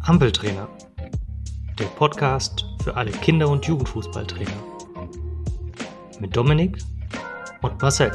Ampeltrainer, 0.00 0.68
der 1.78 1.86
Podcast 1.96 2.66
für 2.82 2.96
alle 2.96 3.10
Kinder- 3.10 3.48
und 3.48 3.66
Jugendfußballtrainer. 3.66 4.52
Mit 6.20 6.36
Dominik 6.36 6.78
und 7.62 7.80
Marcel. 7.82 8.12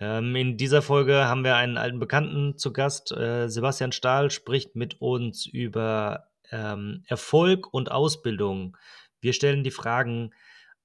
Ähm, 0.00 0.36
in 0.36 0.56
dieser 0.56 0.82
Folge 0.82 1.26
haben 1.26 1.44
wir 1.44 1.56
einen 1.56 1.78
alten 1.78 1.98
Bekannten 1.98 2.58
zu 2.58 2.72
Gast. 2.72 3.12
Äh, 3.12 3.48
Sebastian 3.48 3.92
Stahl 3.92 4.30
spricht 4.30 4.76
mit 4.76 5.00
uns 5.00 5.46
über 5.46 6.26
ähm, 6.50 7.04
Erfolg 7.06 7.72
und 7.72 7.90
Ausbildung. 7.90 8.76
Wir 9.20 9.32
stellen 9.32 9.64
die 9.64 9.70
Fragen, 9.70 10.32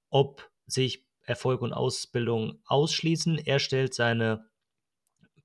ob 0.08 0.50
sich 0.66 1.04
Erfolg 1.22 1.62
und 1.62 1.72
Ausbildung 1.72 2.60
ausschließen. 2.66 3.38
Er 3.38 3.58
stellt 3.58 3.94
seine 3.94 4.48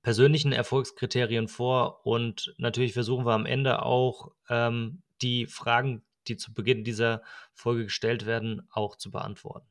persönlichen 0.02 0.52
Erfolgskriterien 0.52 1.48
vor 1.48 2.06
und 2.06 2.54
natürlich 2.58 2.92
versuchen 2.92 3.26
wir 3.26 3.32
am 3.32 3.46
Ende 3.46 3.82
auch 3.82 4.32
ähm, 4.48 5.02
die 5.20 5.46
Fragen, 5.46 6.04
die 6.28 6.36
zu 6.36 6.54
Beginn 6.54 6.84
dieser 6.84 7.22
Folge 7.54 7.84
gestellt 7.84 8.26
werden, 8.26 8.68
auch 8.70 8.96
zu 8.96 9.10
beantworten. 9.10 9.66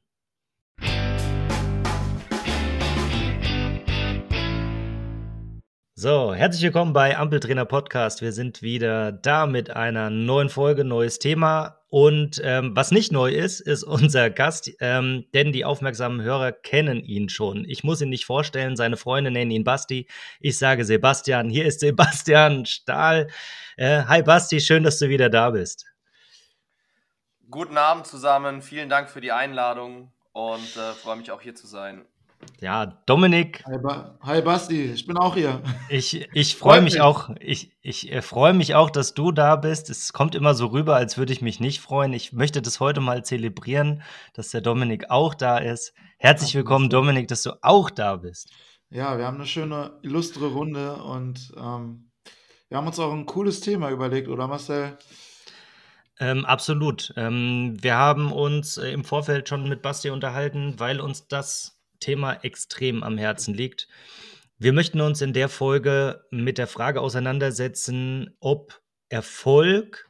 So, 6.05 6.35
herzlich 6.35 6.61
willkommen 6.61 6.93
bei 6.93 7.17
Ampeltrainer 7.17 7.65
Podcast. 7.65 8.21
Wir 8.21 8.31
sind 8.31 8.61
wieder 8.61 9.11
da 9.11 9.47
mit 9.47 9.71
einer 9.71 10.11
neuen 10.11 10.49
Folge, 10.49 10.85
neues 10.85 11.17
Thema. 11.17 11.79
Und 11.89 12.39
ähm, 12.43 12.75
was 12.75 12.91
nicht 12.91 13.11
neu 13.11 13.31
ist, 13.31 13.59
ist 13.59 13.83
unser 13.83 14.29
Gast, 14.29 14.69
ähm, 14.81 15.25
denn 15.34 15.51
die 15.51 15.65
aufmerksamen 15.65 16.21
Hörer 16.21 16.51
kennen 16.51 17.03
ihn 17.03 17.27
schon. 17.27 17.65
Ich 17.67 17.84
muss 17.84 18.01
ihn 18.01 18.09
nicht 18.09 18.27
vorstellen, 18.27 18.75
seine 18.75 18.97
Freunde 18.97 19.31
nennen 19.31 19.49
ihn 19.49 19.63
Basti. 19.63 20.07
Ich 20.39 20.59
sage 20.59 20.85
Sebastian, 20.85 21.49
hier 21.49 21.65
ist 21.65 21.79
Sebastian 21.79 22.67
Stahl. 22.67 23.27
Äh, 23.75 24.03
hi 24.03 24.21
Basti, 24.21 24.62
schön, 24.62 24.84
dass 24.84 24.99
du 24.99 25.09
wieder 25.09 25.31
da 25.31 25.49
bist. 25.49 25.87
Guten 27.49 27.79
Abend 27.79 28.05
zusammen, 28.05 28.62
vielen 28.62 28.90
Dank 28.90 29.09
für 29.09 29.21
die 29.21 29.31
Einladung 29.31 30.12
und 30.34 30.77
äh, 30.77 30.93
freue 30.93 31.15
mich 31.15 31.31
auch 31.31 31.41
hier 31.41 31.55
zu 31.55 31.65
sein. 31.65 32.05
Ja, 32.62 32.85
Dominik. 33.05 33.63
Hi, 33.65 33.77
ba 33.77 34.18
Hi, 34.21 34.41
Basti, 34.41 34.85
ich 34.85 35.05
bin 35.05 35.18
auch 35.18 35.35
hier. 35.35 35.62
Ich, 35.90 36.27
ich 36.34 36.55
freue 36.57 36.82
mich 36.82 37.02
auch, 37.02 37.29
ich, 37.40 37.71
ich 37.82 38.12
äh, 38.12 38.21
freue 38.21 38.54
mich 38.54 38.76
auch, 38.76 38.90
dass 38.90 39.13
du 39.13 39.32
da 39.32 39.55
bist. 39.55 39.90
Es 39.90 40.13
kommt 40.13 40.35
immer 40.35 40.54
so 40.54 40.68
rüber, 40.68 40.96
als 40.96 41.18
würde 41.18 41.34
ich 41.34 41.41
mich 41.41 41.60
nicht 41.60 41.82
freuen. 41.82 42.13
Ich 42.13 42.34
möchte 42.34 42.62
das 42.62 42.79
heute 42.79 43.02
mal 43.02 43.24
zelebrieren, 43.24 44.02
dass 44.34 44.49
der 44.49 44.62
Dominik 44.62 45.10
auch 45.10 45.34
da 45.34 45.57
ist. 45.57 45.93
Herzlich 46.18 46.55
willkommen, 46.55 46.90
Dominik, 46.90 47.27
dass 47.27 47.43
du 47.43 47.52
auch 47.62 47.90
da 47.90 48.15
bist. 48.15 48.52
Ja, 48.90 49.18
wir 49.18 49.26
haben 49.26 49.37
eine 49.37 49.46
schöne, 49.46 49.99
illustre 50.02 50.48
Runde 50.48 50.96
und 50.96 51.52
ähm, 51.57 52.12
wir 52.70 52.77
haben 52.77 52.87
uns 52.87 52.99
auch 52.99 53.13
ein 53.13 53.26
cooles 53.26 53.62
Thema 53.62 53.91
überlegt, 53.91 54.27
oder 54.27 54.48
Marcel? 54.48 54.98
Ähm, 56.20 56.46
absolut. 56.46 57.13
Ähm, 57.18 57.77
wir 57.82 57.96
haben 57.96 58.32
uns 58.32 58.77
äh, 58.77 58.90
im 58.90 59.04
Vorfeld 59.04 59.49
schon 59.49 59.68
mit 59.68 59.82
Basti 59.82 60.09
unterhalten, 60.09 60.76
weil 60.77 61.02
uns 61.02 61.27
das 61.27 61.74
Thema 62.05 62.34
extrem 62.43 63.01
am 63.01 63.17
Herzen 63.17 63.55
liegt. 63.55 63.87
Wir 64.57 64.73
möchten 64.73 65.01
uns 65.01 65.22
in 65.22 65.34
der 65.34 65.50
Folge 65.50 66.23
mit 66.29 66.59
der 66.59 66.67
Frage 66.67 67.01
auseinandersetzen, 67.01 68.38
ob 68.39 68.79
Erfolg 69.09 70.09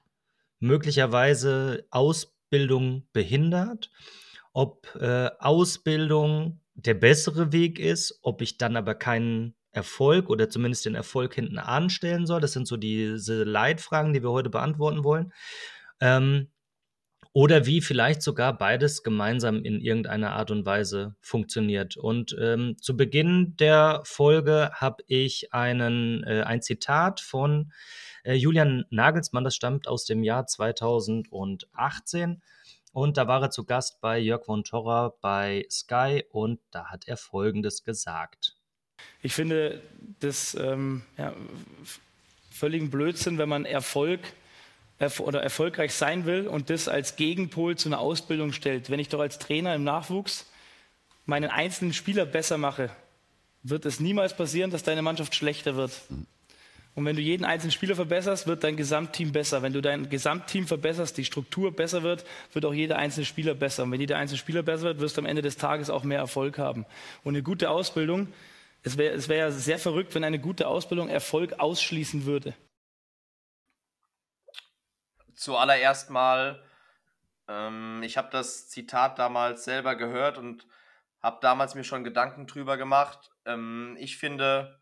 möglicherweise 0.59 1.87
Ausbildung 1.91 3.07
behindert, 3.13 3.91
ob 4.51 4.93
äh, 4.99 5.29
Ausbildung 5.39 6.59
der 6.73 6.95
bessere 6.95 7.53
Weg 7.53 7.79
ist, 7.79 8.19
ob 8.21 8.41
ich 8.41 8.57
dann 8.57 8.75
aber 8.75 8.95
keinen 8.95 9.55
Erfolg 9.71 10.29
oder 10.29 10.49
zumindest 10.49 10.85
den 10.85 10.95
Erfolg 10.95 11.33
hinten 11.33 11.57
anstellen 11.57 12.25
soll. 12.25 12.41
Das 12.41 12.53
sind 12.53 12.67
so 12.67 12.75
diese 12.77 13.43
Leitfragen, 13.43 14.13
die 14.13 14.21
wir 14.21 14.31
heute 14.31 14.49
beantworten 14.49 15.03
wollen. 15.03 15.33
Ähm, 16.01 16.49
oder 17.35 17.65
wie 17.65 17.81
vielleicht 17.81 18.21
sogar 18.21 18.57
beides 18.57 19.03
gemeinsam 19.03 19.61
in 19.65 19.81
irgendeiner 19.81 20.31
Art 20.31 20.51
und 20.51 20.65
Weise 20.65 21.17
funktioniert. 21.19 21.97
Und 21.97 22.33
ähm, 22.39 22.77
zu 22.79 22.95
Beginn 22.95 23.57
der 23.57 24.01
Folge 24.05 24.71
habe 24.73 25.03
ich 25.07 25.53
einen, 25.53 26.23
äh, 26.23 26.43
ein 26.43 26.61
Zitat 26.61 27.19
von 27.19 27.73
äh, 28.23 28.35
Julian 28.35 28.85
Nagelsmann, 28.89 29.43
das 29.43 29.53
stammt 29.53 29.85
aus 29.85 30.05
dem 30.05 30.23
Jahr 30.23 30.47
2018. 30.47 32.41
Und 32.93 33.17
da 33.17 33.27
war 33.27 33.41
er 33.41 33.49
zu 33.49 33.65
Gast 33.65 33.99
bei 33.99 34.17
Jörg 34.17 34.45
von 34.45 34.63
Torra 34.63 35.13
bei 35.19 35.65
Sky 35.69 36.23
und 36.29 36.61
da 36.71 36.85
hat 36.85 37.05
er 37.05 37.17
Folgendes 37.17 37.83
gesagt. 37.83 38.55
Ich 39.21 39.33
finde 39.33 39.81
das 40.21 40.55
ähm, 40.55 41.01
ja, 41.17 41.33
völligen 42.49 42.89
Blödsinn, 42.89 43.37
wenn 43.37 43.49
man 43.49 43.65
Erfolg 43.65 44.21
oder 44.99 45.41
erfolgreich 45.41 45.93
sein 45.93 46.25
will 46.25 46.47
und 46.47 46.69
das 46.69 46.87
als 46.87 47.15
Gegenpol 47.17 47.75
zu 47.75 47.89
einer 47.89 47.99
Ausbildung 47.99 48.53
stellt. 48.53 48.89
Wenn 48.89 48.99
ich 48.99 49.09
doch 49.09 49.19
als 49.19 49.39
Trainer 49.39 49.75
im 49.75 49.83
Nachwuchs 49.83 50.49
meinen 51.25 51.49
einzelnen 51.49 51.93
Spieler 51.93 52.25
besser 52.25 52.57
mache, 52.57 52.89
wird 53.63 53.85
es 53.85 53.99
niemals 53.99 54.35
passieren, 54.35 54.71
dass 54.71 54.83
deine 54.83 55.01
Mannschaft 55.01 55.35
schlechter 55.35 55.75
wird. 55.75 55.91
Und 56.93 57.03
wenn 57.03 57.17
du 57.17 57.21
jeden 57.21 57.43
einzelnen 57.43 57.71
Spieler 57.71 57.95
verbesserst, 57.95 58.47
wird 58.47 58.63
dein 58.63 58.77
Gesamtteam 58.77 59.33
besser. 59.33 59.61
Wenn 59.61 59.73
du 59.73 59.81
dein 59.81 60.09
Gesamtteam 60.09 60.65
verbesserst, 60.65 61.17
die 61.17 61.25
Struktur 61.25 61.75
besser 61.75 62.03
wird, 62.03 62.23
wird 62.53 62.63
auch 62.63 62.73
jeder 62.73 62.97
einzelne 62.97 63.25
Spieler 63.25 63.53
besser. 63.53 63.83
Und 63.83 63.91
wenn 63.91 63.99
jeder 63.99 64.17
einzelne 64.17 64.37
Spieler 64.37 64.63
besser 64.63 64.83
wird, 64.83 65.01
wirst 65.01 65.17
du 65.17 65.21
am 65.21 65.25
Ende 65.25 65.41
des 65.41 65.57
Tages 65.57 65.89
auch 65.89 66.03
mehr 66.03 66.19
Erfolg 66.19 66.57
haben. 66.57 66.85
Und 67.25 67.33
eine 67.35 67.43
gute 67.43 67.69
Ausbildung, 67.69 68.29
es 68.83 68.97
wäre 68.97 69.27
wär 69.27 69.37
ja 69.37 69.51
sehr 69.51 69.79
verrückt, 69.79 70.15
wenn 70.15 70.23
eine 70.23 70.39
gute 70.39 70.67
Ausbildung 70.67 71.09
Erfolg 71.09 71.59
ausschließen 71.59 72.25
würde 72.25 72.53
zuallererst 75.35 76.09
mal, 76.09 76.63
ähm, 77.47 78.01
ich 78.03 78.17
habe 78.17 78.29
das 78.31 78.69
Zitat 78.69 79.19
damals 79.19 79.63
selber 79.63 79.95
gehört 79.95 80.37
und 80.37 80.67
habe 81.21 81.39
damals 81.41 81.75
mir 81.75 81.83
schon 81.83 82.03
Gedanken 82.03 82.47
drüber 82.47 82.77
gemacht. 82.77 83.31
Ähm, 83.45 83.95
ich 83.99 84.17
finde, 84.17 84.79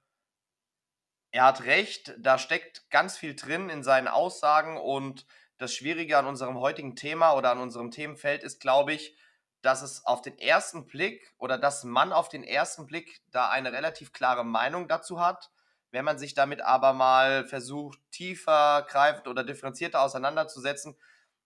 er 1.32 1.46
hat 1.46 1.64
recht, 1.64 2.14
da 2.20 2.38
steckt 2.38 2.90
ganz 2.90 3.18
viel 3.18 3.36
drin 3.36 3.70
in 3.70 3.84
seinen 3.84 4.08
Aussagen 4.08 4.78
und 4.78 5.26
das 5.58 5.74
Schwierige 5.74 6.18
an 6.18 6.28
unserem 6.28 6.60
heutigen 6.60 6.96
Thema 6.96 7.34
oder 7.34 7.52
an 7.52 7.60
unserem 7.60 7.92
Themenfeld 7.92 8.44
ist, 8.44 8.60
glaube 8.60 8.94
ich, 8.94 9.16
dass 9.62 9.82
es 9.82 10.06
auf 10.06 10.22
den 10.22 10.38
ersten 10.38 10.86
Blick 10.86 11.34
oder 11.38 11.58
dass 11.58 11.84
man 11.86 12.12
auf 12.12 12.28
den 12.28 12.44
ersten 12.44 12.86
Blick 12.86 13.22
da 13.32 13.50
eine 13.50 13.72
relativ 13.72 14.12
klare 14.12 14.44
Meinung 14.44 14.88
dazu 14.88 15.22
hat 15.22 15.50
wenn 15.94 16.06
man 16.06 16.18
sich 16.18 16.34
damit 16.34 16.60
aber 16.60 16.92
mal 16.94 17.46
versucht, 17.46 18.00
tiefer, 18.10 18.82
greifend 18.90 19.28
oder 19.28 19.44
differenzierter 19.44 20.02
auseinanderzusetzen, 20.02 20.98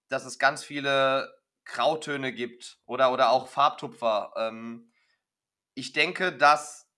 dass 0.08 0.24
es 0.24 0.40
ganz 0.40 0.64
viele 0.64 1.38
Grautöne 1.66 2.32
gibt 2.32 2.80
oder, 2.86 3.12
oder 3.12 3.32
auch 3.32 3.50
Farbtupfer. 3.50 4.32
Ähm, 4.38 4.90
ich 5.74 5.92
denke, 5.92 6.32
dass 6.32 6.90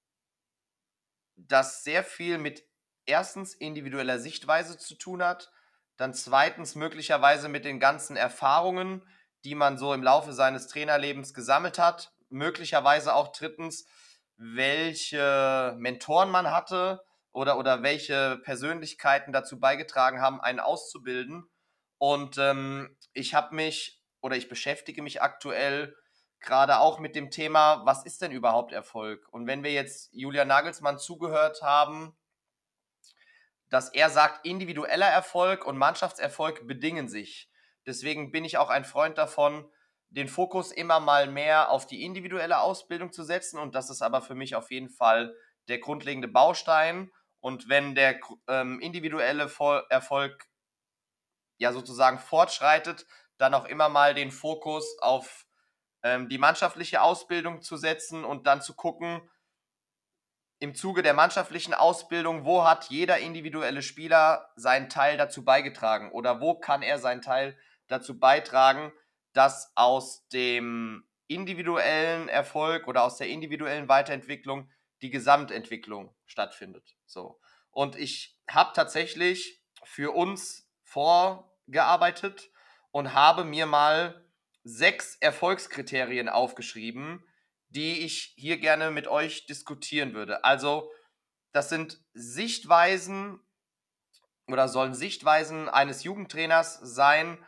das 1.37 1.83
sehr 1.83 2.03
viel 2.03 2.37
mit 2.37 2.63
erstens 3.07 3.55
individueller 3.55 4.19
Sichtweise 4.19 4.77
zu 4.77 4.93
tun 4.93 5.23
hat, 5.23 5.51
dann 5.97 6.13
zweitens 6.13 6.75
möglicherweise 6.75 7.49
mit 7.49 7.65
den 7.65 7.79
ganzen 7.79 8.15
Erfahrungen, 8.15 9.01
die 9.43 9.55
man 9.55 9.79
so 9.79 9.95
im 9.95 10.03
Laufe 10.03 10.33
seines 10.33 10.67
Trainerlebens 10.67 11.33
gesammelt 11.33 11.79
hat, 11.79 12.13
möglicherweise 12.29 13.15
auch 13.15 13.31
drittens, 13.31 13.87
welche 14.37 15.75
Mentoren 15.79 16.29
man 16.29 16.51
hatte, 16.51 17.03
oder, 17.31 17.57
oder 17.57 17.83
welche 17.83 18.39
Persönlichkeiten 18.43 19.31
dazu 19.31 19.59
beigetragen 19.59 20.21
haben, 20.21 20.41
einen 20.41 20.59
auszubilden. 20.59 21.49
Und 21.97 22.37
ähm, 22.37 22.97
ich 23.13 23.33
habe 23.33 23.55
mich 23.55 24.01
oder 24.21 24.35
ich 24.35 24.49
beschäftige 24.49 25.01
mich 25.01 25.21
aktuell 25.21 25.95
gerade 26.39 26.79
auch 26.79 26.99
mit 26.99 27.15
dem 27.15 27.31
Thema, 27.31 27.85
was 27.85 28.05
ist 28.05 28.21
denn 28.21 28.31
überhaupt 28.31 28.71
Erfolg? 28.71 29.27
Und 29.31 29.47
wenn 29.47 29.63
wir 29.63 29.71
jetzt 29.71 30.09
Julian 30.13 30.47
Nagelsmann 30.47 30.97
zugehört 30.97 31.61
haben, 31.61 32.17
dass 33.69 33.89
er 33.93 34.09
sagt, 34.09 34.45
individueller 34.45 35.07
Erfolg 35.07 35.65
und 35.65 35.77
Mannschaftserfolg 35.77 36.67
bedingen 36.67 37.07
sich. 37.07 37.51
Deswegen 37.85 38.31
bin 38.31 38.45
ich 38.45 38.57
auch 38.57 38.69
ein 38.69 38.83
Freund 38.83 39.17
davon, 39.17 39.69
den 40.09 40.27
Fokus 40.27 40.71
immer 40.71 40.99
mal 40.99 41.27
mehr 41.27 41.69
auf 41.69 41.85
die 41.85 42.03
individuelle 42.03 42.59
Ausbildung 42.61 43.11
zu 43.11 43.23
setzen. 43.23 43.59
Und 43.59 43.75
das 43.75 43.89
ist 43.89 44.01
aber 44.01 44.21
für 44.21 44.35
mich 44.35 44.55
auf 44.55 44.71
jeden 44.71 44.89
Fall 44.89 45.35
der 45.67 45.79
grundlegende 45.79 46.27
Baustein. 46.27 47.11
Und 47.39 47.69
wenn 47.69 47.95
der 47.95 48.19
ähm, 48.47 48.79
individuelle 48.79 49.49
Erfolg 49.89 50.47
ja 51.57 51.71
sozusagen 51.73 52.19
fortschreitet, 52.19 53.05
dann 53.37 53.53
auch 53.53 53.65
immer 53.65 53.89
mal 53.89 54.13
den 54.13 54.31
Fokus 54.31 54.97
auf 54.99 55.45
ähm, 56.03 56.29
die 56.29 56.37
mannschaftliche 56.37 57.01
Ausbildung 57.01 57.61
zu 57.61 57.77
setzen 57.77 58.23
und 58.23 58.47
dann 58.47 58.61
zu 58.61 58.75
gucken, 58.75 59.21
im 60.59 60.75
Zuge 60.75 61.01
der 61.01 61.13
mannschaftlichen 61.13 61.73
Ausbildung, 61.73 62.43
wo 62.43 62.65
hat 62.65 62.89
jeder 62.89 63.17
individuelle 63.19 63.81
Spieler 63.81 64.49
seinen 64.55 64.89
Teil 64.89 65.17
dazu 65.17 65.45
beigetragen 65.45 66.11
oder 66.11 66.41
wo 66.41 66.59
kann 66.59 66.81
er 66.81 66.99
seinen 66.99 67.21
Teil 67.21 67.57
dazu 67.87 68.19
beitragen, 68.19 68.91
dass 69.33 69.71
aus 69.75 70.27
dem 70.29 71.07
individuellen 71.27 72.27
Erfolg 72.27 72.87
oder 72.87 73.03
aus 73.03 73.17
der 73.17 73.29
individuellen 73.29 73.87
Weiterentwicklung 73.87 74.69
die 75.01 75.09
Gesamtentwicklung 75.09 76.15
stattfindet. 76.25 76.97
So. 77.05 77.39
Und 77.71 77.95
ich 77.95 78.37
habe 78.49 78.71
tatsächlich 78.73 79.63
für 79.83 80.13
uns 80.13 80.69
vorgearbeitet 80.83 82.51
und 82.91 83.13
habe 83.13 83.45
mir 83.45 83.65
mal 83.65 84.25
sechs 84.63 85.15
Erfolgskriterien 85.15 86.29
aufgeschrieben, 86.29 87.23
die 87.69 88.03
ich 88.03 88.33
hier 88.35 88.57
gerne 88.57 88.91
mit 88.91 89.07
euch 89.07 89.45
diskutieren 89.45 90.13
würde. 90.13 90.43
Also, 90.43 90.91
das 91.51 91.69
sind 91.69 92.01
Sichtweisen 92.13 93.39
oder 94.47 94.67
sollen 94.67 94.95
Sichtweisen 94.95 95.69
eines 95.69 96.03
Jugendtrainers 96.03 96.79
sein 96.81 97.43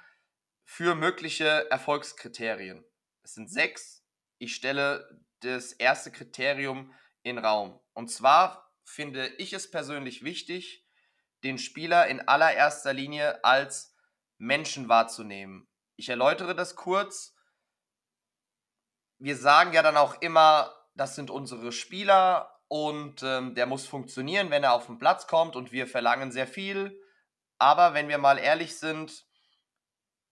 für 0.63 0.95
mögliche 0.95 1.69
Erfolgskriterien. 1.69 2.85
Es 3.23 3.33
sind 3.33 3.49
sechs. 3.51 4.03
Ich 4.37 4.55
stelle 4.55 5.23
das 5.41 5.73
erste 5.73 6.11
Kriterium 6.11 6.93
in 7.23 7.37
Raum. 7.37 7.79
Und 7.93 8.09
zwar 8.09 8.71
finde 8.83 9.27
ich 9.37 9.53
es 9.53 9.69
persönlich 9.69 10.23
wichtig, 10.23 10.85
den 11.43 11.57
Spieler 11.57 12.07
in 12.07 12.27
allererster 12.27 12.93
Linie 12.93 13.43
als 13.43 13.95
Menschen 14.37 14.89
wahrzunehmen. 14.89 15.67
Ich 15.95 16.09
erläutere 16.09 16.55
das 16.55 16.75
kurz. 16.75 17.35
Wir 19.19 19.35
sagen 19.35 19.73
ja 19.73 19.83
dann 19.83 19.97
auch 19.97 20.21
immer, 20.21 20.75
das 20.95 21.15
sind 21.15 21.29
unsere 21.29 21.71
Spieler 21.71 22.59
und 22.67 23.21
ähm, 23.23 23.53
der 23.55 23.65
muss 23.65 23.85
funktionieren, 23.85 24.49
wenn 24.49 24.63
er 24.63 24.73
auf 24.73 24.87
den 24.87 24.97
Platz 24.97 25.27
kommt 25.27 25.55
und 25.55 25.71
wir 25.71 25.87
verlangen 25.87 26.31
sehr 26.31 26.47
viel. 26.47 26.99
Aber 27.59 27.93
wenn 27.93 28.07
wir 28.07 28.17
mal 28.17 28.39
ehrlich 28.39 28.79
sind, 28.79 29.25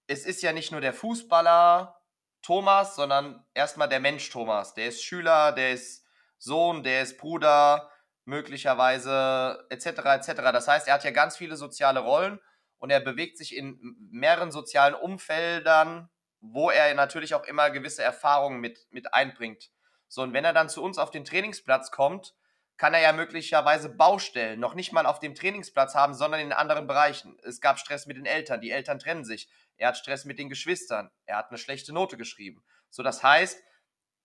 es 0.08 0.26
ist 0.26 0.42
ja 0.42 0.54
nicht 0.54 0.72
nur 0.72 0.82
der 0.82 0.94
Fußballer 0.94 2.02
Thomas, 2.42 2.96
sondern 2.96 3.46
erstmal 3.54 3.90
der 3.90 4.00
Mensch 4.00 4.30
Thomas. 4.30 4.74
Der 4.74 4.88
ist 4.88 5.04
Schüler, 5.04 5.52
der 5.52 5.74
ist 5.74 5.99
Sohn, 6.40 6.84
der 6.84 7.04
ist 7.04 7.18
Bruder, 7.20 7.92
möglicherweise 8.26 9.66
etc. 9.70 9.88
etc. 9.88 10.34
Das 10.52 10.68
heißt, 10.68 10.88
er 10.88 10.96
hat 10.96 11.04
ja 11.04 11.12
ganz 11.12 11.38
viele 11.38 11.58
soziale 11.58 12.00
Rollen 12.00 12.40
und 12.78 12.90
er 12.90 13.02
bewegt 13.02 13.38
sich 13.38 13.56
in 13.56 13.78
mehreren 14.12 14.52
sozialen 14.52 14.96
Umfeldern, 14.96 16.10
wo 16.40 16.70
er 16.70 16.94
natürlich 16.94 17.36
auch 17.36 17.44
immer 17.44 17.70
gewisse 17.70 18.04
Erfahrungen 18.04 18.62
mit, 18.62 18.88
mit 18.92 19.14
einbringt. 19.14 19.70
So, 20.08 20.22
und 20.24 20.34
wenn 20.34 20.46
er 20.46 20.54
dann 20.54 20.70
zu 20.70 20.82
uns 20.82 20.98
auf 20.98 21.12
den 21.12 21.26
Trainingsplatz 21.26 21.92
kommt, 21.92 22.34
kann 22.78 22.94
er 22.94 23.02
ja 23.02 23.12
möglicherweise 23.12 23.90
Baustellen 23.90 24.60
noch 24.60 24.74
nicht 24.74 24.94
mal 24.94 25.06
auf 25.06 25.20
dem 25.20 25.36
Trainingsplatz 25.36 25.96
haben, 25.96 26.14
sondern 26.14 26.40
in 26.40 26.54
anderen 26.54 26.88
Bereichen. 26.88 27.38
Es 27.44 27.60
gab 27.60 27.78
Stress 27.78 28.06
mit 28.06 28.16
den 28.16 28.26
Eltern, 28.26 28.62
die 28.62 28.72
Eltern 28.72 29.00
trennen 29.00 29.26
sich. 29.26 29.50
Er 29.76 29.90
hat 29.90 29.98
Stress 29.98 30.24
mit 30.24 30.40
den 30.40 30.48
Geschwistern, 30.48 31.12
er 31.26 31.38
hat 31.38 31.50
eine 31.50 31.58
schlechte 31.58 31.94
Note 31.94 32.16
geschrieben. 32.16 32.64
So, 32.90 33.04
das 33.04 33.22
heißt, 33.22 33.62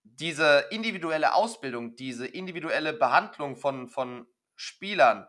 diese 0.04 0.66
individuelle 0.70 1.34
Ausbildung, 1.34 1.96
diese 1.96 2.26
individuelle 2.26 2.92
Behandlung 2.92 3.56
von, 3.56 3.88
von 3.88 4.26
Spielern 4.54 5.26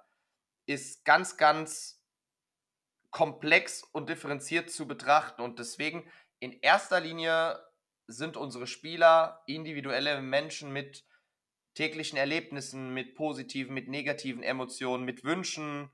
ist 0.66 1.06
ganz, 1.06 1.38
ganz 1.38 2.04
komplex 3.10 3.84
und 3.84 4.10
differenziert 4.10 4.70
zu 4.70 4.88
betrachten. 4.88 5.42
Und 5.42 5.60
deswegen 5.60 6.10
in 6.40 6.60
erster 6.60 7.00
Linie 7.00 7.60
sind 8.08 8.38
unsere 8.38 8.68
Spieler 8.68 9.42
individuelle 9.48 10.22
Menschen 10.22 10.72
mit 10.72 11.06
täglichen 11.74 12.18
Erlebnissen, 12.18 12.94
mit 12.94 13.16
positiven, 13.16 13.74
mit 13.74 13.88
negativen 13.88 14.44
Emotionen, 14.44 15.06
mit 15.06 15.24
Wünschen. 15.24 15.90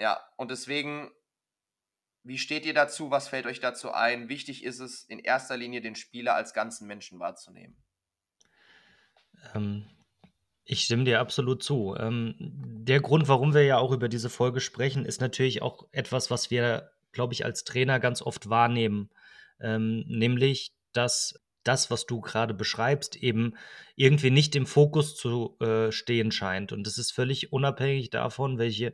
Ja, 0.00 0.20
und 0.36 0.50
deswegen, 0.50 1.10
wie 2.28 2.38
steht 2.38 2.66
ihr 2.66 2.74
dazu? 2.74 3.10
Was 3.10 3.28
fällt 3.28 3.46
euch 3.46 3.58
dazu 3.58 3.90
ein? 3.90 4.28
Wichtig 4.28 4.62
ist 4.62 4.80
es, 4.80 5.02
in 5.04 5.18
erster 5.18 5.56
Linie 5.56 5.80
den 5.80 5.94
Spieler 5.94 6.34
als 6.34 6.52
ganzen 6.52 6.86
Menschen 6.86 7.18
wahrzunehmen. 7.18 7.76
Ähm, 9.54 9.86
ich 10.64 10.84
stimme 10.84 11.04
dir 11.04 11.20
absolut 11.20 11.62
zu. 11.62 11.96
Ähm, 11.98 12.34
der 12.38 13.00
Grund, 13.00 13.28
warum 13.28 13.54
wir 13.54 13.64
ja 13.64 13.78
auch 13.78 13.92
über 13.92 14.10
diese 14.10 14.28
Folge 14.28 14.60
sprechen, 14.60 15.06
ist 15.06 15.22
natürlich 15.22 15.62
auch 15.62 15.88
etwas, 15.90 16.30
was 16.30 16.50
wir, 16.50 16.90
glaube 17.12 17.32
ich, 17.32 17.46
als 17.46 17.64
Trainer 17.64 17.98
ganz 17.98 18.20
oft 18.20 18.50
wahrnehmen. 18.50 19.08
Ähm, 19.58 20.04
nämlich, 20.06 20.74
dass 20.92 21.40
das, 21.64 21.90
was 21.90 22.04
du 22.04 22.20
gerade 22.20 22.52
beschreibst, 22.52 23.16
eben 23.16 23.56
irgendwie 23.96 24.30
nicht 24.30 24.54
im 24.54 24.66
Fokus 24.66 25.16
zu 25.16 25.56
äh, 25.60 25.90
stehen 25.92 26.30
scheint. 26.30 26.72
Und 26.72 26.86
es 26.86 26.98
ist 26.98 27.10
völlig 27.10 27.52
unabhängig 27.52 28.10
davon, 28.10 28.58
welche 28.58 28.92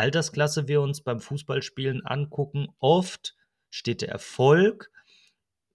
Altersklasse 0.00 0.66
wir 0.66 0.80
uns 0.80 1.02
beim 1.02 1.20
Fußballspielen 1.20 2.06
angucken. 2.06 2.68
Oft 2.78 3.36
steht 3.68 4.00
der 4.00 4.08
Erfolg 4.08 4.90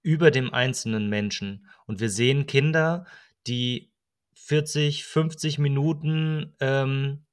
über 0.01 0.31
dem 0.31 0.51
einzelnen 0.51 1.09
Menschen. 1.09 1.67
Und 1.85 1.99
wir 1.99 2.09
sehen 2.09 2.47
Kinder, 2.47 3.05
die 3.45 3.91
40, 4.33 5.05
50 5.05 5.59
Minuten 5.59 6.55
ähm, 6.59 7.25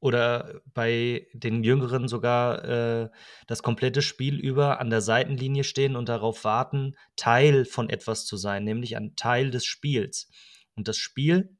oder 0.00 0.60
bei 0.74 1.26
den 1.32 1.64
Jüngeren 1.64 2.08
sogar 2.08 2.62
äh, 2.64 3.10
das 3.46 3.62
komplette 3.62 4.02
Spiel 4.02 4.38
über 4.38 4.80
an 4.80 4.90
der 4.90 5.00
Seitenlinie 5.00 5.64
stehen 5.64 5.96
und 5.96 6.10
darauf 6.10 6.44
warten, 6.44 6.94
Teil 7.16 7.64
von 7.64 7.88
etwas 7.88 8.26
zu 8.26 8.36
sein, 8.36 8.64
nämlich 8.64 8.98
ein 8.98 9.16
Teil 9.16 9.50
des 9.50 9.64
Spiels. 9.64 10.28
Und 10.74 10.88
das 10.88 10.98
Spiel 10.98 11.56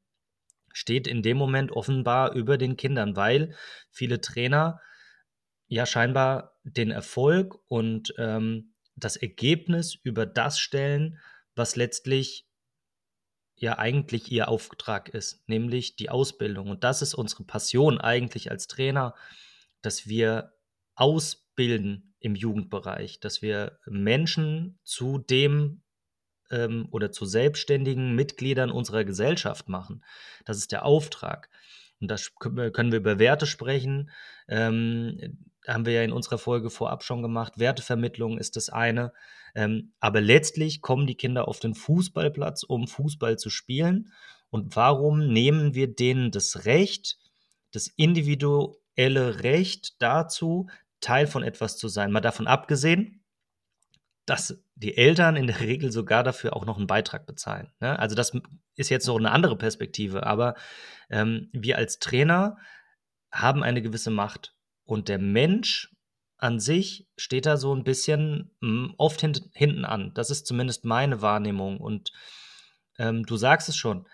steht 0.75 1.07
in 1.07 1.21
dem 1.21 1.37
Moment 1.37 1.71
offenbar 1.71 2.33
über 2.33 2.57
den 2.57 2.75
Kindern, 2.75 3.15
weil 3.15 3.55
viele 3.89 4.19
Trainer 4.19 4.81
ja 5.67 5.85
scheinbar 5.85 6.59
den 6.63 6.91
Erfolg 6.91 7.57
und 7.69 8.13
ähm, 8.17 8.73
das 8.97 9.15
Ergebnis 9.15 9.95
über 10.03 10.25
das 10.25 10.59
stellen, 10.59 11.17
was 11.55 11.77
letztlich 11.77 12.45
ja 13.55 13.77
eigentlich 13.77 14.29
ihr 14.29 14.49
Auftrag 14.49 15.07
ist, 15.07 15.47
nämlich 15.47 15.95
die 15.95 16.09
Ausbildung. 16.09 16.69
Und 16.69 16.83
das 16.83 17.01
ist 17.01 17.13
unsere 17.13 17.45
Passion 17.45 18.01
eigentlich 18.01 18.51
als 18.51 18.67
Trainer, 18.67 19.15
dass 19.81 20.07
wir 20.07 20.51
ausbilden 20.95 22.15
im 22.19 22.35
Jugendbereich, 22.35 23.21
dass 23.21 23.41
wir 23.41 23.79
Menschen 23.85 24.77
zu 24.83 25.19
dem 25.19 25.84
ähm, 26.51 26.87
oder 26.91 27.11
zu 27.11 27.25
selbstständigen 27.25 28.15
Mitgliedern 28.15 28.71
unserer 28.71 29.03
Gesellschaft 29.03 29.69
machen. 29.69 30.03
Das 30.45 30.57
ist 30.57 30.71
der 30.71 30.85
Auftrag. 30.85 31.49
Und 31.99 32.11
da 32.11 32.17
können 32.39 32.91
wir 32.91 32.99
über 32.99 33.19
Werte 33.19 33.47
sprechen. 33.47 34.09
Ähm, 34.47 35.39
haben 35.67 35.85
wir 35.85 35.93
ja 35.93 36.03
in 36.03 36.11
unserer 36.11 36.37
Folge 36.37 36.69
vorab 36.69 37.03
schon 37.03 37.21
gemacht. 37.21 37.57
Wertevermittlung 37.57 38.37
ist 38.37 38.55
das 38.55 38.69
eine. 38.69 39.13
Ähm, 39.55 39.93
aber 39.99 40.21
letztlich 40.21 40.81
kommen 40.81 41.07
die 41.07 41.15
Kinder 41.15 41.47
auf 41.47 41.59
den 41.59 41.75
Fußballplatz, 41.75 42.63
um 42.63 42.87
Fußball 42.87 43.37
zu 43.37 43.49
spielen. 43.49 44.11
Und 44.49 44.75
warum 44.75 45.27
nehmen 45.27 45.73
wir 45.73 45.87
denen 45.87 46.31
das 46.31 46.65
Recht, 46.65 47.17
das 47.71 47.87
individuelle 47.87 49.43
Recht 49.43 50.01
dazu, 50.01 50.67
Teil 50.99 51.27
von 51.27 51.43
etwas 51.43 51.77
zu 51.77 51.87
sein? 51.87 52.11
Mal 52.11 52.21
davon 52.21 52.47
abgesehen, 52.47 53.23
dass 54.25 54.63
die 54.75 54.97
Eltern 54.97 55.35
in 55.35 55.47
der 55.47 55.61
Regel 55.61 55.91
sogar 55.91 56.23
dafür 56.23 56.55
auch 56.55 56.65
noch 56.65 56.77
einen 56.77 56.87
Beitrag 56.87 57.25
bezahlen. 57.25 57.71
Ne? 57.79 57.97
Also 57.97 58.15
das 58.15 58.33
ist 58.75 58.89
jetzt 58.89 59.07
noch 59.07 59.17
eine 59.17 59.31
andere 59.31 59.57
Perspektive, 59.57 60.25
aber 60.25 60.55
ähm, 61.09 61.49
wir 61.53 61.77
als 61.77 61.99
Trainer 61.99 62.57
haben 63.31 63.63
eine 63.63 63.81
gewisse 63.81 64.11
Macht. 64.11 64.53
Und 64.83 65.07
der 65.07 65.17
Mensch 65.17 65.95
an 66.37 66.59
sich 66.59 67.07
steht 67.17 67.45
da 67.45 67.57
so 67.57 67.73
ein 67.73 67.83
bisschen 67.83 68.51
hm, 68.61 68.93
oft 68.97 69.21
hint, 69.21 69.49
hinten 69.53 69.85
an. 69.85 70.11
Das 70.13 70.29
ist 70.29 70.45
zumindest 70.45 70.85
meine 70.85 71.21
Wahrnehmung. 71.21 71.79
Und 71.79 72.11
ähm, 72.99 73.25
du 73.25 73.37
sagst 73.37 73.69
es 73.69 73.77
schon, 73.77 74.07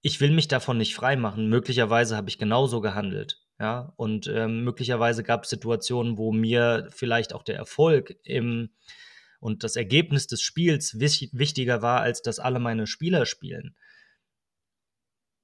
ich 0.00 0.20
will 0.20 0.30
mich 0.30 0.48
davon 0.48 0.78
nicht 0.78 0.94
freimachen. 0.94 1.48
Möglicherweise 1.48 2.16
habe 2.16 2.28
ich 2.28 2.38
genauso 2.38 2.80
gehandelt. 2.80 3.40
Ja, 3.60 3.92
und 3.96 4.28
ähm, 4.28 4.62
möglicherweise 4.62 5.24
gab 5.24 5.42
es 5.42 5.50
Situationen, 5.50 6.16
wo 6.16 6.30
mir 6.30 6.88
vielleicht 6.92 7.34
auch 7.34 7.42
der 7.42 7.56
Erfolg 7.56 8.16
im, 8.22 8.70
und 9.40 9.64
das 9.64 9.76
Ergebnis 9.76 10.26
des 10.26 10.42
Spiels 10.42 10.98
wichtiger 10.98 11.82
war, 11.82 12.00
als 12.00 12.22
dass 12.22 12.38
alle 12.38 12.58
meine 12.58 12.86
Spieler 12.86 13.26
spielen. 13.26 13.76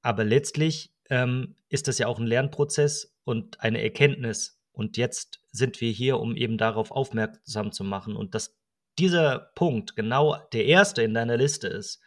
Aber 0.03 0.25
letztlich 0.25 0.93
ähm, 1.11 1.57
ist 1.69 1.89
das 1.89 1.99
ja 1.99 2.07
auch 2.07 2.19
ein 2.19 2.27
Lernprozess 2.27 3.15
und 3.25 3.61
eine 3.61 3.83
Erkenntnis. 3.83 4.61
Und 4.73 4.97
jetzt 4.97 5.41
sind 5.51 5.81
wir 5.81 5.91
hier, 5.93 6.19
um 6.19 6.37
eben 6.37 6.59
darauf 6.59 6.91
aufmerksam 6.91 7.73
zu 7.73 7.85
machen. 7.85 8.17
Und 8.17 8.35
dass 8.35 8.57
dieser 8.99 9.39
Punkt 9.55 9.97
genau 9.97 10.37
der 10.53 10.67
erste 10.67 11.03
in 11.03 11.15
deiner 11.15 11.37
Liste 11.37 11.69
ist, 11.69 12.01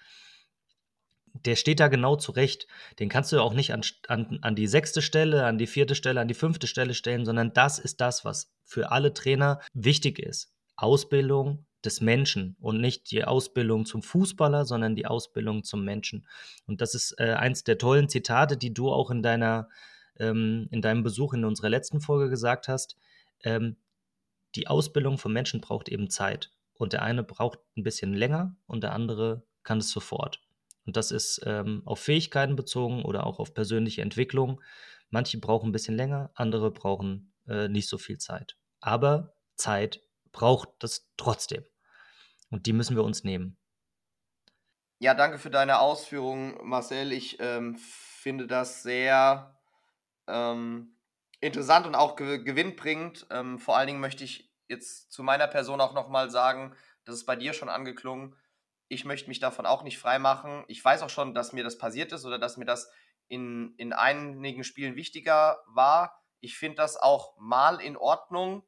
der 1.46 1.56
steht 1.56 1.80
da 1.80 1.88
genau 1.88 2.16
zurecht. 2.16 2.68
Den 3.00 3.10
kannst 3.10 3.32
du 3.32 3.42
auch 3.42 3.54
nicht 3.54 3.72
an, 3.72 3.82
an, 4.08 4.40
an 4.42 4.56
die 4.56 4.68
sechste 4.68 5.02
Stelle, 5.02 5.46
an 5.46 5.58
die 5.58 5.68
vierte 5.68 5.96
Stelle, 5.96 6.20
an 6.20 6.28
die 6.28 6.34
fünfte 6.34 6.68
Stelle 6.68 6.94
stellen, 6.94 7.26
sondern 7.26 7.54
das 7.54 7.80
ist 7.80 8.02
das, 8.02 8.26
was 8.26 8.52
für 8.64 8.92
alle 8.92 9.14
Trainer 9.14 9.62
wichtig 9.74 10.20
ist. 10.20 10.52
Ausbildung 10.76 11.66
des 11.88 12.02
Menschen 12.02 12.56
und 12.60 12.82
nicht 12.82 13.10
die 13.10 13.24
Ausbildung 13.24 13.86
zum 13.86 14.04
Fußballer, 14.04 14.66
sondern 14.66 14.96
die 14.96 15.08
Ausbildung 15.08 15.64
zum 15.64 15.84
Menschen. 15.84 16.28
Und 16.68 16.82
das 16.82 16.94
ist 16.94 17.16
äh, 17.18 17.34
eins 17.34 17.64
der 17.64 17.78
tollen 17.80 18.10
Zitate, 18.10 18.58
die 18.58 18.74
du 18.74 18.92
auch 18.92 19.10
in 19.10 19.24
deiner 19.24 19.70
ähm, 20.20 20.68
in 20.72 20.82
deinem 20.82 21.04
Besuch 21.04 21.34
in 21.34 21.46
unserer 21.46 21.70
letzten 21.70 22.02
Folge 22.02 22.30
gesagt 22.30 22.68
hast, 22.68 22.98
ähm, 23.44 23.78
die 24.56 24.68
Ausbildung 24.68 25.18
von 25.18 25.34
Menschen 25.34 25.62
braucht 25.62 25.90
eben 25.90 26.10
Zeit. 26.10 26.52
und 26.80 26.94
der 26.94 27.02
eine 27.02 27.24
braucht 27.24 27.60
ein 27.76 27.82
bisschen 27.84 28.14
länger 28.14 28.56
und 28.68 28.84
der 28.84 28.94
andere 28.94 29.42
kann 29.64 29.80
es 29.80 29.90
sofort. 29.90 30.42
Und 30.86 30.96
das 30.96 31.10
ist 31.12 31.42
ähm, 31.44 31.82
auf 31.86 32.00
Fähigkeiten 32.00 32.56
bezogen 32.56 33.04
oder 33.04 33.26
auch 33.26 33.40
auf 33.40 33.56
persönliche 33.56 34.04
Entwicklung. 34.04 34.62
Manche 35.10 35.40
brauchen 35.40 35.70
ein 35.70 35.72
bisschen 35.72 35.96
länger, 35.96 36.30
andere 36.36 36.70
brauchen 36.70 37.34
äh, 37.48 37.68
nicht 37.68 37.90
so 37.90 37.98
viel 37.98 38.20
Zeit. 38.20 38.58
Aber 38.80 39.34
Zeit 39.56 40.02
braucht 40.32 40.70
das 40.80 41.10
trotzdem. 41.18 41.64
Und 42.50 42.66
die 42.66 42.74
müssen 42.74 42.96
wir 42.96 43.04
uns 43.04 43.24
nehmen. 43.24 43.58
Ja, 45.00 45.14
danke 45.14 45.38
für 45.38 45.52
deine 45.52 45.80
Ausführungen, 45.80 46.58
Marcel. 46.64 47.12
Ich 47.12 47.40
ähm, 47.40 47.78
finde 47.78 48.48
das 48.48 48.82
sehr 48.82 49.56
ähm, 50.28 50.96
interessant 51.40 51.86
und 51.86 51.96
auch 51.96 52.16
ge 52.16 52.44
gewinnbringend. 52.44 53.28
Ähm, 53.30 53.60
vor 53.60 53.78
allen 53.78 53.88
Dingen 53.88 54.00
möchte 54.00 54.24
ich 54.24 54.52
jetzt 54.68 55.12
zu 55.12 55.24
meiner 55.24 55.48
Person 55.48 55.82
auch 55.82 55.94
nochmal 55.94 56.30
sagen, 56.32 56.76
das 57.06 57.16
ist 57.16 57.26
bei 57.26 57.36
dir 57.36 57.54
schon 57.54 57.70
angeklungen. 57.70 58.36
Ich 58.90 59.06
möchte 59.06 59.30
mich 59.30 59.40
davon 59.40 59.66
auch 59.66 59.84
nicht 59.84 60.00
freimachen. 60.00 60.64
Ich 60.68 60.84
weiß 60.84 61.02
auch 61.04 61.10
schon, 61.10 61.34
dass 61.36 61.54
mir 61.54 61.64
das 61.64 61.78
passiert 61.78 62.12
ist 62.12 62.26
oder 62.26 62.40
dass 62.40 62.58
mir 62.58 62.66
das 62.66 62.90
in, 63.28 63.76
in 63.78 63.94
einigen 63.94 64.64
Spielen 64.64 64.96
wichtiger 64.96 65.62
war. 65.68 66.24
Ich 66.40 66.58
finde 66.58 66.78
das 66.78 66.98
auch 66.98 67.38
mal 67.38 67.82
in 67.82 67.98
Ordnung. 67.98 68.64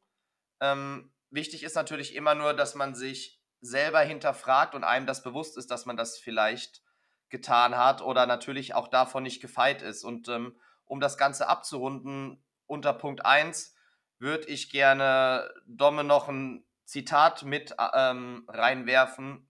Ähm, 0.62 1.12
wichtig 1.32 1.64
ist 1.64 1.76
natürlich 1.76 2.16
immer 2.16 2.36
nur, 2.36 2.54
dass 2.54 2.76
man 2.76 2.96
sich 2.96 3.39
selber 3.62 4.00
hinterfragt 4.02 4.76
und 4.76 4.84
einem 4.84 5.06
das 5.06 5.24
bewusst 5.24 5.58
ist, 5.58 5.72
dass 5.72 5.86
man 5.86 5.98
das 5.98 6.18
vielleicht 6.18 6.82
getan 7.30 7.78
hat 7.78 8.02
oder 8.02 8.26
natürlich 8.26 8.74
auch 8.74 8.88
davon 8.88 9.24
nicht 9.24 9.42
gefeit 9.42 9.82
ist. 9.82 10.04
Und 10.04 10.28
ähm, 10.30 10.60
um 10.86 11.00
das 11.00 11.18
Ganze 11.18 11.48
abzurunden, 11.48 12.44
unter 12.66 12.94
Punkt 12.94 13.26
1 13.26 13.76
würde 14.18 14.48
ich 14.48 14.70
gerne 14.70 15.54
Domme 15.66 16.04
noch 16.04 16.28
ein 16.28 16.66
Zitat 16.86 17.44
mit 17.44 17.76
ähm, 17.94 18.46
reinwerfen. 18.48 19.50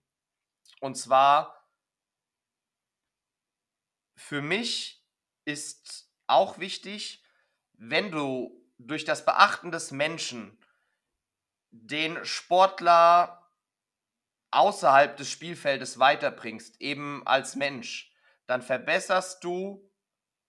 Und 0.80 0.96
zwar, 0.96 1.68
für 4.14 4.42
mich 4.42 5.04
ist 5.44 6.10
auch 6.26 6.58
wichtig, 6.58 7.24
wenn 7.72 8.10
du 8.10 8.62
durch 8.78 9.04
das 9.04 9.24
Beachten 9.24 9.72
des 9.72 9.90
Menschen 9.90 10.58
den 11.70 12.24
Sportler 12.24 13.39
außerhalb 14.50 15.16
des 15.16 15.30
Spielfeldes 15.30 15.98
weiterbringst, 15.98 16.80
eben 16.80 17.26
als 17.26 17.56
Mensch, 17.56 18.12
dann 18.46 18.62
verbesserst 18.62 19.44
du 19.44 19.88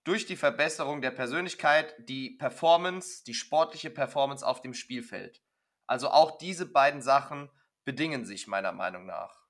durch 0.04 0.26
die 0.26 0.36
Verbesserung 0.36 1.00
der 1.00 1.12
Persönlichkeit 1.12 1.94
die 2.08 2.30
Performance, 2.30 3.22
die 3.24 3.34
sportliche 3.34 3.90
Performance 3.90 4.46
auf 4.46 4.60
dem 4.60 4.74
Spielfeld. 4.74 5.40
Also 5.86 6.08
auch 6.08 6.38
diese 6.38 6.66
beiden 6.66 7.02
Sachen 7.02 7.48
bedingen 7.84 8.24
sich 8.24 8.46
meiner 8.46 8.72
Meinung 8.72 9.06
nach. 9.06 9.42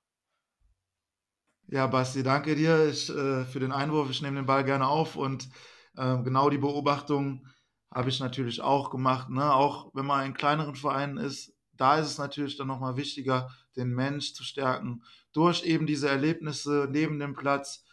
Ja, 1.67 1.87
Basti, 1.87 2.23
danke 2.23 2.55
dir 2.55 2.87
ich, 2.87 3.09
äh, 3.09 3.45
für 3.45 3.59
den 3.59 3.71
Einwurf. 3.71 4.09
Ich 4.09 4.21
nehme 4.21 4.35
den 4.35 4.45
Ball 4.45 4.63
gerne 4.63 4.87
auf 4.87 5.15
und 5.15 5.49
äh, 5.95 6.17
genau 6.21 6.49
die 6.49 6.57
Beobachtung 6.57 7.47
habe 7.91 8.09
ich 8.09 8.19
natürlich 8.19 8.61
auch 8.61 8.89
gemacht. 8.89 9.29
Ne? 9.29 9.53
Auch 9.53 9.89
wenn 9.93 10.05
man 10.05 10.25
in 10.25 10.33
kleineren 10.33 10.75
Vereinen 10.75 11.17
ist, 11.17 11.55
da 11.71 11.97
ist 11.97 12.07
es 12.07 12.17
natürlich 12.17 12.57
dann 12.57 12.67
nochmal 12.67 12.97
wichtiger, 12.97 13.49
den 13.75 13.93
Mensch 13.93 14.33
zu 14.33 14.43
stärken 14.43 15.03
durch 15.33 15.63
eben 15.63 15.85
diese 15.85 16.09
Erlebnisse 16.09 16.87
neben 16.89 17.19
dem 17.19 17.35
Platz. 17.35 17.85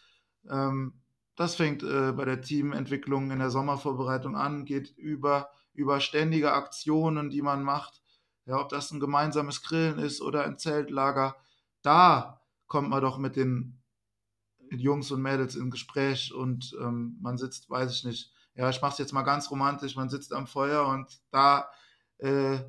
Ähm, 0.49 1.01
das 1.35 1.55
fängt 1.55 1.83
äh, 1.83 2.11
bei 2.11 2.25
der 2.25 2.41
Teamentwicklung 2.41 3.31
in 3.31 3.39
der 3.39 3.49
Sommervorbereitung 3.49 4.35
an, 4.35 4.65
geht 4.65 4.95
über, 4.97 5.49
über 5.73 5.99
ständige 5.99 6.53
Aktionen, 6.53 7.29
die 7.29 7.41
man 7.41 7.63
macht. 7.63 8.01
Ja, 8.45 8.59
ob 8.59 8.69
das 8.69 8.91
ein 8.91 8.99
gemeinsames 8.99 9.61
Grillen 9.63 9.99
ist 9.99 10.21
oder 10.21 10.43
ein 10.45 10.57
Zeltlager, 10.57 11.35
da 11.81 12.41
kommt 12.67 12.89
man 12.89 13.01
doch 13.01 13.17
mit 13.17 13.35
den 13.35 13.81
Jungs 14.71 15.11
und 15.11 15.21
Mädels 15.21 15.55
in 15.55 15.69
Gespräch 15.69 16.33
und 16.33 16.75
ähm, 16.79 17.17
man 17.21 17.37
sitzt, 17.37 17.69
weiß 17.69 17.91
ich 17.91 18.03
nicht, 18.03 18.31
ja, 18.55 18.69
ich 18.69 18.81
mache 18.81 18.93
es 18.93 18.97
jetzt 18.97 19.13
mal 19.13 19.23
ganz 19.23 19.51
romantisch, 19.51 19.95
man 19.95 20.09
sitzt 20.09 20.33
am 20.33 20.47
Feuer 20.47 20.87
und 20.87 21.21
da 21.31 21.69
äh, 22.17 22.59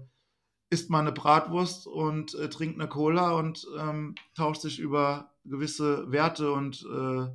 isst 0.73 0.88
man 0.88 1.02
eine 1.02 1.12
Bratwurst 1.12 1.87
und 1.87 2.35
äh, 2.35 2.49
trinkt 2.49 2.81
eine 2.81 2.88
Cola 2.88 3.33
und 3.33 3.67
ähm, 3.79 4.14
tauscht 4.35 4.62
sich 4.62 4.79
über 4.79 5.31
gewisse 5.45 6.11
Werte 6.11 6.50
und 6.50 6.83
äh, 6.91 7.26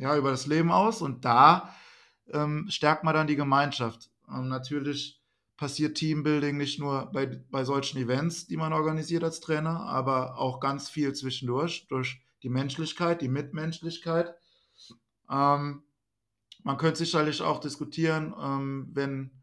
ja, 0.00 0.16
über 0.16 0.30
das 0.30 0.46
Leben 0.46 0.72
aus 0.72 1.02
und 1.02 1.26
da 1.26 1.74
ähm, 2.32 2.66
stärkt 2.70 3.04
man 3.04 3.12
dann 3.12 3.26
die 3.26 3.36
Gemeinschaft. 3.36 4.10
Ähm, 4.26 4.48
natürlich 4.48 5.20
passiert 5.58 5.98
Teambuilding 5.98 6.56
nicht 6.56 6.80
nur 6.80 7.10
bei, 7.12 7.26
bei 7.26 7.62
solchen 7.64 7.98
Events, 7.98 8.46
die 8.46 8.56
man 8.56 8.72
organisiert 8.72 9.22
als 9.22 9.40
Trainer, 9.40 9.80
aber 9.80 10.38
auch 10.38 10.58
ganz 10.58 10.88
viel 10.88 11.12
zwischendurch 11.12 11.86
durch 11.88 12.22
die 12.42 12.48
Menschlichkeit, 12.48 13.20
die 13.20 13.28
Mitmenschlichkeit. 13.28 14.34
Ähm, 15.30 15.82
man 16.62 16.76
könnte 16.78 16.98
sicherlich 17.00 17.42
auch 17.42 17.60
diskutieren, 17.60 18.34
ähm, 18.40 18.88
wenn 18.94 19.41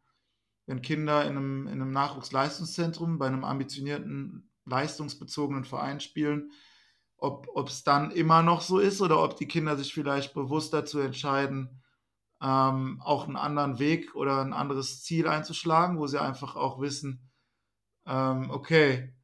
wenn 0.70 0.84
Kinder 0.84 1.26
in 1.26 1.36
einem, 1.36 1.66
in 1.66 1.82
einem 1.82 1.90
Nachwuchsleistungszentrum 1.90 3.18
bei 3.18 3.26
einem 3.26 3.44
ambitionierten, 3.44 4.52
leistungsbezogenen 4.66 5.66
Verein 5.66 6.00
spielen, 6.00 6.52
ob 7.18 7.68
es 7.68 7.84
dann 7.84 8.12
immer 8.12 8.44
noch 8.44 8.62
so 8.62 8.78
ist 8.78 9.02
oder 9.02 9.24
ob 9.24 9.36
die 9.36 9.48
Kinder 9.48 9.76
sich 9.76 9.92
vielleicht 9.92 10.36
bewusst 10.36 10.72
dazu 10.72 11.00
entscheiden, 11.00 11.82
ähm, 12.40 13.02
auch 13.04 13.26
einen 13.26 13.36
anderen 13.36 13.80
Weg 13.80 14.14
oder 14.14 14.42
ein 14.42 14.54
anderes 14.54 15.02
Ziel 15.02 15.28
einzuschlagen, 15.28 15.98
wo 15.98 16.06
sie 16.06 16.22
einfach 16.22 16.56
auch 16.56 16.80
wissen, 16.80 17.32
ähm, 18.06 18.52
okay, 18.52 19.16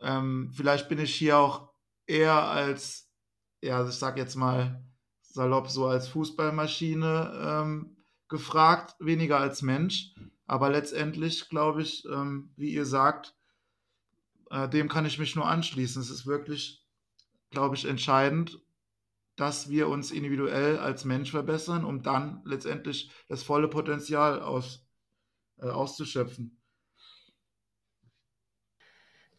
ähm, 0.00 0.52
vielleicht 0.54 0.90
bin 0.90 0.98
ich 0.98 1.14
hier 1.14 1.38
auch 1.38 1.70
eher 2.06 2.42
als, 2.42 3.10
ja, 3.62 3.88
ich 3.88 3.94
sag 3.94 4.18
jetzt 4.18 4.36
mal 4.36 4.84
salopp 5.22 5.70
so 5.70 5.86
als 5.86 6.08
Fußballmaschine 6.08 7.40
ähm, 7.42 7.96
gefragt, 8.28 8.96
weniger 8.98 9.38
als 9.38 9.62
Mensch. 9.62 10.14
Aber 10.46 10.70
letztendlich 10.70 11.48
glaube 11.48 11.82
ich, 11.82 12.04
ähm, 12.06 12.52
wie 12.56 12.72
ihr 12.72 12.86
sagt, 12.86 13.34
äh, 14.50 14.68
dem 14.68 14.88
kann 14.88 15.06
ich 15.06 15.18
mich 15.18 15.36
nur 15.36 15.46
anschließen. 15.46 16.00
Es 16.02 16.10
ist 16.10 16.26
wirklich, 16.26 16.84
glaube 17.50 17.76
ich, 17.76 17.86
entscheidend, 17.86 18.60
dass 19.36 19.68
wir 19.68 19.88
uns 19.88 20.10
individuell 20.10 20.78
als 20.78 21.04
Mensch 21.04 21.30
verbessern, 21.30 21.84
um 21.84 22.02
dann 22.02 22.42
letztendlich 22.44 23.10
das 23.28 23.42
volle 23.42 23.68
Potenzial 23.68 24.40
aus, 24.40 24.86
äh, 25.58 25.66
auszuschöpfen. 25.66 26.60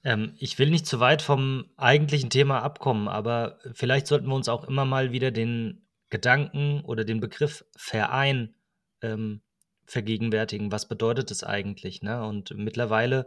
Ähm, 0.03 0.35
ich 0.37 0.59
will 0.59 0.69
nicht 0.69 0.85
zu 0.85 0.99
weit 0.99 1.21
vom 1.21 1.65
eigentlichen 1.77 2.29
Thema 2.29 2.61
abkommen, 2.61 3.07
aber 3.07 3.59
vielleicht 3.73 4.07
sollten 4.07 4.27
wir 4.27 4.35
uns 4.35 4.49
auch 4.49 4.63
immer 4.65 4.85
mal 4.85 5.11
wieder 5.11 5.31
den 5.31 5.87
Gedanken 6.09 6.81
oder 6.81 7.03
den 7.03 7.19
Begriff 7.19 7.65
Verein 7.75 8.55
ähm, 9.01 9.41
vergegenwärtigen, 9.85 10.71
was 10.71 10.87
bedeutet 10.87 11.31
es 11.31 11.43
eigentlich, 11.43 12.01
ne? 12.01 12.25
Und 12.25 12.51
mittlerweile 12.55 13.25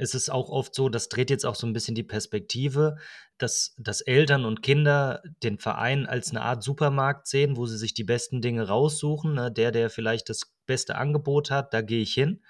ist 0.00 0.14
es 0.14 0.30
auch 0.30 0.48
oft 0.48 0.74
so, 0.74 0.88
das 0.88 1.10
dreht 1.10 1.28
jetzt 1.28 1.44
auch 1.44 1.54
so 1.54 1.66
ein 1.66 1.74
bisschen 1.74 1.94
die 1.94 2.02
Perspektive, 2.02 2.96
dass, 3.36 3.74
dass 3.78 4.00
Eltern 4.00 4.46
und 4.46 4.62
Kinder 4.62 5.22
den 5.42 5.58
Verein 5.58 6.06
als 6.06 6.30
eine 6.30 6.40
Art 6.40 6.62
Supermarkt 6.62 7.26
sehen, 7.26 7.56
wo 7.56 7.66
sie 7.66 7.76
sich 7.76 7.92
die 7.92 8.04
besten 8.04 8.40
Dinge 8.40 8.66
raussuchen. 8.66 9.34
Ne? 9.34 9.52
Der, 9.52 9.72
der 9.72 9.90
vielleicht 9.90 10.30
das 10.30 10.54
beste 10.66 10.96
Angebot 10.96 11.50
hat, 11.50 11.74
da 11.74 11.82
gehe 11.82 12.00
ich 12.00 12.14
hin. 12.14 12.42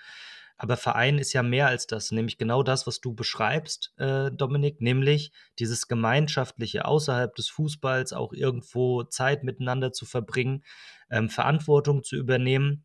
Aber 0.57 0.77
Verein 0.77 1.19
ist 1.19 1.33
ja 1.33 1.43
mehr 1.43 1.69
als 1.69 1.87
das, 1.87 2.13
nämlich 2.13 2.37
genau 2.37 2.63
das, 2.63 2.87
was 2.87 3.01
du 3.01 3.15
beschreibst, 3.15 3.95
äh, 3.97 4.31
Dominik, 4.31 4.81
nämlich 4.83 5.33
dieses 5.59 5.89
Gemeinschaftliche 5.89 6.85
außerhalb 6.85 7.35
des 7.35 7.49
Fußballs 7.49 8.13
auch 8.13 8.35
irgendwo 8.35 9.03
Zeit 9.05 9.43
miteinander 9.43 9.91
zu 9.91 10.05
verbringen, 10.05 10.63
ähm, 11.11 11.31
Verantwortung 11.31 12.03
zu 12.03 12.17
übernehmen 12.17 12.85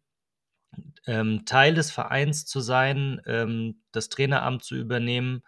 ähm, 1.08 1.46
Teil 1.46 1.74
des 1.74 1.91
Vereins 1.91 2.46
zu 2.46 2.60
sein, 2.60 3.22
ähm, 3.25 3.82
das 3.91 4.10
Traineramt 4.10 4.63
zu 4.63 4.75
übernehmen, 4.75 5.44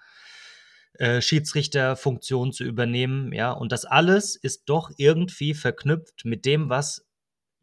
äh, 0.93 1.21
Schiedsrichterfunktion 1.21 2.51
zu 2.51 2.63
übernehmen, 2.63 3.31
ja, 3.33 3.51
und 3.51 3.71
das 3.71 3.85
alles 3.85 4.35
ist 4.35 4.63
doch 4.65 4.91
irgendwie 4.97 5.53
verknüpft 5.53 6.25
mit 6.25 6.45
dem, 6.45 6.69
was 6.69 7.07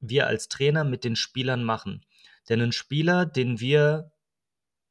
wir 0.00 0.26
als 0.26 0.48
Trainer 0.48 0.84
mit 0.84 1.04
den 1.04 1.16
Spielern 1.16 1.64
machen. 1.64 2.04
Denn 2.48 2.60
ein 2.60 2.72
Spieler, 2.72 3.26
den 3.26 3.58
wir 3.60 4.12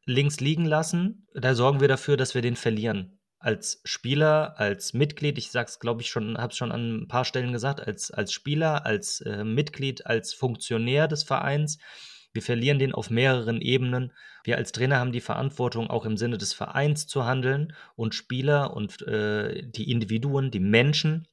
links 0.06 0.40
liegen 0.40 0.66
lassen, 0.66 1.28
da 1.34 1.56
sorgen 1.56 1.80
wir 1.80 1.88
dafür, 1.88 2.18
dass 2.18 2.36
wir 2.36 2.42
den 2.42 2.56
verlieren. 2.56 3.20
Als 3.40 3.82
Spieler, 3.84 4.60
als 4.60 4.94
Mitglied, 4.94 5.38
ich 5.38 5.52
sag's, 5.52 5.80
glaube 5.80 6.02
ich, 6.02 6.10
schon, 6.10 6.38
habe 6.38 6.52
es 6.52 6.58
schon 6.58 6.72
an 6.72 7.04
ein 7.04 7.08
paar 7.08 7.26
Stellen 7.26 7.52
gesagt, 7.52 7.82
als, 7.82 8.10
als 8.10 8.32
Spieler, 8.32 8.86
als 8.86 9.22
äh, 9.22 9.44
Mitglied, 9.44 10.06
als 10.06 10.34
Funktionär 10.34 11.08
des 11.08 11.24
Vereins 11.24 11.78
wir 12.34 12.42
verlieren 12.42 12.80
den 12.80 12.94
auf 12.94 13.10
mehreren 13.10 13.62
Ebenen. 13.62 14.12
Wir 14.44 14.58
als 14.58 14.72
Trainer 14.72 14.98
haben 15.00 15.12
die 15.12 15.22
Verantwortung, 15.22 15.90
auch 15.90 16.06
im 16.06 16.18
Sinne 16.18 16.38
des 16.38 16.54
Vereins 16.54 17.08
zu 17.08 17.26
handeln 17.26 17.74
und 17.96 18.16
Spieler 18.16 18.76
und 18.76 19.02
äh, 19.04 19.64
die 19.64 19.92
Individuen, 19.92 20.52
die 20.52 20.60
Menschen 20.60 21.28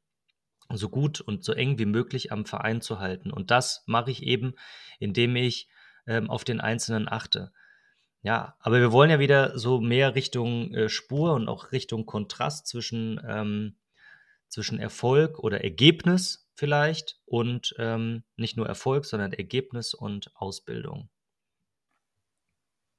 so 0.72 0.88
gut 0.88 1.20
und 1.20 1.44
so 1.44 1.52
eng 1.52 1.78
wie 1.78 1.86
möglich 1.86 2.32
am 2.32 2.44
Verein 2.44 2.80
zu 2.80 3.00
halten. 3.00 3.32
Und 3.32 3.50
das 3.50 3.82
mache 3.86 4.10
ich 4.10 4.22
eben, 4.22 4.54
indem 4.98 5.36
ich 5.36 5.68
ähm, 6.06 6.30
auf 6.30 6.44
den 6.44 6.60
Einzelnen 6.60 7.08
achte. 7.10 7.52
Ja, 8.22 8.56
aber 8.60 8.80
wir 8.80 8.92
wollen 8.92 9.10
ja 9.10 9.18
wieder 9.18 9.58
so 9.58 9.80
mehr 9.80 10.14
Richtung 10.14 10.74
äh, 10.74 10.88
Spur 10.88 11.32
und 11.32 11.48
auch 11.48 11.72
Richtung 11.72 12.04
Kontrast 12.04 12.66
zwischen, 12.66 13.20
ähm, 13.26 13.76
zwischen 14.50 14.78
Erfolg 14.78 15.38
oder 15.38 15.62
Ergebnis 15.62 16.48
vielleicht 16.54 17.18
und 17.24 17.74
ähm, 17.78 18.24
nicht 18.36 18.56
nur 18.56 18.66
Erfolg, 18.66 19.06
sondern 19.06 19.32
Ergebnis 19.32 19.94
und 19.94 20.30
Ausbildung. 20.34 21.08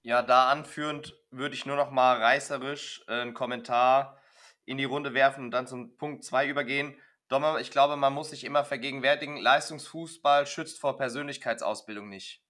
Ja, 0.04 0.24
da 0.24 0.50
anführend 0.50 1.14
würde 1.30 1.54
ich 1.54 1.68
nur 1.68 1.76
noch 1.76 1.92
mal 1.92 2.18
reißerisch 2.18 3.04
äh, 3.08 3.22
einen 3.22 3.36
Kommentar 3.36 4.20
in 4.66 4.78
die 4.78 4.86
Runde 4.86 5.14
werfen 5.14 5.46
und 5.46 5.52
dann 5.52 5.68
zum 5.68 5.96
Punkt 5.98 6.24
2 6.24 6.48
übergehen. 6.48 6.96
Dommer, 7.28 7.60
ich 7.60 7.72
glaube, 7.72 7.96
man 7.98 8.14
muss 8.14 8.32
sich 8.32 8.44
immer 8.44 8.66
vergegenwärtigen, 8.66 9.38
Leistungsfußball 9.38 10.48
schützt 10.48 10.80
vor 10.80 10.98
Persönlichkeitsausbildung 10.98 12.10
nicht. 12.10 12.44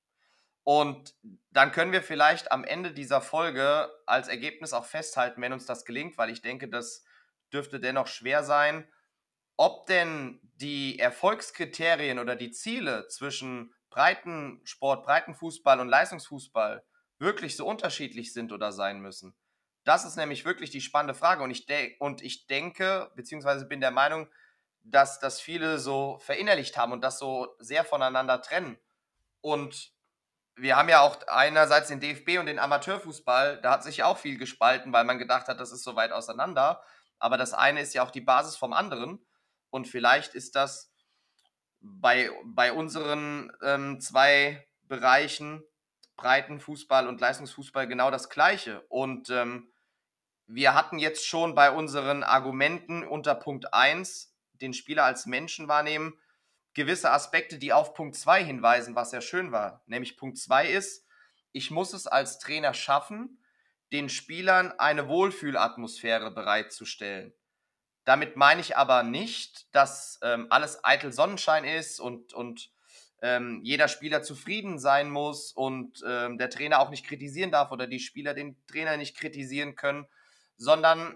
Und 0.63 1.15
dann 1.49 1.71
können 1.71 1.91
wir 1.91 2.03
vielleicht 2.03 2.51
am 2.51 2.63
Ende 2.63 2.93
dieser 2.93 3.21
Folge 3.21 3.89
als 4.05 4.27
Ergebnis 4.27 4.73
auch 4.73 4.85
festhalten, 4.85 5.41
wenn 5.41 5.53
uns 5.53 5.65
das 5.65 5.85
gelingt, 5.85 6.17
weil 6.17 6.29
ich 6.29 6.41
denke, 6.41 6.69
das 6.69 7.03
dürfte 7.53 7.79
dennoch 7.79 8.07
schwer 8.07 8.43
sein, 8.43 8.87
ob 9.57 9.85
denn 9.85 10.39
die 10.55 10.99
Erfolgskriterien 10.99 12.19
oder 12.19 12.35
die 12.35 12.51
Ziele 12.51 13.07
zwischen 13.07 13.73
Breitensport, 13.89 15.03
Breitenfußball 15.03 15.79
und 15.79 15.89
Leistungsfußball 15.89 16.83
wirklich 17.19 17.55
so 17.55 17.67
unterschiedlich 17.67 18.33
sind 18.33 18.51
oder 18.51 18.71
sein 18.71 18.99
müssen. 18.99 19.35
Das 19.83 20.05
ist 20.05 20.15
nämlich 20.15 20.45
wirklich 20.45 20.69
die 20.69 20.81
spannende 20.81 21.13
Frage. 21.13 21.43
Und 21.43 21.51
ich, 21.51 21.67
und 21.99 22.21
ich 22.21 22.47
denke, 22.47 23.11
beziehungsweise 23.15 23.65
bin 23.65 23.81
der 23.81 23.91
Meinung, 23.91 24.27
dass 24.83 25.19
das 25.19 25.39
viele 25.39 25.79
so 25.79 26.17
verinnerlicht 26.19 26.77
haben 26.77 26.91
und 26.91 27.01
das 27.01 27.19
so 27.19 27.55
sehr 27.59 27.83
voneinander 27.83 28.41
trennen. 28.41 28.77
Und 29.41 29.91
wir 30.55 30.75
haben 30.75 30.89
ja 30.89 31.01
auch 31.01 31.17
einerseits 31.27 31.87
den 31.87 31.99
DFB 31.99 32.39
und 32.39 32.45
den 32.45 32.59
Amateurfußball, 32.59 33.61
da 33.61 33.71
hat 33.71 33.83
sich 33.83 33.97
ja 33.97 34.05
auch 34.05 34.17
viel 34.17 34.37
gespalten, 34.37 34.93
weil 34.93 35.05
man 35.05 35.17
gedacht 35.17 35.47
hat, 35.47 35.59
das 35.59 35.71
ist 35.71 35.83
so 35.83 35.95
weit 35.95 36.11
auseinander. 36.11 36.83
Aber 37.21 37.37
das 37.37 37.53
eine 37.53 37.81
ist 37.81 37.93
ja 37.93 38.03
auch 38.03 38.11
die 38.11 38.21
Basis 38.21 38.55
vom 38.55 38.73
anderen. 38.73 39.25
Und 39.69 39.87
vielleicht 39.87 40.33
ist 40.33 40.55
das 40.55 40.91
bei, 41.79 42.29
bei 42.43 42.73
unseren 42.73 43.51
ähm, 43.61 44.01
zwei 44.01 44.67
Bereichen, 44.87 45.63
Breitenfußball 46.17 47.07
und 47.07 47.21
Leistungsfußball, 47.21 47.87
genau 47.87 48.11
das 48.11 48.29
Gleiche. 48.29 48.81
Und 48.89 49.29
ähm, 49.29 49.71
wir 50.47 50.73
hatten 50.73 50.99
jetzt 50.99 51.25
schon 51.25 51.55
bei 51.55 51.71
unseren 51.71 52.23
Argumenten 52.23 53.07
unter 53.07 53.35
Punkt 53.35 53.73
1 53.73 54.35
den 54.53 54.73
Spieler 54.73 55.05
als 55.05 55.25
Menschen 55.25 55.67
wahrnehmen 55.67 56.17
gewisse 56.73 57.11
Aspekte, 57.11 57.57
die 57.57 57.73
auf 57.73 57.93
Punkt 57.93 58.15
2 58.15 58.43
hinweisen, 58.43 58.95
was 58.95 59.11
sehr 59.11 59.21
schön 59.21 59.51
war. 59.51 59.83
Nämlich 59.87 60.17
Punkt 60.17 60.37
2 60.37 60.67
ist, 60.69 61.05
ich 61.51 61.71
muss 61.71 61.93
es 61.93 62.07
als 62.07 62.39
Trainer 62.39 62.73
schaffen, 62.73 63.40
den 63.91 64.09
Spielern 64.09 64.71
eine 64.79 65.07
Wohlfühlatmosphäre 65.07 66.31
bereitzustellen. 66.31 67.33
Damit 68.03 68.35
meine 68.35 68.61
ich 68.61 68.77
aber 68.77 69.03
nicht, 69.03 69.73
dass 69.75 70.19
ähm, 70.23 70.47
alles 70.49 70.83
eitel 70.83 71.11
Sonnenschein 71.11 71.65
ist 71.65 71.99
und, 71.99 72.33
und 72.33 72.71
ähm, 73.21 73.61
jeder 73.63 73.87
Spieler 73.87 74.23
zufrieden 74.23 74.79
sein 74.79 75.09
muss 75.09 75.51
und 75.51 76.01
ähm, 76.07 76.37
der 76.37 76.49
Trainer 76.49 76.79
auch 76.79 76.89
nicht 76.89 77.05
kritisieren 77.05 77.51
darf 77.51 77.71
oder 77.71 77.85
die 77.85 77.99
Spieler 77.99 78.33
den 78.33 78.57
Trainer 78.65 78.97
nicht 78.97 79.15
kritisieren 79.15 79.75
können, 79.75 80.07
sondern 80.57 81.15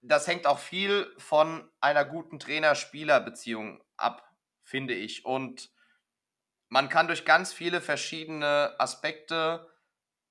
das 0.00 0.26
hängt 0.26 0.46
auch 0.46 0.58
viel 0.58 1.12
von 1.18 1.70
einer 1.80 2.04
guten 2.04 2.38
Trainer-Spieler-Beziehung 2.38 3.82
ab, 3.96 4.22
finde 4.62 4.94
ich. 4.94 5.24
Und 5.24 5.70
man 6.68 6.88
kann 6.88 7.08
durch 7.08 7.24
ganz 7.24 7.52
viele 7.52 7.80
verschiedene 7.80 8.74
Aspekte 8.78 9.68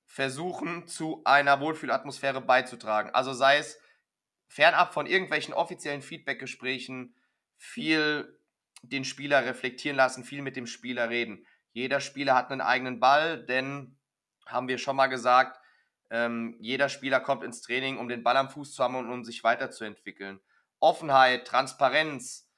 versuchen, 0.08 0.88
zu 0.88 1.20
einer 1.24 1.60
Wohlfühlatmosphäre 1.60 2.40
beizutragen. 2.40 3.10
Also 3.10 3.34
sei 3.34 3.58
es 3.58 3.78
fernab 4.48 4.94
von 4.94 5.06
irgendwelchen 5.06 5.54
offiziellen 5.54 6.02
Feedbackgesprächen, 6.02 7.14
viel 7.56 8.40
den 8.82 9.04
Spieler 9.04 9.44
reflektieren 9.44 9.96
lassen, 9.96 10.24
viel 10.24 10.42
mit 10.42 10.56
dem 10.56 10.66
Spieler 10.66 11.10
reden. 11.10 11.46
Jeder 11.72 12.00
Spieler 12.00 12.34
hat 12.34 12.50
einen 12.50 12.62
eigenen 12.62 13.00
Ball, 13.00 13.44
denn 13.44 13.98
haben 14.46 14.66
wir 14.66 14.78
schon 14.78 14.96
mal 14.96 15.08
gesagt, 15.08 15.60
ähm, 16.10 16.56
jeder 16.58 16.88
Spieler 16.88 17.20
kommt 17.20 17.44
ins 17.44 17.60
Training, 17.60 17.98
um 17.98 18.08
den 18.08 18.22
Ball 18.22 18.36
am 18.38 18.48
Fuß 18.48 18.72
zu 18.72 18.82
haben 18.82 18.94
und 18.94 19.12
um 19.12 19.24
sich 19.24 19.44
weiterzuentwickeln. 19.44 20.40
Offenheit, 20.80 21.46
Transparenz, 21.46 22.50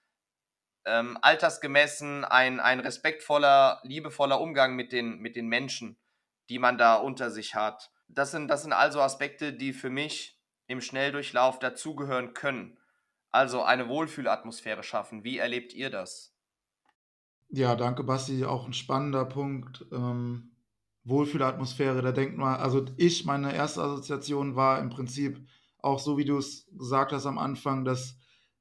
ähm, 0.84 1.18
altersgemessen, 1.20 2.24
ein, 2.24 2.60
ein 2.60 2.78
respektvoller, 2.78 3.80
liebevoller 3.82 4.40
Umgang 4.40 4.76
mit 4.76 4.92
den, 4.92 5.18
mit 5.18 5.34
den 5.34 5.48
Menschen, 5.48 5.98
die 6.50 6.58
man 6.58 6.76
da 6.76 6.96
unter 6.96 7.30
sich 7.30 7.54
hat. 7.54 7.90
Das 8.08 8.32
sind, 8.32 8.48
das 8.48 8.62
sind 8.62 8.72
also 8.72 9.00
Aspekte, 9.00 9.52
die 9.52 9.72
für 9.72 9.88
mich 9.88 10.38
im 10.66 10.80
Schnelldurchlauf 10.80 11.58
dazugehören 11.58 12.34
können. 12.34 12.76
Also 13.30 13.62
eine 13.62 13.88
Wohlfühlatmosphäre 13.88 14.82
schaffen. 14.82 15.22
Wie 15.24 15.38
erlebt 15.38 15.72
ihr 15.72 15.90
das? 15.90 16.34
Ja, 17.48 17.76
danke, 17.76 18.02
Basti. 18.02 18.44
Auch 18.44 18.66
ein 18.66 18.72
spannender 18.72 19.24
Punkt. 19.24 19.86
Ähm, 19.92 20.56
Wohlfühlatmosphäre, 21.04 22.02
da 22.02 22.12
denkt 22.12 22.36
man, 22.36 22.56
also 22.56 22.84
ich, 22.96 23.24
meine 23.24 23.54
erste 23.54 23.82
Assoziation 23.82 24.56
war 24.56 24.80
im 24.80 24.90
Prinzip 24.90 25.40
auch 25.78 25.98
so, 25.98 26.18
wie 26.18 26.24
du 26.24 26.36
es 26.36 26.68
gesagt 26.76 27.12
hast 27.12 27.26
am 27.26 27.38
Anfang, 27.38 27.84
dass 27.84 28.16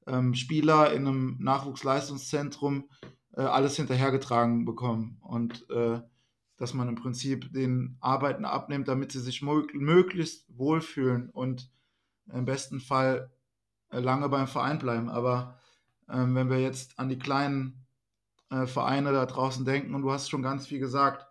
ähm, 0.08 0.34
Spieler 0.36 0.93
in 0.93 1.08
einem 1.08 1.38
Nachwuchsleistungszentrum 1.39 2.89
äh, 3.34 3.41
alles 3.41 3.75
hinterhergetragen 3.75 4.65
bekommen 4.65 5.19
und 5.21 5.69
äh, 5.69 5.99
dass 6.59 6.73
man 6.73 6.89
im 6.89 6.95
Prinzip 6.95 7.51
den 7.53 7.97
Arbeiten 8.01 8.45
abnimmt, 8.45 8.89
damit 8.89 9.13
sie 9.13 9.21
sich 9.21 9.41
möglichst 9.41 10.45
wohlfühlen 10.55 11.29
und 11.29 11.71
im 12.31 12.45
besten 12.45 12.81
Fall 12.81 13.31
äh, 13.89 13.99
lange 13.99 14.27
beim 14.29 14.45
Verein 14.45 14.77
bleiben. 14.77 15.09
Aber 15.09 15.57
ähm, 16.09 16.35
wenn 16.35 16.49
wir 16.49 16.59
jetzt 16.59 16.99
an 16.99 17.07
die 17.07 17.17
kleinen 17.17 17.85
äh, 18.51 18.65
Vereine 18.65 19.13
da 19.13 19.25
draußen 19.25 19.63
denken, 19.63 19.95
und 19.95 20.01
du 20.01 20.11
hast 20.11 20.29
schon 20.29 20.43
ganz 20.43 20.67
viel 20.67 20.79
gesagt, 20.79 21.25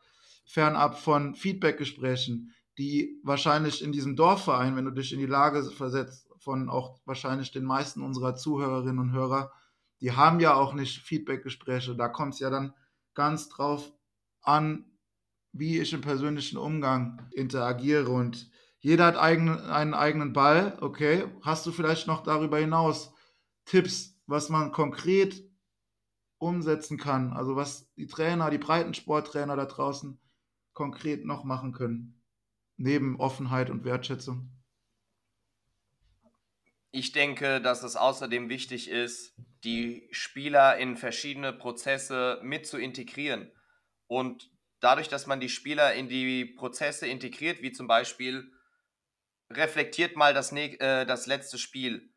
fernab 0.46 0.98
von 0.98 1.34
Feedbackgesprächen, 1.34 2.54
die 2.78 3.20
wahrscheinlich 3.22 3.84
in 3.84 3.92
diesem 3.92 4.16
Dorfverein, 4.16 4.76
wenn 4.76 4.86
du 4.86 4.92
dich 4.92 5.12
in 5.12 5.18
die 5.18 5.26
Lage 5.26 5.62
versetzt, 5.64 6.26
von 6.38 6.70
auch 6.70 7.00
wahrscheinlich 7.04 7.50
den 7.50 7.64
meisten 7.64 8.00
unserer 8.00 8.34
Zuhörerinnen 8.34 8.98
und 8.98 9.12
Hörer, 9.12 9.52
die 10.00 10.12
haben 10.12 10.40
ja 10.40 10.54
auch 10.54 10.72
nicht 10.72 11.02
Feedbackgespräche. 11.02 11.96
Da 11.96 12.08
kommt 12.08 12.34
es 12.34 12.40
ja 12.40 12.48
dann 12.48 12.72
ganz 13.14 13.50
drauf 13.50 13.92
an, 14.40 14.86
wie 15.52 15.80
ich 15.80 15.92
im 15.92 16.00
persönlichen 16.00 16.58
Umgang 16.58 17.28
interagiere. 17.32 18.08
Und 18.08 18.50
jeder 18.80 19.06
hat 19.06 19.16
eigen, 19.16 19.50
einen 19.50 19.94
eigenen 19.94 20.32
Ball. 20.32 20.78
Okay, 20.80 21.24
hast 21.42 21.66
du 21.66 21.72
vielleicht 21.72 22.06
noch 22.06 22.22
darüber 22.22 22.58
hinaus 22.58 23.12
Tipps, 23.64 24.18
was 24.26 24.48
man 24.48 24.72
konkret 24.72 25.42
umsetzen 26.38 26.98
kann? 26.98 27.32
Also 27.32 27.56
was 27.56 27.92
die 27.94 28.06
Trainer, 28.06 28.50
die 28.50 28.58
Breitensporttrainer 28.58 29.56
da 29.56 29.66
draußen 29.66 30.20
konkret 30.72 31.24
noch 31.24 31.44
machen 31.44 31.72
können, 31.72 32.22
neben 32.76 33.18
Offenheit 33.18 33.70
und 33.70 33.84
Wertschätzung? 33.84 34.50
Ich 36.90 37.12
denke, 37.12 37.60
dass 37.60 37.82
es 37.82 37.96
außerdem 37.96 38.48
wichtig 38.48 38.88
ist, 38.88 39.34
die 39.64 40.08
Spieler 40.10 40.78
in 40.78 40.96
verschiedene 40.96 41.52
Prozesse 41.52 42.40
mit 42.42 42.66
zu 42.66 42.78
integrieren. 42.78 43.50
Und 44.06 44.50
dadurch, 44.80 45.08
dass 45.08 45.26
man 45.26 45.40
die 45.40 45.48
Spieler 45.48 45.94
in 45.94 46.08
die 46.08 46.44
Prozesse 46.44 47.06
integriert, 47.06 47.62
wie 47.62 47.72
zum 47.72 47.86
Beispiel 47.86 48.52
reflektiert 49.50 50.16
mal 50.16 50.34
das, 50.34 50.52
äh, 50.52 51.04
das 51.06 51.26
letzte 51.26 51.58
Spiel. 51.58 52.12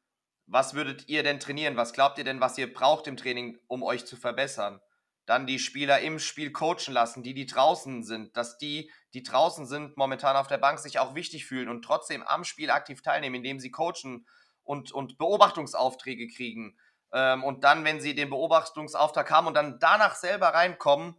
Was 0.48 0.74
würdet 0.74 1.08
ihr 1.08 1.24
denn 1.24 1.40
trainieren? 1.40 1.78
Was 1.78 1.94
glaubt 1.94 2.18
ihr 2.18 2.24
denn, 2.24 2.42
was 2.42 2.58
ihr 2.58 2.72
braucht 2.72 3.08
im 3.08 3.18
Training, 3.18 3.58
um 3.68 3.84
euch 3.84 4.06
zu 4.06 4.18
verbessern? 4.18 4.82
dann 5.26 5.48
die 5.48 5.60
Spieler 5.60 6.00
im 6.00 6.20
Spiel 6.20 6.52
coachen 6.52 6.94
lassen, 6.94 7.24
die, 7.24 7.34
die 7.34 7.46
draußen 7.46 8.04
sind, 8.04 8.36
dass 8.36 8.58
die, 8.58 8.92
die 9.14 9.24
draußen 9.24 9.66
sind, 9.66 9.96
momentan 9.96 10.36
auf 10.36 10.48
der 10.48 10.58
Bank 10.58 10.80
sich 10.80 11.00
auch 11.00 11.16
wichtig 11.16 11.46
fühlen 11.46 11.70
und 11.70 11.84
trotzdem 11.84 12.24
am 12.24 12.44
Spiel 12.44 12.72
aktiv 12.72 13.02
teilnehmen, 13.02 13.36
indem 13.36 13.60
sie 13.60 13.72
coachen 13.72 14.28
und, 14.64 14.92
und 14.92 15.18
Beobachtungsaufträge 15.18 16.28
kriegen. 16.28 16.78
Ähm, 17.14 17.44
und 17.44 17.64
dann, 17.64 17.86
wenn 17.86 18.02
sie 18.02 18.16
den 18.16 18.30
Beobachtungsauftrag 18.30 19.32
haben 19.32 19.48
und 19.48 19.54
dann 19.54 19.80
danach 19.80 20.16
selber 20.16 20.50
reinkommen, 20.50 21.16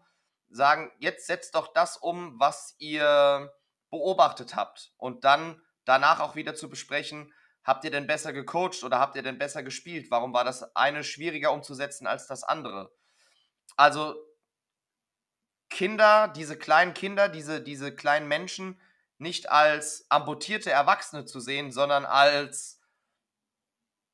sagen, 0.54 0.92
jetzt 0.98 1.26
setzt 1.26 1.54
doch 1.54 1.72
das 1.72 1.96
um, 1.96 2.38
was 2.38 2.74
ihr 2.78 3.52
beobachtet 3.90 4.54
habt. 4.54 4.92
Und 4.96 5.24
dann 5.24 5.60
danach 5.84 6.20
auch 6.20 6.36
wieder 6.36 6.54
zu 6.54 6.68
besprechen, 6.68 7.32
habt 7.64 7.84
ihr 7.84 7.90
denn 7.90 8.06
besser 8.06 8.32
gecoacht 8.32 8.82
oder 8.84 8.98
habt 8.98 9.16
ihr 9.16 9.22
denn 9.22 9.38
besser 9.38 9.62
gespielt? 9.62 10.10
Warum 10.10 10.32
war 10.32 10.44
das 10.44 10.74
eine 10.76 11.04
schwieriger 11.04 11.52
umzusetzen 11.52 12.06
als 12.06 12.26
das 12.26 12.42
andere? 12.42 12.92
also 13.76 14.16
Kinder, 15.70 16.28
diese 16.28 16.58
kleinen 16.58 16.94
Kinder, 16.94 17.28
diese, 17.28 17.62
diese 17.62 17.94
kleinen 17.94 18.28
Menschen 18.28 18.80
nicht 19.18 19.50
als 19.50 20.06
amputierte 20.10 20.70
Erwachsene 20.70 21.24
zu 21.24 21.40
sehen, 21.40 21.72
sondern 21.72 22.04
als, 22.04 22.80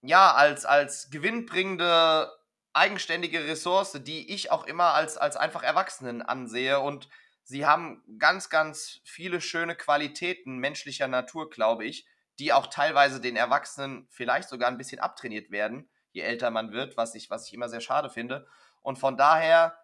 ja, 0.03 0.35
als, 0.35 0.65
als 0.65 1.11
gewinnbringende, 1.11 2.31
eigenständige 2.73 3.47
Ressource, 3.47 3.99
die 4.03 4.33
ich 4.33 4.51
auch 4.51 4.67
immer 4.67 4.95
als, 4.95 5.17
als 5.17 5.37
einfach 5.37 5.63
Erwachsenen 5.63 6.23
ansehe 6.23 6.81
und 6.81 7.09
sie 7.43 7.67
haben 7.67 8.03
ganz, 8.19 8.51
ganz 8.51 9.01
viele 9.05 9.41
schöne 9.41 9.75
Qualitäten 9.75 10.59
menschlicher 10.59 11.09
Natur, 11.09 11.51
glaube 11.51 11.85
ich, 11.85 12.07
die 12.39 12.53
auch 12.53 12.67
teilweise 12.67 13.21
den 13.21 13.37
Erwachsenen 13.37 14.07
vielleicht 14.11 14.49
sogar 14.49 14.69
ein 14.69 14.79
bisschen 14.79 15.01
abtrainiert 15.01 15.51
werden, 15.51 15.89
je 16.13 16.23
älter 16.23 16.51
man 16.51 16.73
wird, 16.73 16.97
was 16.97 17.15
ich, 17.15 17.31
was 17.31 17.47
ich 17.47 17.55
immer 17.55 17.69
sehr 17.69 17.81
schade 17.81 18.11
finde. 18.11 18.47
Und 18.81 18.99
von 18.99 19.17
daher 19.17 19.77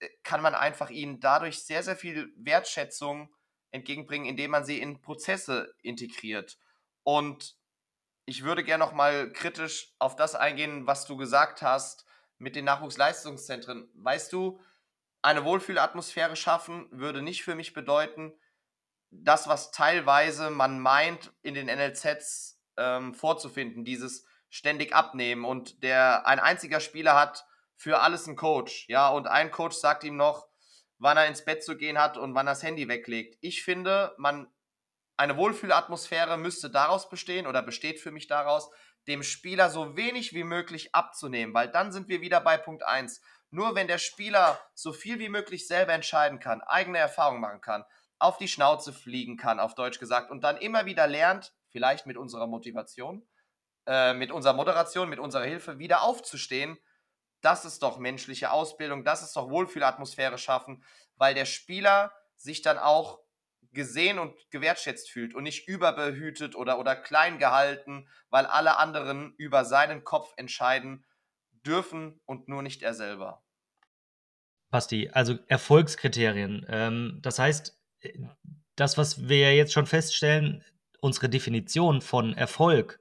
äh, 0.00 0.08
kann 0.22 0.40
man 0.40 0.54
einfach 0.54 0.90
ihnen 0.90 1.20
dadurch 1.20 1.64
sehr, 1.64 1.82
sehr 1.82 1.96
viel 1.96 2.32
Wertschätzung 2.36 3.34
entgegenbringen, 3.70 4.26
indem 4.26 4.52
man 4.52 4.64
sie 4.64 4.80
in 4.80 5.02
Prozesse 5.02 5.74
integriert. 5.82 6.58
Und 7.02 7.56
ich 8.24 8.44
würde 8.44 8.64
gerne 8.64 8.84
noch 8.84 8.92
mal 8.92 9.30
kritisch 9.32 9.94
auf 9.98 10.16
das 10.16 10.34
eingehen, 10.34 10.86
was 10.86 11.04
du 11.04 11.16
gesagt 11.16 11.62
hast 11.62 12.07
mit 12.38 12.56
den 12.56 12.64
Nachwuchsleistungszentren. 12.64 13.90
Weißt 13.94 14.32
du, 14.32 14.60
eine 15.22 15.44
Wohlfühlatmosphäre 15.44 16.36
schaffen 16.36 16.86
würde 16.90 17.22
nicht 17.22 17.42
für 17.42 17.54
mich 17.54 17.72
bedeuten, 17.74 18.32
das, 19.10 19.48
was 19.48 19.70
teilweise 19.70 20.50
man 20.50 20.80
meint, 20.80 21.32
in 21.42 21.54
den 21.54 21.66
NLZs 21.66 22.60
ähm, 22.76 23.14
vorzufinden, 23.14 23.84
dieses 23.84 24.26
ständig 24.50 24.94
abnehmen 24.94 25.44
und 25.44 25.82
der 25.82 26.26
ein 26.26 26.38
einziger 26.38 26.80
Spieler 26.80 27.14
hat 27.14 27.46
für 27.76 28.00
alles 28.00 28.26
einen 28.26 28.36
Coach, 28.36 28.86
ja, 28.88 29.08
und 29.08 29.26
ein 29.26 29.50
Coach 29.50 29.76
sagt 29.76 30.04
ihm 30.04 30.16
noch, 30.16 30.48
wann 30.98 31.16
er 31.16 31.26
ins 31.26 31.44
Bett 31.44 31.62
zu 31.62 31.76
gehen 31.76 31.98
hat 31.98 32.16
und 32.16 32.34
wann 32.34 32.46
er 32.46 32.52
das 32.52 32.62
Handy 32.62 32.88
weglegt. 32.88 33.38
Ich 33.40 33.62
finde, 33.62 34.14
man 34.18 34.48
eine 35.16 35.36
Wohlfühlatmosphäre 35.36 36.38
müsste 36.38 36.70
daraus 36.70 37.08
bestehen 37.08 37.46
oder 37.46 37.62
besteht 37.62 38.00
für 38.00 38.10
mich 38.10 38.26
daraus, 38.26 38.70
dem 39.08 39.22
Spieler 39.22 39.70
so 39.70 39.96
wenig 39.96 40.34
wie 40.34 40.44
möglich 40.44 40.94
abzunehmen, 40.94 41.54
weil 41.54 41.68
dann 41.68 41.92
sind 41.92 42.08
wir 42.08 42.20
wieder 42.20 42.40
bei 42.40 42.58
Punkt 42.58 42.84
1. 42.84 43.20
Nur 43.50 43.74
wenn 43.74 43.88
der 43.88 43.98
Spieler 43.98 44.60
so 44.74 44.92
viel 44.92 45.18
wie 45.18 45.30
möglich 45.30 45.66
selber 45.66 45.94
entscheiden 45.94 46.38
kann, 46.38 46.60
eigene 46.60 46.98
Erfahrungen 46.98 47.40
machen 47.40 47.60
kann, 47.60 47.84
auf 48.18 48.36
die 48.36 48.48
Schnauze 48.48 48.92
fliegen 48.92 49.36
kann, 49.36 49.60
auf 49.60 49.74
Deutsch 49.74 49.98
gesagt, 49.98 50.30
und 50.30 50.42
dann 50.42 50.58
immer 50.58 50.86
wieder 50.86 51.06
lernt, 51.06 51.54
vielleicht 51.70 52.06
mit 52.06 52.16
unserer 52.16 52.46
Motivation, 52.46 53.26
äh, 53.86 54.12
mit 54.12 54.30
unserer 54.30 54.52
Moderation, 54.52 55.08
mit 55.08 55.18
unserer 55.18 55.44
Hilfe 55.44 55.78
wieder 55.78 56.02
aufzustehen, 56.02 56.78
das 57.40 57.64
ist 57.64 57.82
doch 57.82 57.98
menschliche 57.98 58.50
Ausbildung, 58.50 59.04
das 59.04 59.22
ist 59.22 59.36
doch 59.36 59.48
Wohlfühlatmosphäre 59.48 60.38
schaffen, 60.38 60.84
weil 61.16 61.34
der 61.34 61.46
Spieler 61.46 62.12
sich 62.36 62.62
dann 62.62 62.78
auch 62.78 63.20
gesehen 63.72 64.18
und 64.18 64.34
gewertschätzt 64.50 65.10
fühlt 65.10 65.34
und 65.34 65.42
nicht 65.42 65.68
überbehütet 65.68 66.54
oder, 66.54 66.78
oder 66.78 66.96
klein 66.96 67.38
gehalten, 67.38 68.08
weil 68.30 68.46
alle 68.46 68.78
anderen 68.78 69.34
über 69.36 69.64
seinen 69.64 70.04
Kopf 70.04 70.32
entscheiden 70.36 71.04
dürfen 71.66 72.20
und 72.24 72.48
nur 72.48 72.62
nicht 72.62 72.82
er 72.82 72.94
selber. 72.94 73.42
Basti, 74.70 75.10
also 75.12 75.38
Erfolgskriterien. 75.46 76.66
Ähm, 76.68 77.18
das 77.22 77.38
heißt, 77.38 77.78
das, 78.76 78.98
was 78.98 79.28
wir 79.28 79.38
ja 79.38 79.50
jetzt 79.50 79.72
schon 79.72 79.86
feststellen, 79.86 80.64
unsere 81.00 81.28
Definition 81.28 82.00
von 82.00 82.34
Erfolg 82.34 83.00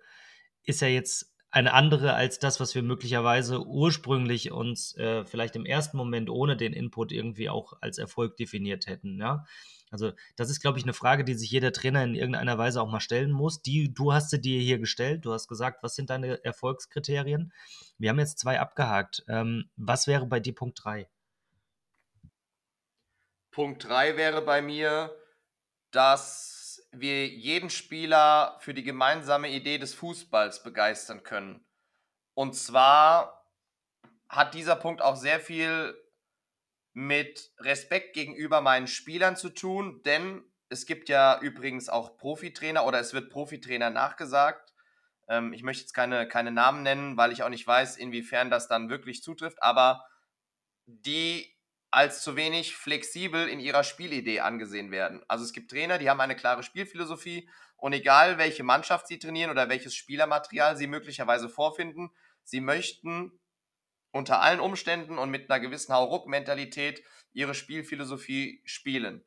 ist 0.64 0.82
ja 0.82 0.88
jetzt 0.88 1.34
eine 1.50 1.74
andere 1.74 2.14
als 2.14 2.40
das, 2.40 2.60
was 2.60 2.76
wir 2.76 2.84
möglicherweise 2.84 3.66
ursprünglich 3.66 4.52
uns 4.52 4.96
äh, 4.98 5.26
vielleicht 5.26 5.56
im 5.56 5.66
ersten 5.66 5.98
Moment 5.98 6.30
ohne 6.30 6.58
den 6.58 6.74
Input 6.74 7.12
irgendwie 7.12 7.50
auch 7.50 7.74
als 7.82 7.98
Erfolg 7.98 8.38
definiert 8.38 8.88
hätten. 8.88 9.20
Ja? 9.20 9.46
Also 9.90 10.12
das 10.36 10.50
ist, 10.50 10.60
glaube 10.60 10.78
ich, 10.78 10.84
eine 10.84 10.94
Frage, 10.94 11.24
die 11.24 11.34
sich 11.34 11.50
jeder 11.50 11.72
Trainer 11.72 12.04
in 12.04 12.16
irgendeiner 12.16 12.58
Weise 12.58 12.82
auch 12.82 12.90
mal 12.90 13.00
stellen 13.00 13.32
muss. 13.32 13.62
Die, 13.62 13.94
du 13.94 14.14
hast 14.14 14.30
sie 14.30 14.42
dir 14.42 14.60
hier 14.60 14.80
gestellt. 14.80 15.26
Du 15.26 15.34
hast 15.34 15.48
gesagt, 15.48 15.84
was 15.84 15.96
sind 15.96 16.10
deine 16.10 16.44
Erfolgskriterien? 16.44 17.54
Wir 17.98 18.10
haben 18.10 18.20
jetzt 18.20 18.40
zwei 18.40 18.60
abgehakt. 18.60 19.24
Ähm, 19.28 19.70
was 19.76 20.08
wäre 20.08 20.26
bei 20.26 20.40
dir 20.40 20.54
Punkt 20.54 20.84
3? 20.84 21.10
Punkt 23.52 23.86
3 23.86 24.18
wäre 24.18 24.42
bei 24.42 24.62
mir, 24.62 25.16
dass 25.92 26.88
wir 26.92 27.28
jeden 27.28 27.70
Spieler 27.70 28.58
für 28.60 28.74
die 28.74 28.84
gemeinsame 28.84 29.50
Idee 29.50 29.78
des 29.78 29.94
Fußballs 29.94 30.64
begeistern 30.64 31.24
können. 31.24 31.66
Und 32.34 32.56
zwar 32.56 33.46
hat 34.30 34.54
dieser 34.54 34.76
Punkt 34.76 35.02
auch 35.02 35.16
sehr 35.16 35.40
viel 35.40 35.96
mit 36.98 37.52
Respekt 37.60 38.16
gegenüber 38.16 38.60
meinen 38.60 38.88
Spielern 38.88 39.36
zu 39.36 39.50
tun, 39.50 40.02
denn 40.02 40.44
es 40.68 40.88
gibt 40.88 41.10
ja 41.10 41.40
übrigens 41.42 41.90
auch 41.90 42.18
Profitrainer 42.18 42.88
oder 42.88 43.00
es 43.00 43.14
wird 43.14 43.30
Profitrainer 43.30 43.92
nachgesagt. 43.92 44.74
Ähm, 45.28 45.54
ich 45.54 45.62
möchte 45.62 45.84
jetzt 45.84 45.94
keine, 45.94 46.28
keine 46.28 46.52
Namen 46.52 46.82
nennen, 46.82 47.16
weil 47.16 47.32
ich 47.32 47.44
auch 47.44 47.50
nicht 47.50 47.68
weiß, 47.68 47.98
inwiefern 47.98 48.50
das 48.50 48.68
dann 48.68 48.90
wirklich 48.90 49.22
zutrifft, 49.22 49.62
aber 49.62 50.08
die 50.88 51.56
als 51.92 52.24
zu 52.24 52.36
wenig 52.36 52.76
flexibel 52.76 53.48
in 53.48 53.60
ihrer 53.60 53.84
Spielidee 53.84 54.40
angesehen 54.40 54.90
werden. 54.90 55.22
Also 55.28 55.44
es 55.46 55.54
gibt 55.54 55.70
Trainer, 55.70 56.00
die 56.00 56.10
haben 56.10 56.20
eine 56.20 56.36
klare 56.36 56.64
Spielphilosophie 56.64 57.48
und 57.76 57.94
egal 57.94 58.40
welche 58.40 58.64
Mannschaft 58.64 59.06
sie 59.06 59.20
trainieren 59.20 59.52
oder 59.52 59.70
welches 59.70 59.94
Spielermaterial 59.94 60.76
sie 60.76 60.88
möglicherweise 60.88 61.48
vorfinden, 61.48 62.10
sie 62.44 62.60
möchten 62.60 63.40
unter 64.12 64.42
allen 64.42 64.60
Umständen 64.60 65.18
und 65.18 65.30
mit 65.30 65.50
einer 65.50 65.60
gewissen 65.60 65.94
Hauruck-Mentalität 65.94 67.04
ihre 67.34 67.54
Spielphilosophie 67.54 68.62
spielen. 68.66 69.24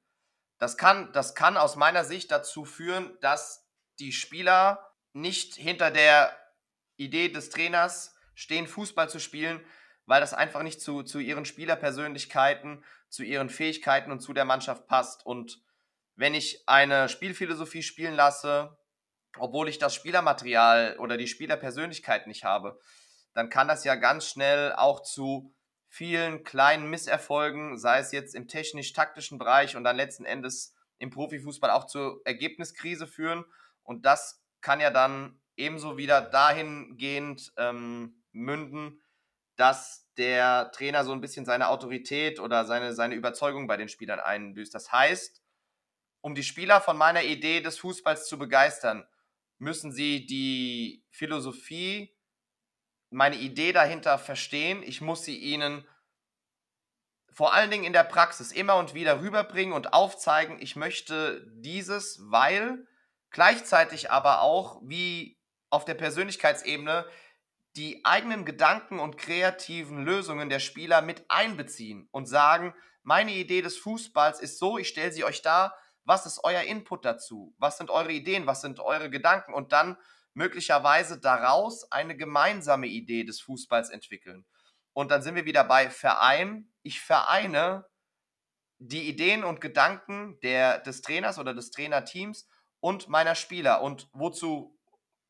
Das 0.59 0.77
kann, 0.77 1.12
das 1.12 1.35
kann 1.35 1.57
aus 1.57 1.77
meiner 1.77 2.05
Sicht 2.05 2.31
dazu 2.31 2.64
führen, 2.64 3.16
dass 3.21 3.66
die 3.99 4.12
Spieler 4.12 4.95
nicht 5.12 5.55
hinter 5.55 5.90
der 5.90 6.37
Idee 6.97 7.29
des 7.29 7.51
Trainers 7.51 8.14
stehen, 8.35 8.66
Fußball 8.66 9.09
zu 9.09 9.19
spielen, 9.19 9.64
weil 10.07 10.21
das 10.21 10.35
einfach 10.35 10.62
nicht 10.62 10.81
zu, 10.81 11.03
zu 11.03 11.19
ihren 11.19 11.45
Spielerpersönlichkeiten, 11.45 12.85
zu 13.09 13.23
ihren 13.23 13.49
Fähigkeiten 13.49 14.11
und 14.11 14.21
zu 14.21 14.33
der 14.33 14.45
Mannschaft 14.45 14.87
passt. 14.87 15.25
Und 15.25 15.62
wenn 16.14 16.35
ich 16.35 16.69
eine 16.69 17.09
Spielphilosophie 17.09 17.83
spielen 17.83 18.14
lasse, 18.14 18.77
obwohl 19.38 19.69
ich 19.69 19.79
das 19.79 19.95
Spielermaterial 19.95 20.97
oder 20.99 21.16
die 21.16 21.29
Spielerpersönlichkeit 21.29 22.27
nicht 22.27 22.45
habe, 22.45 22.79
dann 23.33 23.51
kann 23.51 23.69
das 23.69 23.85
ja 23.85 23.95
ganz 23.95 24.27
schnell 24.27 24.73
auch 24.73 25.03
zu 25.03 25.55
vielen 25.88 26.45
kleinen 26.45 26.88
Misserfolgen, 26.88 27.79
sei 27.79 27.99
es 27.99 28.12
jetzt 28.12 28.35
im 28.35 28.49
technisch-taktischen 28.49 29.38
Bereich 29.38 29.77
und 29.77 29.85
dann 29.85 29.97
letzten 29.97 30.25
Endes 30.25 30.75
im 30.99 31.11
Profifußball 31.11 31.71
auch 31.71 31.87
zur 31.87 32.21
Ergebniskrise 32.25 33.07
führen. 33.07 33.45
Und 33.83 34.07
das 34.07 34.43
kann 34.61 34.81
ja 34.81 34.90
dann 34.90 35.40
ebenso 35.57 35.97
wieder 35.97 36.21
dahingehend 36.21 37.53
ähm, 37.57 38.23
münden, 38.33 39.01
dass 39.57 40.09
der 40.16 40.71
Trainer 40.73 41.05
so 41.05 41.12
ein 41.12 41.21
bisschen 41.21 41.45
seine 41.45 41.69
Autorität 41.69 42.40
oder 42.40 42.64
seine, 42.64 42.95
seine 42.95 43.14
Überzeugung 43.14 43.66
bei 43.66 43.77
den 43.77 43.88
Spielern 43.88 44.21
einbüßt. 44.21 44.75
Das 44.75 44.93
heißt, 44.93 45.43
um 46.21 46.35
die 46.35 46.43
Spieler 46.43 46.81
von 46.81 46.97
meiner 46.97 47.25
Idee 47.25 47.61
des 47.61 47.79
Fußballs 47.79 48.27
zu 48.27 48.38
begeistern, 48.38 49.07
müssen 49.59 49.93
sie 49.93 50.27
die 50.27 51.05
Philosophie 51.11 52.14
meine 53.11 53.37
Idee 53.37 53.73
dahinter 53.73 54.18
verstehen. 54.18 54.83
Ich 54.83 55.01
muss 55.01 55.25
sie 55.25 55.37
ihnen 55.37 55.87
vor 57.33 57.55
allen 57.55 57.70
Dingen 57.70 57.85
in 57.85 57.92
der 57.92 58.05
Praxis 58.05 58.53
immer 58.53 58.77
und 58.77 58.94
wieder 58.94 59.20
rüberbringen 59.20 59.73
und 59.73 59.92
aufzeigen, 59.92 60.59
ich 60.61 60.77
möchte 60.77 61.46
dieses, 61.55 62.18
weil 62.25 62.87
gleichzeitig 63.31 64.11
aber 64.11 64.42
auch 64.42 64.81
wie 64.85 65.38
auf 65.70 65.85
der 65.85 65.94
Persönlichkeitsebene 65.94 67.07
die 67.77 68.05
eigenen 68.05 68.44
Gedanken 68.44 68.99
und 68.99 69.16
kreativen 69.16 70.05
Lösungen 70.05 70.51
der 70.51 70.59
Spieler 70.59 71.03
mit 71.03 71.25
einbeziehen 71.31 72.09
und 72.11 72.27
sagen, 72.27 72.75
meine 73.03 73.33
Idee 73.33 73.62
des 73.62 73.79
Fußballs 73.79 74.40
ist 74.40 74.59
so, 74.59 74.77
ich 74.77 74.88
stelle 74.88 75.12
sie 75.12 75.25
euch 75.25 75.40
da, 75.40 75.75
was 76.05 76.27
ist 76.27 76.42
euer 76.42 76.62
Input 76.62 77.05
dazu? 77.05 77.55
Was 77.59 77.79
sind 77.79 77.90
eure 77.90 78.11
Ideen? 78.11 78.46
Was 78.46 78.62
sind 78.62 78.81
eure 78.81 79.11
Gedanken? 79.11 79.55
Und 79.55 79.73
dann 79.73 79.96
möglicherweise 80.40 81.20
daraus 81.20 81.92
eine 81.92 82.16
gemeinsame 82.16 82.87
Idee 82.87 83.24
des 83.24 83.42
Fußballs 83.42 83.90
entwickeln. 83.90 84.46
Und 84.94 85.11
dann 85.11 85.20
sind 85.20 85.35
wir 85.35 85.44
wieder 85.44 85.64
bei 85.64 85.90
Verein. 85.90 86.72
Ich 86.83 87.03
vereine 87.03 87.85
die 88.79 89.07
Ideen 89.07 89.44
und 89.44 89.61
Gedanken 89.61 90.40
der, 90.40 90.79
des 90.79 91.03
Trainers 91.03 91.38
oder 91.38 91.53
des 91.53 91.70
Trainerteams 91.72 92.48
und 92.81 93.11
meiner 93.11 93.35
Spieler. 93.35 93.83
Und 93.83 94.09
wozu 94.14 94.79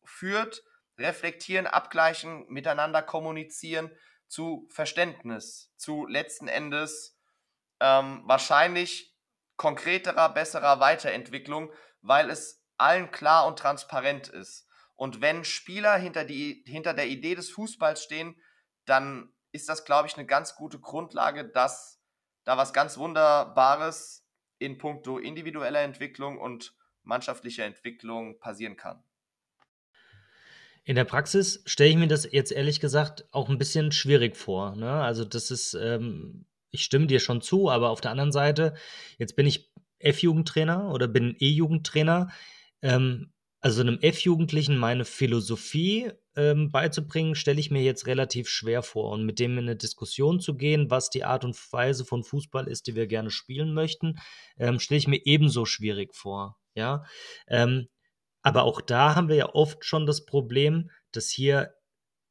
führt 0.05 0.63
reflektieren, 0.97 1.67
abgleichen, 1.67 2.47
miteinander 2.49 3.03
kommunizieren 3.03 3.91
zu 4.29 4.69
Verständnis, 4.71 5.73
zu 5.77 6.07
letzten 6.07 6.47
Endes 6.47 7.19
ähm, 7.81 8.23
wahrscheinlich 8.27 9.17
konkreterer, 9.57 10.29
besserer 10.29 10.79
Weiterentwicklung, 10.79 11.73
weil 12.01 12.31
es 12.31 12.63
allen 12.77 13.11
klar 13.11 13.49
und 13.49 13.59
transparent 13.59 14.29
ist. 14.29 14.69
Und 15.01 15.23
wenn 15.23 15.45
Spieler 15.45 15.97
hinter, 15.97 16.27
die, 16.27 16.63
hinter 16.67 16.93
der 16.93 17.09
Idee 17.09 17.35
des 17.35 17.49
Fußballs 17.49 18.05
stehen, 18.05 18.37
dann 18.85 19.33
ist 19.51 19.71
das, 19.71 19.87
glaube 19.87 20.07
ich, 20.07 20.15
eine 20.19 20.27
ganz 20.27 20.57
gute 20.57 20.79
Grundlage, 20.79 21.49
dass 21.49 22.03
da 22.45 22.59
was 22.59 22.75
ganz 22.75 22.99
Wunderbares 22.99 24.29
in 24.59 24.77
puncto 24.77 25.17
individueller 25.17 25.81
Entwicklung 25.81 26.37
und 26.37 26.75
mannschaftlicher 27.03 27.65
Entwicklung 27.65 28.39
passieren 28.41 28.77
kann. 28.77 29.03
In 30.85 30.97
der 30.97 31.07
Praxis 31.07 31.63
stelle 31.65 31.89
ich 31.89 31.97
mir 31.97 32.07
das 32.07 32.31
jetzt 32.31 32.53
ehrlich 32.53 32.79
gesagt 32.79 33.27
auch 33.31 33.49
ein 33.49 33.57
bisschen 33.57 33.93
schwierig 33.93 34.37
vor. 34.37 34.77
Ne? 34.77 34.93
Also 34.93 35.25
das 35.25 35.51
ist, 35.51 35.73
ähm, 35.73 36.45
ich 36.73 36.85
stimme 36.85 37.07
dir 37.07 37.21
schon 37.21 37.41
zu, 37.41 37.71
aber 37.71 37.89
auf 37.89 38.03
der 38.03 38.11
anderen 38.11 38.33
Seite, 38.33 38.75
jetzt 39.17 39.35
bin 39.35 39.47
ich 39.47 39.73
F-Jugendtrainer 39.99 40.93
oder 40.93 41.09
bin 41.09 41.37
E-Jugendtrainer. 41.39 42.31
Ähm, 42.83 43.33
also 43.61 43.83
einem 43.83 43.99
F-Jugendlichen 44.01 44.79
meine 44.79 45.05
Philosophie 45.05 46.11
ähm, 46.35 46.71
beizubringen, 46.71 47.35
stelle 47.35 47.61
ich 47.61 47.71
mir 47.71 47.83
jetzt 47.83 48.07
relativ 48.07 48.49
schwer 48.49 48.83
vor. 48.83 49.11
Und 49.11 49.25
mit 49.25 49.39
dem 49.39 49.59
in 49.59 49.65
eine 49.65 49.77
Diskussion 49.77 50.41
zu 50.41 50.57
gehen, 50.57 50.91
was 50.91 51.11
die 51.11 51.25
Art 51.25 51.45
und 51.45 51.57
Weise 51.73 52.05
von 52.05 52.25
Fußball 52.25 52.67
ist, 52.69 52.87
die 52.87 52.95
wir 52.95 53.07
gerne 53.07 53.31
spielen 53.31 53.75
möchten, 53.75 54.19
ähm, 54.59 54.79
stelle 54.79 54.99
ich 54.99 55.09
mir 55.09 55.21
ebenso 55.25 55.67
schwierig 55.67 56.15
vor. 56.15 56.57
Ja. 56.75 57.05
Ähm, 57.49 57.89
aber 58.43 58.65
auch 58.65 58.81
da 58.81 59.15
haben 59.15 59.29
wir 59.29 59.37
ja 59.37 59.55
oft 59.55 59.85
schon 59.85 60.07
das 60.07 60.25
Problem, 60.25 60.91
dass 61.13 61.29
hier 61.29 61.75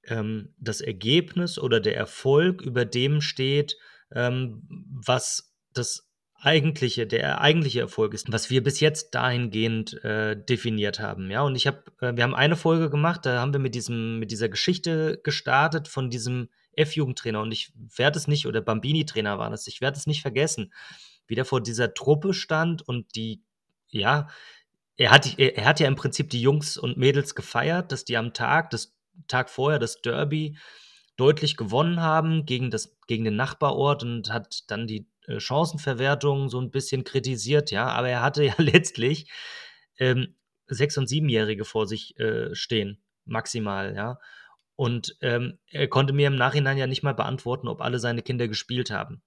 ähm, 0.05 0.55
das 0.57 0.81
Ergebnis 0.81 1.59
oder 1.59 1.79
der 1.79 1.95
Erfolg 1.95 2.61
über 2.61 2.85
dem 2.85 3.21
steht, 3.21 3.77
ähm, 4.11 4.67
was 4.89 5.53
das 5.73 6.08
eigentliche, 6.41 7.05
der 7.05 7.41
eigentliche 7.41 7.81
Erfolg 7.81 8.13
ist, 8.13 8.31
was 8.31 8.49
wir 8.49 8.63
bis 8.63 8.79
jetzt 8.79 9.13
dahingehend 9.15 10.03
äh, 10.03 10.41
definiert 10.41 10.99
haben. 10.99 11.29
Ja, 11.29 11.41
und 11.41 11.55
ich 11.55 11.67
habe, 11.67 11.83
äh, 11.99 12.15
wir 12.15 12.23
haben 12.23 12.35
eine 12.35 12.55
Folge 12.55 12.89
gemacht, 12.89 13.25
da 13.25 13.39
haben 13.39 13.53
wir 13.53 13.59
mit 13.59 13.75
diesem, 13.75 14.19
mit 14.19 14.31
dieser 14.31 14.49
Geschichte 14.49 15.19
gestartet 15.23 15.87
von 15.87 16.09
diesem 16.09 16.49
F-Jugendtrainer 16.73 17.41
und 17.41 17.51
ich 17.51 17.73
werde 17.75 18.17
es 18.17 18.27
nicht, 18.27 18.45
oder 18.45 18.61
Bambini-Trainer 18.61 19.37
war 19.37 19.49
das, 19.49 19.67
ich 19.67 19.81
werde 19.81 19.97
es 19.97 20.07
nicht 20.07 20.21
vergessen, 20.21 20.71
wie 21.27 21.35
der 21.35 21.45
vor 21.45 21.61
dieser 21.61 21.93
Truppe 21.93 22.33
stand 22.33 22.87
und 22.87 23.15
die, 23.15 23.41
ja, 23.89 24.27
er 24.95 25.11
hat, 25.11 25.37
er 25.39 25.65
hat 25.65 25.79
ja 25.79 25.87
im 25.87 25.95
Prinzip 25.95 26.29
die 26.29 26.41
Jungs 26.41 26.77
und 26.77 26.97
Mädels 26.97 27.35
gefeiert, 27.35 27.91
dass 27.91 28.05
die 28.05 28.17
am 28.17 28.33
Tag, 28.33 28.69
das 28.69 28.95
Tag 29.27 29.49
vorher, 29.49 29.79
das 29.79 30.01
Derby, 30.01 30.57
deutlich 31.17 31.57
gewonnen 31.57 32.01
haben 32.01 32.45
gegen, 32.45 32.71
das, 32.71 32.97
gegen 33.07 33.25
den 33.25 33.35
Nachbarort 33.35 34.03
und 34.03 34.31
hat 34.31 34.63
dann 34.67 34.87
die 34.87 35.05
Chancenverwertung 35.37 36.49
so 36.49 36.59
ein 36.59 36.71
bisschen 36.71 37.03
kritisiert, 37.03 37.71
ja, 37.71 37.87
aber 37.87 38.09
er 38.09 38.21
hatte 38.21 38.43
ja 38.43 38.53
letztlich 38.57 39.29
ähm, 39.97 40.35
Sechs- 40.67 40.97
und 40.97 41.07
Siebenjährige 41.07 41.65
vor 41.65 41.87
sich 41.87 42.17
äh, 42.19 42.53
stehen, 42.55 43.01
maximal, 43.25 43.95
ja. 43.95 44.19
Und 44.75 45.17
ähm, 45.21 45.59
er 45.67 45.89
konnte 45.89 46.13
mir 46.13 46.27
im 46.27 46.37
Nachhinein 46.37 46.77
ja 46.77 46.87
nicht 46.87 47.03
mal 47.03 47.13
beantworten, 47.13 47.67
ob 47.67 47.81
alle 47.81 47.99
seine 47.99 48.21
Kinder 48.21 48.47
gespielt 48.47 48.91
haben. 48.91 49.21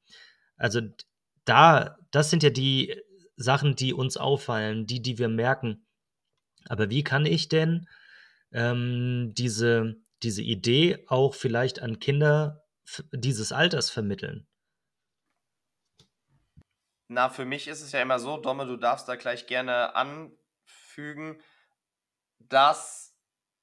Also 0.57 0.81
da, 1.45 1.99
das 2.11 2.31
sind 2.31 2.43
ja 2.43 2.49
die 2.49 2.97
Sachen, 3.37 3.77
die 3.77 3.93
uns 3.93 4.17
auffallen, 4.17 4.87
die, 4.87 5.03
die 5.03 5.19
wir 5.19 5.29
merken. 5.29 5.87
Aber 6.69 6.89
wie 6.89 7.05
kann 7.05 7.27
ich 7.27 7.49
denn 7.49 7.87
ähm, 8.53 9.33
diese, 9.37 9.97
diese 10.23 10.43
Idee 10.43 11.05
auch 11.09 11.35
vielleicht 11.35 11.83
an 11.83 11.99
Kinder 11.99 12.65
dieses 13.13 13.53
Alters 13.53 13.91
vermitteln? 13.91 14.47
Na, 17.13 17.29
für 17.29 17.45
mich 17.45 17.69
ist 17.69 17.83
es 17.83 17.93
ja 17.93 18.01
immer 18.01 18.19
so, 18.19 18.39
Domme, 18.39 18.65
du 18.65 18.79
darfst 18.79 19.07
da 19.07 19.17
gleich 19.17 19.47
gerne 19.47 19.95
anfügen, 19.95 21.43
dass 22.39 23.15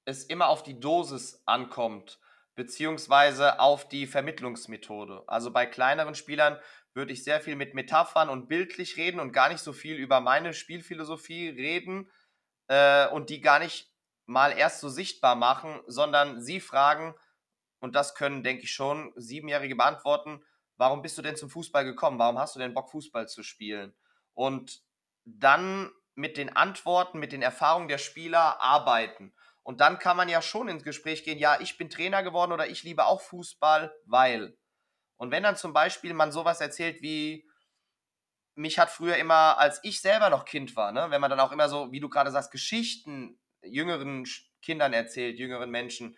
es 0.06 0.24
immer 0.24 0.50
auf 0.50 0.62
die 0.62 0.80
Dosis 0.80 1.42
ankommt, 1.48 2.20
beziehungsweise 2.54 3.60
auf 3.60 3.90
die 3.90 4.06
Vermittlungsmethode. 4.06 5.24
Also 5.26 5.50
bei 5.50 5.66
kleineren 5.66 6.14
Spielern 6.14 6.60
würde 6.94 7.12
ich 7.12 7.24
sehr 7.24 7.42
viel 7.42 7.56
mit 7.56 7.74
Metaphern 7.74 8.30
und 8.30 8.50
bildlich 8.50 8.98
reden 8.98 9.20
und 9.20 9.32
gar 9.32 9.50
nicht 9.50 9.62
so 9.62 9.74
viel 9.74 9.96
über 9.96 10.20
meine 10.20 10.54
Spielphilosophie 10.54 11.50
reden 11.50 12.08
äh, 12.68 13.08
und 13.08 13.32
die 13.32 13.42
gar 13.42 13.58
nicht 13.58 13.92
mal 14.28 14.56
erst 14.56 14.80
so 14.80 14.90
sichtbar 14.90 15.34
machen, 15.34 15.82
sondern 15.88 16.40
sie 16.40 16.60
fragen, 16.60 17.16
und 17.80 17.96
das 17.96 18.14
können, 18.14 18.44
denke 18.44 18.66
ich 18.66 18.74
schon, 18.74 19.12
Siebenjährige 19.16 19.76
beantworten, 19.76 20.46
warum 20.80 21.02
bist 21.02 21.18
du 21.18 21.22
denn 21.22 21.36
zum 21.36 21.50
Fußball 21.50 21.84
gekommen? 21.84 22.18
Warum 22.18 22.40
hast 22.40 22.56
du 22.56 22.60
denn 22.60 22.74
Bock, 22.74 22.90
Fußball 22.90 23.28
zu 23.28 23.44
spielen? 23.44 23.94
Und 24.34 24.82
dann 25.26 25.92
mit 26.16 26.38
den 26.38 26.56
Antworten, 26.56 27.20
mit 27.20 27.32
den 27.32 27.42
Erfahrungen 27.42 27.90
der 27.90 27.98
Spieler 27.98 28.62
arbeiten. 28.62 29.34
Und 29.62 29.82
dann 29.82 30.00
kann 30.00 30.18
man 30.18 30.30
ja 30.30 30.42
schon 30.42 30.70
ins 30.70 30.84
Gespräch 30.84 31.24
gehen, 31.24 31.38
ja, 31.38 31.60
ich 31.60 31.78
bin 31.78 31.90
Trainer 31.90 32.24
geworden 32.24 32.54
oder 32.54 32.68
ich 32.68 32.84
liebe 32.84 33.06
auch 33.06 33.22
Fußball, 33.22 33.94
weil. 34.06 34.58
Und 35.18 35.32
wenn 35.32 35.44
dann 35.44 35.58
zum 35.58 35.74
Beispiel 35.74 36.14
man 36.14 36.32
sowas 36.32 36.62
erzählt 36.62 37.02
wie, 37.02 37.48
mich 38.56 38.80
hat 38.80 38.90
früher 38.90 39.18
immer, 39.18 39.58
als 39.58 39.80
ich 39.84 40.02
selber 40.02 40.30
noch 40.30 40.46
Kind 40.46 40.76
war, 40.76 40.92
ne, 40.92 41.12
wenn 41.12 41.22
man 41.22 41.30
dann 41.30 41.40
auch 41.40 41.52
immer 41.52 41.70
so, 41.70 41.92
wie 41.92 42.00
du 42.00 42.10
gerade 42.10 42.32
sagst, 42.32 42.52
Geschichten 42.52 43.40
jüngeren 43.62 44.26
Kindern 44.62 44.94
erzählt, 44.94 45.38
jüngeren 45.38 45.70
Menschen, 45.70 46.18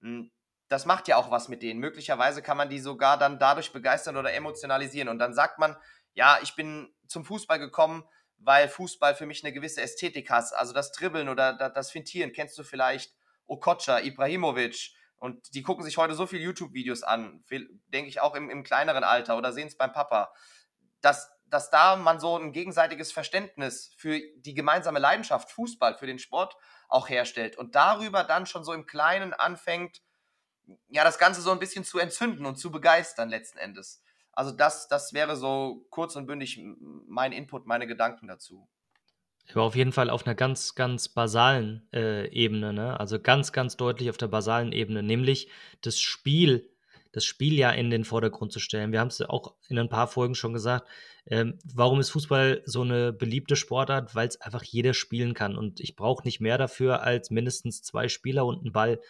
hm, 0.00 0.30
das 0.70 0.86
macht 0.86 1.08
ja 1.08 1.16
auch 1.16 1.32
was 1.32 1.48
mit 1.48 1.62
denen. 1.62 1.80
Möglicherweise 1.80 2.42
kann 2.42 2.56
man 2.56 2.70
die 2.70 2.78
sogar 2.78 3.18
dann 3.18 3.40
dadurch 3.40 3.72
begeistern 3.72 4.16
oder 4.16 4.32
emotionalisieren. 4.32 5.08
Und 5.08 5.18
dann 5.18 5.34
sagt 5.34 5.58
man, 5.58 5.76
ja, 6.14 6.38
ich 6.42 6.54
bin 6.54 6.94
zum 7.08 7.24
Fußball 7.24 7.58
gekommen, 7.58 8.04
weil 8.38 8.68
Fußball 8.68 9.16
für 9.16 9.26
mich 9.26 9.42
eine 9.42 9.52
gewisse 9.52 9.82
Ästhetik 9.82 10.30
hat. 10.30 10.44
Also 10.54 10.72
das 10.72 10.92
Dribbeln 10.92 11.28
oder 11.28 11.54
das 11.54 11.90
Fintieren, 11.90 12.32
kennst 12.32 12.56
du 12.56 12.62
vielleicht 12.62 13.12
Okocha, 13.48 13.98
Ibrahimovic. 13.98 14.92
Und 15.16 15.54
die 15.54 15.62
gucken 15.62 15.84
sich 15.84 15.98
heute 15.98 16.14
so 16.14 16.26
viele 16.26 16.44
YouTube-Videos 16.44 17.02
an, 17.02 17.44
denke 17.50 18.08
ich 18.08 18.20
auch 18.20 18.36
im, 18.36 18.48
im 18.48 18.62
kleineren 18.62 19.02
Alter 19.02 19.36
oder 19.36 19.52
sehen 19.52 19.66
es 19.66 19.76
beim 19.76 19.92
Papa. 19.92 20.32
Dass, 21.00 21.32
dass 21.46 21.70
da 21.70 21.96
man 21.96 22.20
so 22.20 22.38
ein 22.38 22.52
gegenseitiges 22.52 23.10
Verständnis 23.10 23.92
für 23.98 24.20
die 24.36 24.54
gemeinsame 24.54 25.00
Leidenschaft 25.00 25.50
Fußball, 25.50 25.98
für 25.98 26.06
den 26.06 26.20
Sport 26.20 26.56
auch 26.88 27.08
herstellt. 27.08 27.58
Und 27.58 27.74
darüber 27.74 28.22
dann 28.22 28.46
schon 28.46 28.62
so 28.62 28.72
im 28.72 28.86
Kleinen 28.86 29.34
anfängt, 29.34 30.00
ja, 30.88 31.04
das 31.04 31.18
Ganze 31.18 31.40
so 31.40 31.50
ein 31.50 31.58
bisschen 31.58 31.84
zu 31.84 31.98
entzünden 31.98 32.46
und 32.46 32.56
zu 32.56 32.70
begeistern 32.70 33.28
letzten 33.28 33.58
Endes. 33.58 34.02
Also 34.32 34.52
das, 34.52 34.88
das 34.88 35.12
wäre 35.12 35.36
so 35.36 35.86
kurz 35.90 36.16
und 36.16 36.26
bündig 36.26 36.60
mein 37.06 37.32
Input, 37.32 37.66
meine 37.66 37.86
Gedanken 37.86 38.28
dazu. 38.28 38.68
Aber 39.52 39.62
auf 39.62 39.74
jeden 39.74 39.92
Fall 39.92 40.10
auf 40.10 40.26
einer 40.26 40.34
ganz, 40.34 40.74
ganz 40.74 41.08
basalen 41.08 41.88
äh, 41.92 42.28
Ebene, 42.28 42.72
ne? 42.72 42.98
Also 43.00 43.18
ganz, 43.18 43.52
ganz 43.52 43.76
deutlich 43.76 44.10
auf 44.10 44.16
der 44.16 44.28
basalen 44.28 44.72
Ebene, 44.72 45.02
nämlich 45.02 45.50
das 45.80 45.98
Spiel, 45.98 46.70
das 47.12 47.24
Spiel 47.24 47.54
ja 47.54 47.70
in 47.70 47.90
den 47.90 48.04
Vordergrund 48.04 48.52
zu 48.52 48.60
stellen. 48.60 48.92
Wir 48.92 49.00
haben 49.00 49.08
es 49.08 49.20
auch 49.22 49.56
in 49.68 49.78
ein 49.78 49.88
paar 49.88 50.06
Folgen 50.06 50.36
schon 50.36 50.52
gesagt. 50.52 50.88
Ähm, 51.26 51.58
warum 51.64 52.00
ist 52.00 52.10
Fußball 52.10 52.62
so 52.64 52.82
eine 52.82 53.12
beliebte 53.12 53.56
Sportart? 53.56 54.14
Weil 54.14 54.28
es 54.28 54.40
einfach 54.40 54.62
jeder 54.62 54.94
spielen 54.94 55.34
kann. 55.34 55.56
Und 55.56 55.80
ich 55.80 55.96
brauche 55.96 56.24
nicht 56.24 56.40
mehr 56.40 56.56
dafür 56.56 57.02
als 57.02 57.30
mindestens 57.30 57.82
zwei 57.82 58.08
Spieler 58.08 58.46
und 58.46 58.60
einen 58.60 58.72
Ball. 58.72 59.00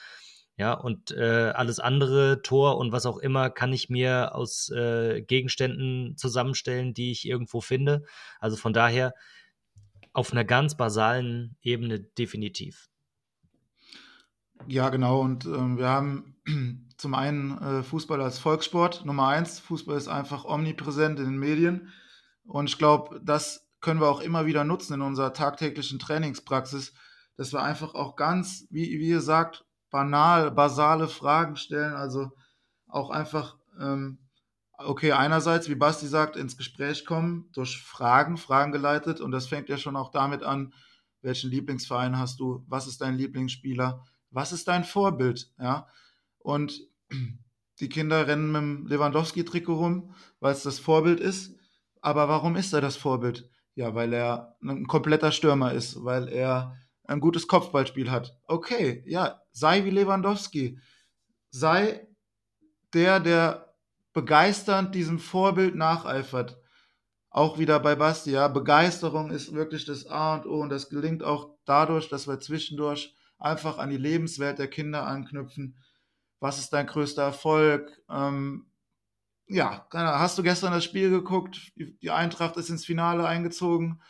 Ja, 0.60 0.74
und 0.74 1.10
äh, 1.12 1.52
alles 1.54 1.80
andere, 1.80 2.42
Tor 2.42 2.76
und 2.76 2.92
was 2.92 3.06
auch 3.06 3.16
immer, 3.16 3.48
kann 3.48 3.72
ich 3.72 3.88
mir 3.88 4.34
aus 4.34 4.68
äh, 4.68 5.22
Gegenständen 5.22 6.18
zusammenstellen, 6.18 6.92
die 6.92 7.12
ich 7.12 7.26
irgendwo 7.26 7.62
finde. 7.62 8.04
Also 8.40 8.58
von 8.58 8.74
daher 8.74 9.14
auf 10.12 10.32
einer 10.32 10.44
ganz 10.44 10.76
basalen 10.76 11.56
Ebene 11.62 12.00
definitiv. 12.00 12.90
Ja, 14.66 14.90
genau. 14.90 15.22
Und 15.22 15.46
ähm, 15.46 15.78
wir 15.78 15.88
haben 15.88 16.36
zum 16.98 17.14
einen 17.14 17.56
äh, 17.56 17.82
Fußball 17.82 18.20
als 18.20 18.38
Volkssport, 18.38 19.06
Nummer 19.06 19.28
eins. 19.28 19.60
Fußball 19.60 19.96
ist 19.96 20.08
einfach 20.08 20.44
omnipräsent 20.44 21.20
in 21.20 21.24
den 21.24 21.38
Medien. 21.38 21.88
Und 22.44 22.68
ich 22.68 22.76
glaube, 22.76 23.18
das 23.24 23.66
können 23.80 24.02
wir 24.02 24.10
auch 24.10 24.20
immer 24.20 24.44
wieder 24.44 24.64
nutzen 24.64 24.92
in 24.92 25.00
unserer 25.00 25.32
tagtäglichen 25.32 25.98
Trainingspraxis, 25.98 26.92
dass 27.38 27.54
wir 27.54 27.62
einfach 27.62 27.94
auch 27.94 28.14
ganz, 28.14 28.66
wie, 28.68 28.98
wie 28.98 29.08
ihr 29.08 29.22
sagt, 29.22 29.64
banal, 29.90 30.50
basale 30.50 31.08
Fragen 31.08 31.56
stellen. 31.56 31.94
Also 31.94 32.30
auch 32.88 33.10
einfach, 33.10 33.56
ähm, 33.80 34.18
okay, 34.78 35.12
einerseits, 35.12 35.68
wie 35.68 35.74
Basti 35.74 36.06
sagt, 36.06 36.36
ins 36.36 36.56
Gespräch 36.56 37.04
kommen 37.04 37.50
durch 37.52 37.82
Fragen, 37.82 38.36
Fragen 38.36 38.72
geleitet. 38.72 39.20
Und 39.20 39.32
das 39.32 39.46
fängt 39.46 39.68
ja 39.68 39.76
schon 39.76 39.96
auch 39.96 40.10
damit 40.10 40.42
an, 40.42 40.72
welchen 41.22 41.50
Lieblingsverein 41.50 42.18
hast 42.18 42.40
du, 42.40 42.64
was 42.66 42.86
ist 42.86 43.00
dein 43.00 43.16
Lieblingsspieler, 43.16 44.04
was 44.30 44.52
ist 44.52 44.68
dein 44.68 44.84
Vorbild, 44.84 45.52
ja. 45.58 45.86
Und 46.38 46.80
die 47.80 47.88
Kinder 47.88 48.26
rennen 48.26 48.52
mit 48.52 48.60
dem 48.62 48.86
Lewandowski-Trikot 48.86 49.74
rum, 49.74 50.14
weil 50.38 50.52
es 50.52 50.62
das 50.62 50.78
Vorbild 50.78 51.20
ist. 51.20 51.54
Aber 52.00 52.28
warum 52.28 52.56
ist 52.56 52.72
er 52.72 52.80
das 52.80 52.96
Vorbild? 52.96 53.50
Ja, 53.74 53.94
weil 53.94 54.12
er 54.12 54.56
ein 54.62 54.86
kompletter 54.86 55.32
Stürmer 55.32 55.72
ist, 55.72 56.02
weil 56.04 56.28
er 56.28 56.76
ein 57.10 57.20
gutes 57.20 57.48
Kopfballspiel 57.48 58.10
hat. 58.10 58.38
Okay, 58.46 59.02
ja, 59.06 59.42
sei 59.50 59.84
wie 59.84 59.90
Lewandowski. 59.90 60.78
Sei 61.50 62.06
der, 62.94 63.18
der 63.18 63.74
begeisternd 64.12 64.94
diesem 64.94 65.18
Vorbild 65.18 65.74
nacheifert. 65.74 66.58
Auch 67.28 67.58
wieder 67.58 67.80
bei 67.80 67.96
Basti, 67.96 68.30
ja, 68.30 68.46
Begeisterung 68.46 69.30
ist 69.30 69.52
wirklich 69.52 69.84
das 69.84 70.06
A 70.06 70.34
und 70.34 70.46
O 70.46 70.60
und 70.60 70.68
das 70.68 70.88
gelingt 70.88 71.22
auch 71.24 71.56
dadurch, 71.64 72.08
dass 72.08 72.28
wir 72.28 72.38
zwischendurch 72.38 73.14
einfach 73.38 73.78
an 73.78 73.90
die 73.90 73.96
Lebenswelt 73.96 74.58
der 74.58 74.68
Kinder 74.68 75.06
anknüpfen. 75.06 75.76
Was 76.38 76.58
ist 76.58 76.72
dein 76.72 76.86
größter 76.86 77.22
Erfolg? 77.22 77.90
Ähm, 78.08 78.66
ja, 79.48 79.86
hast 79.92 80.38
du 80.38 80.44
gestern 80.44 80.72
das 80.72 80.84
Spiel 80.84 81.10
geguckt? 81.10 81.72
Die 81.76 82.10
Eintracht 82.10 82.56
ist 82.56 82.70
ins 82.70 82.84
Finale 82.84 83.26
eingezogen 83.26 84.00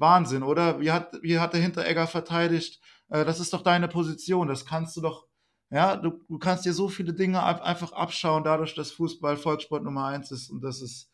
Wahnsinn, 0.00 0.42
oder? 0.42 0.80
Wie 0.80 0.90
hat, 0.92 1.12
wie 1.22 1.38
hat 1.38 1.52
der 1.54 1.60
Hinteregger 1.60 2.06
verteidigt? 2.06 2.80
Äh, 3.10 3.24
das 3.24 3.40
ist 3.40 3.52
doch 3.52 3.62
deine 3.62 3.88
Position, 3.88 4.48
das 4.48 4.66
kannst 4.66 4.96
du 4.96 5.00
doch 5.02 5.26
Ja, 5.72 5.96
du, 5.96 6.24
du 6.28 6.38
kannst 6.38 6.64
dir 6.64 6.72
so 6.72 6.88
viele 6.88 7.12
Dinge 7.14 7.40
ab, 7.42 7.62
einfach 7.62 7.92
abschauen, 7.92 8.42
dadurch, 8.42 8.74
dass 8.74 8.90
Fußball 8.92 9.36
Volkssport 9.36 9.84
Nummer 9.84 10.06
eins 10.06 10.32
ist. 10.32 10.50
Und 10.50 10.62
das 10.62 10.80
ist, 10.82 11.12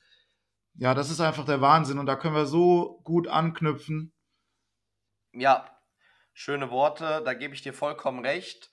ja, 0.77 0.95
das 0.95 1.11
ist 1.11 1.21
einfach 1.21 1.45
der 1.45 1.61
Wahnsinn. 1.61 1.99
Und 1.99 2.07
da 2.07 2.17
können 2.17 2.35
wir 2.35 2.47
so 2.47 3.01
gut 3.05 3.29
anknüpfen. 3.29 4.13
Ja, 5.33 5.69
schöne 6.33 6.71
Worte, 6.71 7.23
da 7.25 7.35
gebe 7.35 7.55
ich 7.55 7.63
dir 7.63 7.75
vollkommen 7.75 8.25
recht. 8.25 8.71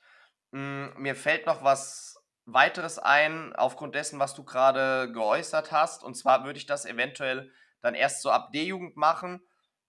Mm, 0.52 0.86
mir 0.98 1.16
fällt 1.16 1.46
noch 1.46 1.64
was 1.64 2.16
weiteres 2.46 3.00
ein, 3.00 3.54
aufgrund 3.56 3.96
dessen, 3.96 4.20
was 4.20 4.34
du 4.36 4.44
gerade 4.46 5.12
geäußert 5.12 5.72
hast. 5.72 6.04
Und 6.04 6.16
zwar 6.16 6.46
würde 6.46 6.60
ich 6.60 6.66
das 6.66 6.86
eventuell 6.86 7.52
dann 7.82 7.96
erst 7.96 8.22
so 8.22 8.32
ab 8.32 8.52
D-Jugend 8.54 8.96
machen. 8.96 9.42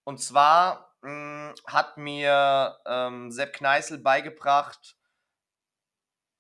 Und 0.04 0.20
zwar 0.20 0.94
mh, 1.02 1.10
mm, 1.10 1.54
hat 1.66 1.96
mir 1.96 2.78
ähm, 2.86 3.30
Sepp 3.30 3.54
Kneißl 3.54 3.98
beigebracht, 3.98 4.96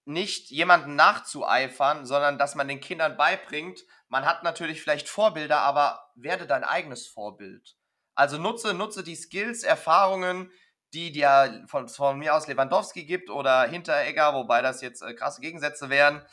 nicht 0.06 0.50
jemanden 0.50 0.96
nachzueifern, 0.96 2.04
sondern 2.04 2.38
dass 2.38 2.54
man 2.54 2.68
den 2.68 2.80
Kindern 2.80 3.16
beibringt, 3.16 3.80
man 4.08 4.26
hat 4.26 4.42
natürlich 4.42 4.82
vielleicht 4.82 5.08
Vorbilder, 5.08 5.60
aber 5.60 6.10
werde 6.14 6.46
dein 6.46 6.62
eigenes 6.62 7.06
Vorbild. 7.06 7.76
Also 8.14 8.38
nutze, 8.38 8.74
nutze 8.74 9.02
die 9.02 9.16
Skills, 9.16 9.64
Erfahrungen, 9.64 10.52
die 10.92 11.10
dir 11.10 11.64
von, 11.66 11.88
von 11.88 12.18
mir 12.18 12.34
aus 12.34 12.46
Lewandowski 12.46 13.04
gibt 13.04 13.28
oder 13.28 13.64
Hinteregger, 13.64 14.34
wobei 14.34 14.62
das 14.62 14.80
jetzt 14.80 15.02
äh, 15.02 15.14
krasse 15.14 15.40
Gegensätze 15.40 15.90
wären. 15.90 16.24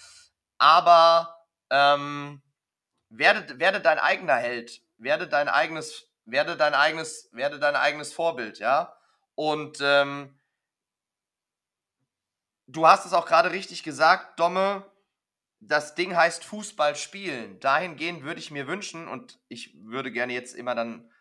Aber 0.59 1.35
ähm, 1.71 2.43
werde, 3.09 3.59
werde 3.59 3.81
dein 3.81 3.97
eigener 3.97 4.35
Held, 4.35 4.81
werde 4.97 5.27
dein 5.27 5.49
eigenes, 5.49 6.10
werde 6.25 6.57
dein 6.57 6.73
eigenes, 6.73 7.29
werde 7.31 7.59
dein 7.59 7.75
eigenes 7.75 8.13
Vorbild, 8.13 8.59
ja. 8.59 8.95
Und 9.35 9.79
ähm, 9.81 10.39
du 12.67 12.87
hast 12.87 13.05
es 13.05 13.13
auch 13.13 13.25
gerade 13.25 13.51
richtig 13.51 13.83
gesagt, 13.83 14.39
Domme. 14.39 14.85
Das 15.59 15.93
Ding 15.93 16.15
heißt 16.15 16.43
Fußball 16.43 16.95
spielen. 16.95 17.59
Dahingehend 17.59 18.23
würde 18.23 18.39
ich 18.39 18.49
mir 18.49 18.67
wünschen, 18.67 19.07
und 19.07 19.39
ich 19.47 19.75
würde 19.83 20.11
gerne 20.11 20.33
jetzt 20.33 20.55
immer 20.55 20.73
dann 20.73 21.11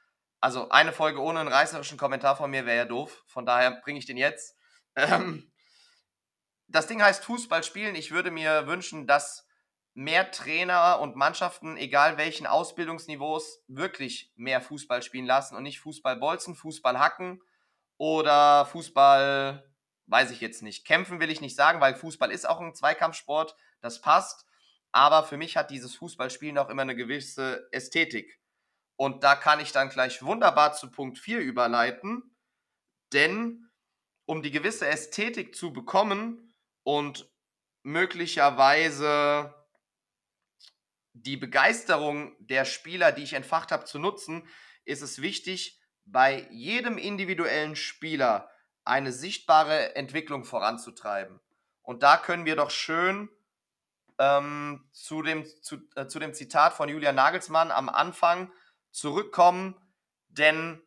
also 0.41 0.71
eine 0.71 0.93
Folge 0.93 1.21
ohne 1.21 1.41
einen 1.41 1.53
reißerischen 1.53 1.99
Kommentar 1.99 2.37
von 2.37 2.51
mir 2.51 2.65
wäre 2.65 2.79
ja 2.79 2.85
doof. 2.87 3.23
Von 3.27 3.45
daher 3.45 3.73
bringe 3.83 3.99
ich 3.99 4.07
den 4.07 4.17
jetzt. 4.17 4.57
Ähm, 4.97 5.53
das 6.67 6.87
Ding 6.87 7.03
heißt 7.03 7.25
Fußball 7.25 7.63
spielen. 7.63 7.95
Ich 7.95 8.11
würde 8.11 8.31
mir 8.31 8.67
wünschen, 8.67 9.07
dass 9.07 9.47
mehr 9.95 10.31
Trainer 10.31 11.01
und 11.01 11.17
Mannschaften, 11.17 11.77
egal 11.77 12.17
welchen 12.17 12.47
Ausbildungsniveaus, 12.47 13.63
wirklich 13.69 14.33
mehr 14.37 14.61
Fußball 14.61 15.03
spielen 15.03 15.27
lassen 15.27 15.57
und 15.57 15.63
nicht 15.65 15.81
Fußball 15.81 16.17
bolzen, 16.17 16.55
Fußball 16.55 16.99
hacken 16.99 17.43
oder 17.97 18.67
Fußball, 18.67 19.69
weiß 20.07 20.31
ich 20.31 20.41
jetzt 20.41 20.63
nicht. 20.63 20.87
Kämpfen 20.87 21.21
will 21.21 21.31
ich 21.31 21.41
nicht 21.41 21.57
sagen, 21.57 21.81
weil 21.81 21.95
Fußball 21.95 22.31
ist 22.31 22.49
auch 22.49 22.61
ein 22.61 22.75
Zweikampfsport, 22.75 23.55
das 23.81 24.01
passt. 24.01 24.47
Aber 24.93 25.23
für 25.23 25.37
mich 25.37 25.57
hat 25.57 25.71
dieses 25.71 25.95
Fußballspielen 25.95 26.59
auch 26.59 26.69
immer 26.69 26.83
eine 26.83 26.97
gewisse 26.97 27.69
Ästhetik. 27.71 28.41
Und 28.97 29.25
da 29.25 29.35
kann 29.35 29.61
ich 29.61 29.73
dann 29.73 29.89
gleich 29.89 30.23
wunderbar 30.23 30.73
zu 30.73 30.91
Punkt 30.91 31.19
4 31.19 31.39
überleiten, 31.41 32.37
denn 33.13 33.71
um 34.27 34.43
die 34.43 34.51
gewisse 34.51 34.87
Ästhetik 34.87 35.55
zu 35.57 35.73
bekommen 35.73 36.55
und 36.83 37.31
möglicherweise 37.83 39.55
die 41.13 41.37
Begeisterung 41.37 42.35
der 42.39 42.65
Spieler, 42.65 43.13
die 43.13 43.23
ich 43.23 43.35
entfacht 43.35 43.73
habe, 43.73 43.85
zu 43.85 43.99
nutzen, 43.99 44.47
ist 44.85 45.03
es 45.03 45.21
wichtig, 45.21 45.81
bei 46.05 46.47
jedem 46.51 46.99
individuellen 46.99 47.77
Spieler 47.77 48.51
eine 48.85 49.13
sichtbare 49.13 49.95
Entwicklung 49.97 50.45
voranzutreiben. 50.45 51.41
Und 51.83 52.03
da 52.03 52.17
können 52.17 52.45
wir 52.45 52.57
doch 52.57 52.71
schön 52.71 53.29
ähm, 54.19 54.89
zu, 54.93 55.23
dem, 55.23 55.45
zu, 55.63 55.79
äh, 55.97 56.07
zu 56.07 56.19
dem 56.19 56.35
Zitat 56.35 56.75
von 56.75 56.89
Julian 56.89 57.15
Nagelsmann 57.15 57.71
am 57.71 57.89
Anfang 57.89 58.53
zurückkommen, 58.91 59.77
denn 60.29 60.83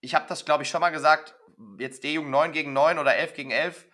ich 0.00 0.14
habe 0.14 0.26
das, 0.28 0.44
glaube 0.44 0.62
ich, 0.62 0.70
schon 0.70 0.80
mal 0.80 0.90
gesagt, 0.90 1.34
jetzt 1.78 2.04
D-Jugend 2.04 2.30
9 2.30 2.52
gegen 2.52 2.72
9 2.72 2.98
oder 2.98 3.14
11 3.16 3.34
gegen 3.34 3.50
11, 3.50 3.86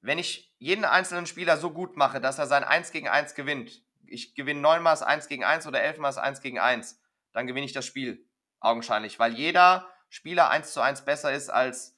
wenn 0.00 0.18
ich 0.18 0.54
jeden 0.58 0.84
einzelnen 0.84 1.26
Spieler 1.26 1.56
so 1.56 1.70
gut 1.70 1.96
mache, 1.96 2.20
dass 2.20 2.38
er 2.38 2.46
sein 2.46 2.64
1 2.64 2.92
gegen 2.92 3.08
1 3.08 3.34
gewinnt, 3.34 3.82
ich 4.14 4.34
gewinne 4.34 4.60
9 4.60 4.82
mal 4.82 5.02
1 5.02 5.28
gegen 5.28 5.44
1 5.44 5.66
oder 5.66 5.82
11 5.82 5.98
mal 5.98 6.16
1 6.16 6.40
gegen 6.40 6.58
1, 6.58 7.00
dann 7.32 7.46
gewinne 7.46 7.66
ich 7.66 7.72
das 7.72 7.84
Spiel, 7.84 8.26
augenscheinlich, 8.60 9.18
weil 9.18 9.34
jeder 9.34 9.88
Spieler 10.08 10.50
1 10.50 10.72
zu 10.72 10.80
1 10.80 11.04
besser 11.04 11.32
ist 11.32 11.50
als 11.50 11.96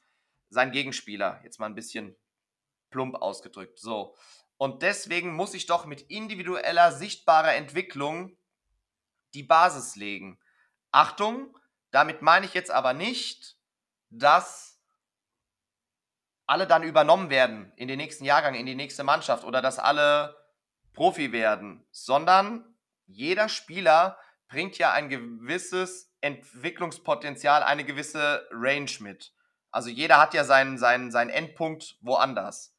sein 0.49 0.73
Gegenspieler, 0.73 1.41
jetzt 1.45 1.61
mal 1.61 1.67
ein 1.67 1.75
bisschen 1.75 2.17
plump 2.91 3.17
ausgedrückt, 3.17 3.79
so. 3.79 4.17
Und 4.57 4.83
deswegen 4.83 5.35
muss 5.35 5.55
ich 5.55 5.67
doch 5.67 5.85
mit 5.85 6.03
individueller, 6.03 6.91
sichtbarer 6.93 7.55
Entwicklung 7.55 8.37
die 9.35 9.43
Basis 9.43 9.97
legen. 9.97 10.41
Achtung, 10.93 11.57
damit 11.91 12.23
meine 12.23 12.47
ich 12.47 12.55
jetzt 12.55 12.71
aber 12.71 12.95
nicht, 12.95 13.59
dass 14.09 14.81
alle 16.47 16.67
dann 16.67 16.85
übernommen 16.85 17.29
werden 17.29 17.73
in 17.77 17.89
den 17.89 17.99
nächsten 17.99 18.25
Jahrgang, 18.25 18.55
in 18.55 18.67
die 18.67 18.75
nächste 18.75 19.05
Mannschaft 19.05 19.45
oder 19.45 19.61
dass 19.61 19.79
alle 19.79 20.37
Profi 20.97 21.31
werden, 21.31 21.87
sondern 21.93 22.65
jeder 23.07 23.49
Spieler 23.49 24.19
bringt 24.49 24.79
ja 24.79 24.93
ein 24.93 25.09
gewisses 25.09 26.13
Entwicklungspotenzial, 26.21 27.63
eine 27.63 27.85
gewisse 27.85 28.49
Range 28.51 28.91
mit. 29.01 29.33
Also 29.71 29.91
jeder 29.91 30.19
hat 30.19 30.35
ja 30.35 30.43
seinen, 30.43 30.79
seinen, 30.79 31.11
seinen 31.11 31.31
Endpunkt 31.31 31.99
woanders. 32.01 32.75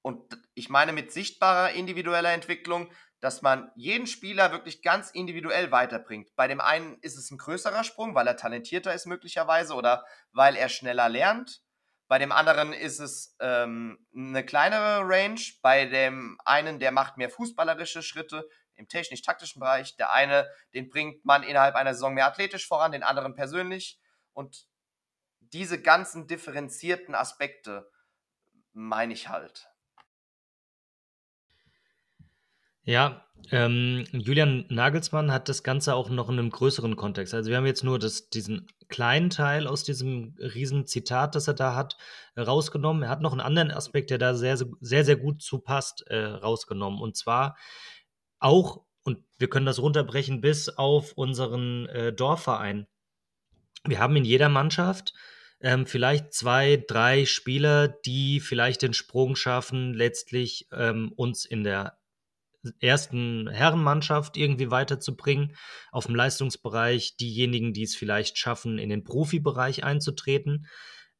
Und 0.00 0.38
ich 0.54 0.68
meine 0.68 0.92
mit 0.92 1.12
sichtbarer 1.12 1.72
individueller 1.72 2.32
Entwicklung, 2.32 2.90
dass 3.20 3.42
man 3.42 3.72
jeden 3.74 4.06
Spieler 4.06 4.52
wirklich 4.52 4.82
ganz 4.82 5.10
individuell 5.10 5.72
weiterbringt. 5.72 6.36
Bei 6.36 6.46
dem 6.46 6.60
einen 6.60 6.98
ist 7.00 7.16
es 7.16 7.30
ein 7.30 7.38
größerer 7.38 7.82
Sprung, 7.82 8.14
weil 8.14 8.26
er 8.26 8.36
talentierter 8.36 8.94
ist 8.94 9.06
möglicherweise 9.06 9.74
oder 9.74 10.04
weil 10.32 10.56
er 10.56 10.68
schneller 10.68 11.08
lernt. 11.08 11.63
Bei 12.14 12.18
dem 12.20 12.30
anderen 12.30 12.72
ist 12.72 13.00
es 13.00 13.34
ähm, 13.40 13.98
eine 14.14 14.46
kleinere 14.46 15.00
Range. 15.00 15.40
Bei 15.62 15.84
dem 15.84 16.38
einen, 16.44 16.78
der 16.78 16.92
macht 16.92 17.16
mehr 17.16 17.28
fußballerische 17.28 18.04
Schritte 18.04 18.48
im 18.76 18.86
technisch-taktischen 18.86 19.58
Bereich. 19.58 19.96
Der 19.96 20.12
eine, 20.12 20.48
den 20.74 20.90
bringt 20.90 21.24
man 21.24 21.42
innerhalb 21.42 21.74
einer 21.74 21.92
Saison 21.92 22.14
mehr 22.14 22.26
athletisch 22.26 22.68
voran, 22.68 22.92
den 22.92 23.02
anderen 23.02 23.34
persönlich. 23.34 23.98
Und 24.32 24.68
diese 25.40 25.82
ganzen 25.82 26.28
differenzierten 26.28 27.16
Aspekte 27.16 27.90
meine 28.72 29.12
ich 29.12 29.28
halt. 29.28 29.66
Ja, 32.84 33.24
ähm, 33.50 34.06
Julian 34.12 34.64
Nagelsmann 34.68 35.32
hat 35.32 35.48
das 35.48 35.62
Ganze 35.62 35.94
auch 35.94 36.08
noch 36.08 36.28
in 36.28 36.38
einem 36.38 36.50
größeren 36.50 36.96
Kontext. 36.96 37.34
Also 37.34 37.50
wir 37.50 37.56
haben 37.56 37.66
jetzt 37.66 37.84
nur 37.84 37.98
das, 37.98 38.30
diesen 38.30 38.66
kleinen 38.88 39.30
Teil 39.30 39.66
aus 39.66 39.84
diesem 39.84 40.34
riesen 40.38 40.86
Zitat, 40.86 41.34
das 41.34 41.48
er 41.48 41.54
da 41.54 41.74
hat, 41.74 41.96
rausgenommen. 42.36 43.02
Er 43.02 43.08
hat 43.08 43.20
noch 43.20 43.32
einen 43.32 43.40
anderen 43.40 43.70
Aspekt, 43.70 44.10
der 44.10 44.18
da 44.18 44.34
sehr, 44.34 44.58
sehr, 44.80 45.04
sehr 45.04 45.16
gut 45.16 45.42
zu 45.42 45.58
passt, 45.58 46.06
äh, 46.08 46.24
rausgenommen. 46.24 47.00
Und 47.00 47.16
zwar 47.16 47.56
auch, 48.38 48.84
und 49.02 49.18
wir 49.38 49.48
können 49.48 49.66
das 49.66 49.80
runterbrechen 49.80 50.40
bis 50.40 50.68
auf 50.68 51.12
unseren 51.12 51.86
äh, 51.88 52.12
Dorfverein. 52.12 52.86
Wir 53.86 53.98
haben 53.98 54.16
in 54.16 54.24
jeder 54.24 54.48
Mannschaft 54.48 55.12
ähm, 55.60 55.86
vielleicht 55.86 56.32
zwei, 56.32 56.82
drei 56.86 57.26
Spieler, 57.26 57.88
die 57.88 58.40
vielleicht 58.40 58.82
den 58.82 58.94
Sprung 58.94 59.36
schaffen, 59.36 59.92
letztlich 59.94 60.68
ähm, 60.72 61.12
uns 61.16 61.44
in 61.44 61.64
der 61.64 61.98
ersten 62.80 63.48
Herrenmannschaft 63.48 64.36
irgendwie 64.36 64.70
weiterzubringen, 64.70 65.56
auf 65.92 66.06
dem 66.06 66.14
Leistungsbereich 66.14 67.16
diejenigen, 67.16 67.72
die 67.72 67.82
es 67.82 67.96
vielleicht 67.96 68.38
schaffen, 68.38 68.78
in 68.78 68.88
den 68.88 69.04
Profibereich 69.04 69.84
einzutreten. 69.84 70.66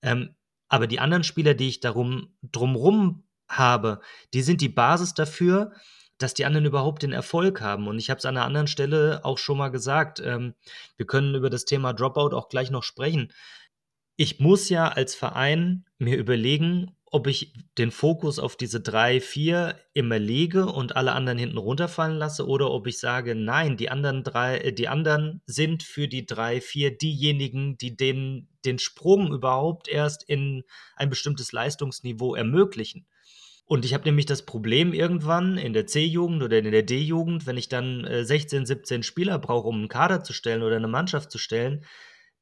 Ähm, 0.02 0.34
aber 0.68 0.86
die 0.86 1.00
anderen 1.00 1.24
Spieler, 1.24 1.54
die 1.54 1.68
ich 1.68 1.80
darum 1.80 2.34
drumrum 2.42 3.24
habe, 3.48 4.00
die 4.32 4.42
sind 4.42 4.60
die 4.60 4.68
Basis 4.68 5.14
dafür, 5.14 5.72
dass 6.18 6.34
die 6.34 6.44
anderen 6.44 6.66
überhaupt 6.66 7.02
den 7.02 7.12
Erfolg 7.12 7.60
haben. 7.60 7.88
Und 7.88 7.98
ich 7.98 8.10
habe 8.10 8.18
es 8.18 8.24
an 8.24 8.36
einer 8.36 8.46
anderen 8.46 8.66
Stelle 8.66 9.20
auch 9.24 9.38
schon 9.38 9.58
mal 9.58 9.70
gesagt. 9.70 10.20
Ähm, 10.20 10.54
wir 10.96 11.06
können 11.06 11.34
über 11.34 11.50
das 11.50 11.64
Thema 11.64 11.92
Dropout 11.92 12.34
auch 12.34 12.48
gleich 12.48 12.70
noch 12.70 12.84
sprechen. 12.84 13.32
Ich 14.16 14.38
muss 14.38 14.68
ja 14.68 14.88
als 14.88 15.14
Verein 15.14 15.84
mir 15.98 16.16
überlegen, 16.16 16.94
ob 17.14 17.28
ich 17.28 17.52
den 17.78 17.92
Fokus 17.92 18.40
auf 18.40 18.56
diese 18.56 18.80
drei, 18.80 19.20
vier 19.20 19.78
immer 19.92 20.18
lege 20.18 20.66
und 20.66 20.96
alle 20.96 21.12
anderen 21.12 21.38
hinten 21.38 21.58
runterfallen 21.58 22.16
lasse 22.16 22.44
oder 22.44 22.72
ob 22.72 22.88
ich 22.88 22.98
sage, 22.98 23.36
nein, 23.36 23.76
die 23.76 23.88
anderen 23.88 24.24
drei, 24.24 24.58
äh, 24.58 24.72
die 24.72 24.88
anderen 24.88 25.40
sind 25.46 25.84
für 25.84 26.08
die 26.08 26.26
drei, 26.26 26.60
vier 26.60 26.96
diejenigen, 26.96 27.78
die 27.78 27.96
den, 27.96 28.48
den 28.64 28.80
Sprung 28.80 29.32
überhaupt 29.32 29.86
erst 29.86 30.28
in 30.28 30.64
ein 30.96 31.08
bestimmtes 31.08 31.52
Leistungsniveau 31.52 32.34
ermöglichen. 32.34 33.06
Und 33.64 33.84
ich 33.84 33.94
habe 33.94 34.04
nämlich 34.04 34.26
das 34.26 34.44
Problem 34.44 34.92
irgendwann 34.92 35.56
in 35.56 35.72
der 35.72 35.86
C-Jugend 35.86 36.42
oder 36.42 36.58
in 36.58 36.70
der 36.70 36.82
D-Jugend, 36.82 37.46
wenn 37.46 37.56
ich 37.56 37.68
dann 37.68 38.06
16, 38.10 38.62
äh, 38.62 38.66
17 38.66 39.02
Spieler 39.04 39.38
brauche, 39.38 39.68
um 39.68 39.76
einen 39.76 39.88
Kader 39.88 40.24
zu 40.24 40.32
stellen 40.32 40.64
oder 40.64 40.76
eine 40.76 40.88
Mannschaft 40.88 41.30
zu 41.30 41.38
stellen, 41.38 41.84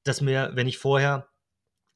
dass 0.02 0.22
mir, 0.22 0.52
wenn 0.54 0.66
ich 0.66 0.78
vorher 0.78 1.28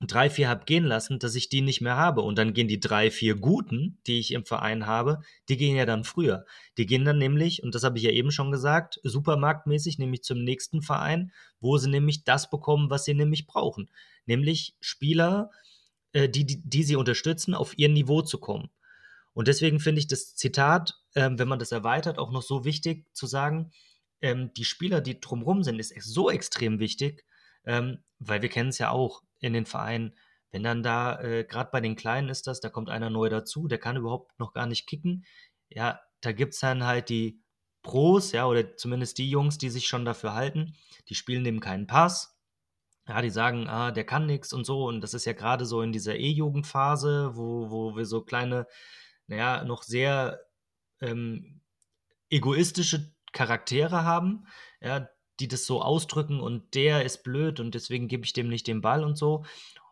drei, 0.00 0.28
vier 0.28 0.48
habe 0.48 0.64
gehen 0.66 0.84
lassen, 0.84 1.18
dass 1.18 1.34
ich 1.34 1.48
die 1.48 1.62
nicht 1.62 1.80
mehr 1.80 1.96
habe. 1.96 2.22
Und 2.22 2.36
dann 2.36 2.52
gehen 2.52 2.68
die 2.68 2.80
drei, 2.80 3.10
vier 3.10 3.34
Guten, 3.34 3.98
die 4.06 4.18
ich 4.18 4.32
im 4.32 4.44
Verein 4.44 4.86
habe, 4.86 5.20
die 5.48 5.56
gehen 5.56 5.76
ja 5.76 5.86
dann 5.86 6.04
früher. 6.04 6.44
Die 6.76 6.86
gehen 6.86 7.04
dann 7.04 7.18
nämlich, 7.18 7.62
und 7.62 7.74
das 7.74 7.82
habe 7.82 7.98
ich 7.98 8.04
ja 8.04 8.10
eben 8.10 8.30
schon 8.30 8.50
gesagt, 8.50 9.00
supermarktmäßig, 9.02 9.98
nämlich 9.98 10.22
zum 10.22 10.44
nächsten 10.44 10.82
Verein, 10.82 11.32
wo 11.60 11.78
sie 11.78 11.88
nämlich 11.88 12.24
das 12.24 12.50
bekommen, 12.50 12.90
was 12.90 13.04
sie 13.04 13.14
nämlich 13.14 13.46
brauchen. 13.46 13.90
Nämlich 14.26 14.76
Spieler, 14.80 15.50
äh, 16.12 16.28
die, 16.28 16.44
die, 16.44 16.62
die 16.62 16.82
sie 16.82 16.96
unterstützen, 16.96 17.54
auf 17.54 17.78
ihr 17.78 17.88
Niveau 17.88 18.22
zu 18.22 18.38
kommen. 18.38 18.68
Und 19.32 19.48
deswegen 19.48 19.80
finde 19.80 20.00
ich 20.00 20.06
das 20.06 20.34
Zitat, 20.34 20.94
äh, 21.14 21.30
wenn 21.32 21.48
man 21.48 21.58
das 21.58 21.72
erweitert, 21.72 22.18
auch 22.18 22.30
noch 22.32 22.42
so 22.42 22.64
wichtig 22.64 23.06
zu 23.14 23.26
sagen, 23.26 23.70
ähm, 24.20 24.50
die 24.54 24.64
Spieler, 24.64 25.00
die 25.00 25.20
drumherum 25.20 25.62
sind, 25.62 25.78
ist 25.78 25.94
so 26.02 26.30
extrem 26.30 26.80
wichtig, 26.80 27.24
ähm, 27.64 27.98
weil 28.18 28.42
wir 28.42 28.48
kennen 28.48 28.70
es 28.70 28.78
ja 28.78 28.90
auch 28.90 29.22
in 29.46 29.52
den 29.52 29.66
Vereinen, 29.66 30.16
wenn 30.50 30.62
dann 30.62 30.82
da, 30.82 31.20
äh, 31.20 31.44
gerade 31.44 31.70
bei 31.72 31.80
den 31.80 31.96
Kleinen 31.96 32.28
ist 32.28 32.46
das, 32.46 32.60
da 32.60 32.68
kommt 32.68 32.88
einer 32.88 33.10
neu 33.10 33.28
dazu, 33.28 33.68
der 33.68 33.78
kann 33.78 33.96
überhaupt 33.96 34.38
noch 34.38 34.52
gar 34.52 34.66
nicht 34.66 34.86
kicken. 34.86 35.24
Ja, 35.68 36.00
da 36.20 36.32
gibt 36.32 36.54
es 36.54 36.60
dann 36.60 36.84
halt 36.84 37.08
die 37.08 37.42
Pros, 37.82 38.32
ja, 38.32 38.46
oder 38.46 38.76
zumindest 38.76 39.18
die 39.18 39.30
Jungs, 39.30 39.58
die 39.58 39.70
sich 39.70 39.86
schon 39.86 40.04
dafür 40.04 40.34
halten, 40.34 40.76
die 41.08 41.14
spielen 41.14 41.44
dem 41.44 41.60
keinen 41.60 41.86
Pass. 41.86 42.36
Ja, 43.06 43.22
die 43.22 43.30
sagen, 43.30 43.68
ah, 43.68 43.92
der 43.92 44.04
kann 44.04 44.26
nichts 44.26 44.52
und 44.52 44.64
so. 44.64 44.86
Und 44.86 45.00
das 45.00 45.14
ist 45.14 45.26
ja 45.26 45.32
gerade 45.32 45.64
so 45.64 45.82
in 45.82 45.92
dieser 45.92 46.16
E-Jugendphase, 46.16 47.36
wo, 47.36 47.70
wo 47.70 47.96
wir 47.96 48.04
so 48.04 48.22
kleine, 48.22 48.66
naja, 49.28 49.62
noch 49.64 49.84
sehr 49.84 50.40
ähm, 51.00 51.60
egoistische 52.30 53.14
Charaktere 53.32 54.04
haben, 54.04 54.46
ja, 54.80 55.08
die 55.40 55.48
das 55.48 55.66
so 55.66 55.82
ausdrücken 55.82 56.40
und 56.40 56.74
der 56.74 57.04
ist 57.04 57.22
blöd 57.22 57.60
und 57.60 57.74
deswegen 57.74 58.08
gebe 58.08 58.24
ich 58.24 58.32
dem 58.32 58.48
nicht 58.48 58.66
den 58.66 58.80
Ball 58.80 59.04
und 59.04 59.16
so. 59.16 59.44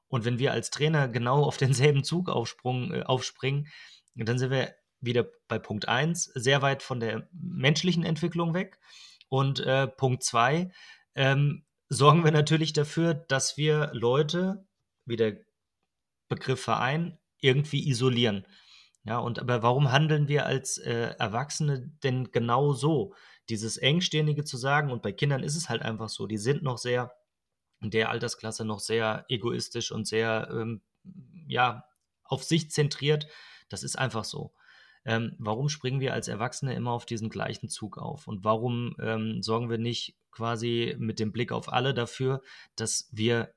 Und 0.09 0.25
wenn 0.25 0.39
wir 0.39 0.53
als 0.53 0.71
Trainer 0.71 1.09
genau 1.09 1.43
auf 1.43 1.57
denselben 1.57 2.05
Zug 2.05 2.29
äh, 2.29 3.03
aufspringen, 3.03 3.69
dann 4.15 4.39
sind 4.39 4.51
wir 4.51 4.75
wieder 5.01 5.27
bei 5.49 5.59
Punkt 5.59 5.89
1 5.89 6.25
sehr 6.35 6.63
weit 6.63 6.83
von 6.83 7.01
der 7.01 7.29
menschlichen 7.33 8.05
Entwicklung 8.05 8.55
weg. 8.55 8.79
Und 9.29 9.61
äh, 9.61 9.87
Punkt 9.89 10.23
2 10.23 10.71
ähm, 11.15 11.65
sorgen 11.89 12.25
wir 12.25 12.33
natürlich 12.33 12.73
dafür, 12.73 13.15
dass 13.15 13.57
wir 13.57 13.91
Leute, 13.93 14.67
wie 15.05 15.17
der 15.17 15.39
Begriff 16.29 16.63
Verein, 16.63 17.19
irgendwie 17.41 17.89
isolieren. 17.89 18.47
Ja, 19.05 19.19
und 19.19 19.39
aber 19.39 19.63
warum 19.63 19.93
handeln 19.93 20.29
wir 20.29 20.47
als 20.47 20.79
äh, 20.79 21.15
Erwachsene 21.19 21.91
denn 22.03 22.33
genau 22.33 22.73
so? 22.73 23.15
Dieses 23.49 23.77
Engstirnige 23.77 24.45
zu 24.45 24.57
sagen. 24.57 24.91
Und 24.91 25.03
bei 25.03 25.13
Kindern 25.13 25.43
ist 25.43 25.57
es 25.57 25.69
halt 25.69 25.83
einfach 25.83 26.09
so, 26.09 26.27
die 26.27 26.39
sind 26.39 26.63
noch 26.63 26.79
sehr 26.79 27.13
in 27.81 27.91
der 27.91 28.09
Altersklasse 28.09 28.65
noch 28.65 28.81
sehr 28.81 29.25
egoistisch 29.29 29.93
und 29.93 30.07
sehr, 30.07 30.49
ähm, 30.51 30.81
ja, 31.47 31.85
auf 32.25 32.43
sich 32.43 32.71
zentriert. 32.71 33.27
Das 33.69 33.83
ist 33.83 33.99
einfach 33.99 34.25
so. 34.25 34.55
Ähm, 35.05 35.37
warum 35.39 35.69
springen 35.69 36.01
wir 36.01 36.15
als 36.15 36.29
Erwachsene 36.29 36.75
immer 36.75 36.93
auf 36.93 37.05
diesen 37.05 37.29
gleichen 37.29 37.69
Zug 37.69 37.99
auf? 37.99 38.27
Und 38.27 38.43
warum 38.43 38.97
ähm, 39.01 39.43
sorgen 39.43 39.69
wir 39.69 39.77
nicht 39.77 40.17
quasi 40.31 40.97
mit 40.99 41.21
dem 41.21 41.31
Blick 41.31 41.53
auf 41.53 41.71
alle 41.71 41.93
dafür, 41.93 42.41
dass 42.75 43.09
wir 43.13 43.55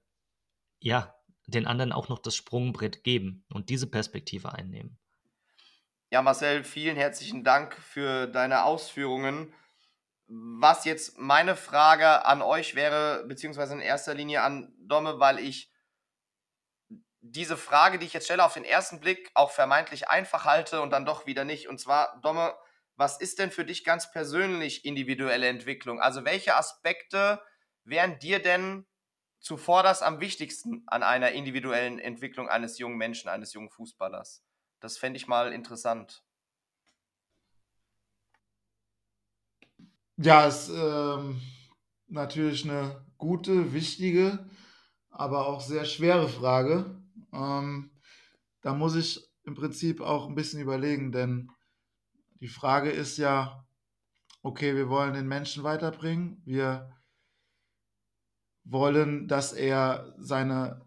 ja 0.80 1.16
den 1.48 1.66
anderen 1.66 1.94
auch 1.94 2.10
noch 2.10 2.20
das 2.20 2.36
Sprungbrett 2.36 3.06
geben 3.06 3.46
und 3.50 3.70
diese 3.70 3.88
Perspektive 3.88 4.52
einnehmen? 4.54 4.98
Ja, 6.12 6.22
Marcel, 6.22 6.66
vielen 6.66 6.98
herzlichen 6.98 7.46
Dank 7.46 7.76
für 7.76 8.28
deine 8.28 8.66
Ausführungen. 8.66 9.54
Was 10.30 10.84
jetzt 10.86 11.18
meine 11.18 11.56
Frage 11.56 12.26
an 12.26 12.42
euch 12.42 12.76
wäre, 12.76 13.26
beziehungsweise 13.28 13.74
in 13.74 13.80
erster 13.82 14.14
Linie 14.14 14.42
an 14.42 14.74
Domme, 14.78 15.20
weil 15.20 15.40
ich 15.40 15.72
diese 17.22 17.58
Frage, 17.58 18.00
die 18.00 18.06
ich 18.06 18.14
jetzt 18.14 18.26
stelle, 18.26 18.44
auf 18.46 18.54
den 18.54 18.64
ersten 18.64 19.00
Blick 19.00 19.32
auch 19.34 19.52
vermeintlich 19.52 20.10
einfach 20.10 20.46
halte 20.46 20.82
und 20.82 20.92
dann 20.92 21.06
doch 21.06 21.26
wieder 21.26 21.44
nicht. 21.46 21.68
Und 21.68 21.80
zwar, 21.80 22.20
Domme, 22.22 22.56
was 22.96 23.20
ist 23.20 23.40
denn 23.40 23.52
für 23.52 23.66
dich 23.66 23.84
ganz 23.84 24.12
persönlich 24.12 24.86
individuelle 24.86 25.48
Entwicklung? 25.48 26.00
Also 26.00 26.26
welche 26.26 26.56
Aspekte 26.56 27.42
wären 27.84 28.20
dir 28.20 28.42
denn 28.42 28.86
zuvorderst 29.40 30.04
am 30.04 30.20
wichtigsten 30.20 30.84
an 30.88 31.04
einer 31.04 31.32
individuellen 31.32 32.00
Entwicklung 32.00 32.50
eines 32.50 32.78
jungen 32.80 32.98
Menschen, 32.98 33.30
eines 33.30 33.54
jungen 33.54 33.70
Fußballers? 33.70 34.44
Das 34.80 34.98
fände 34.98 35.18
ich 35.18 35.28
mal 35.28 35.54
interessant. 35.54 36.24
Ja, 40.20 40.48
ist 40.48 40.70
ähm, 40.70 41.40
natürlich 42.08 42.64
eine 42.64 43.06
gute, 43.18 43.72
wichtige, 43.72 44.50
aber 45.12 45.46
auch 45.46 45.62
sehr 45.62 45.86
schwere 45.86 46.28
Frage. 46.28 47.00
Ähm, 47.32 47.92
da 48.62 48.74
muss 48.74 48.96
ich 48.96 49.24
im 49.44 49.54
Prinzip 49.54 50.02
auch 50.02 50.28
ein 50.28 50.34
bisschen 50.34 50.60
überlegen, 50.60 51.12
denn 51.12 51.52
die 52.42 52.48
Frage 52.48 52.90
ist 52.90 53.18
ja, 53.18 53.64
okay, 54.42 54.76
wir 54.76 54.90
wollen 54.90 55.14
den 55.14 55.28
Menschen 55.28 55.64
weiterbringen, 55.64 56.42
wir 56.46 56.92
wollen, 58.64 59.28
dass 59.28 59.54
er 59.54 60.16
seine, 60.18 60.82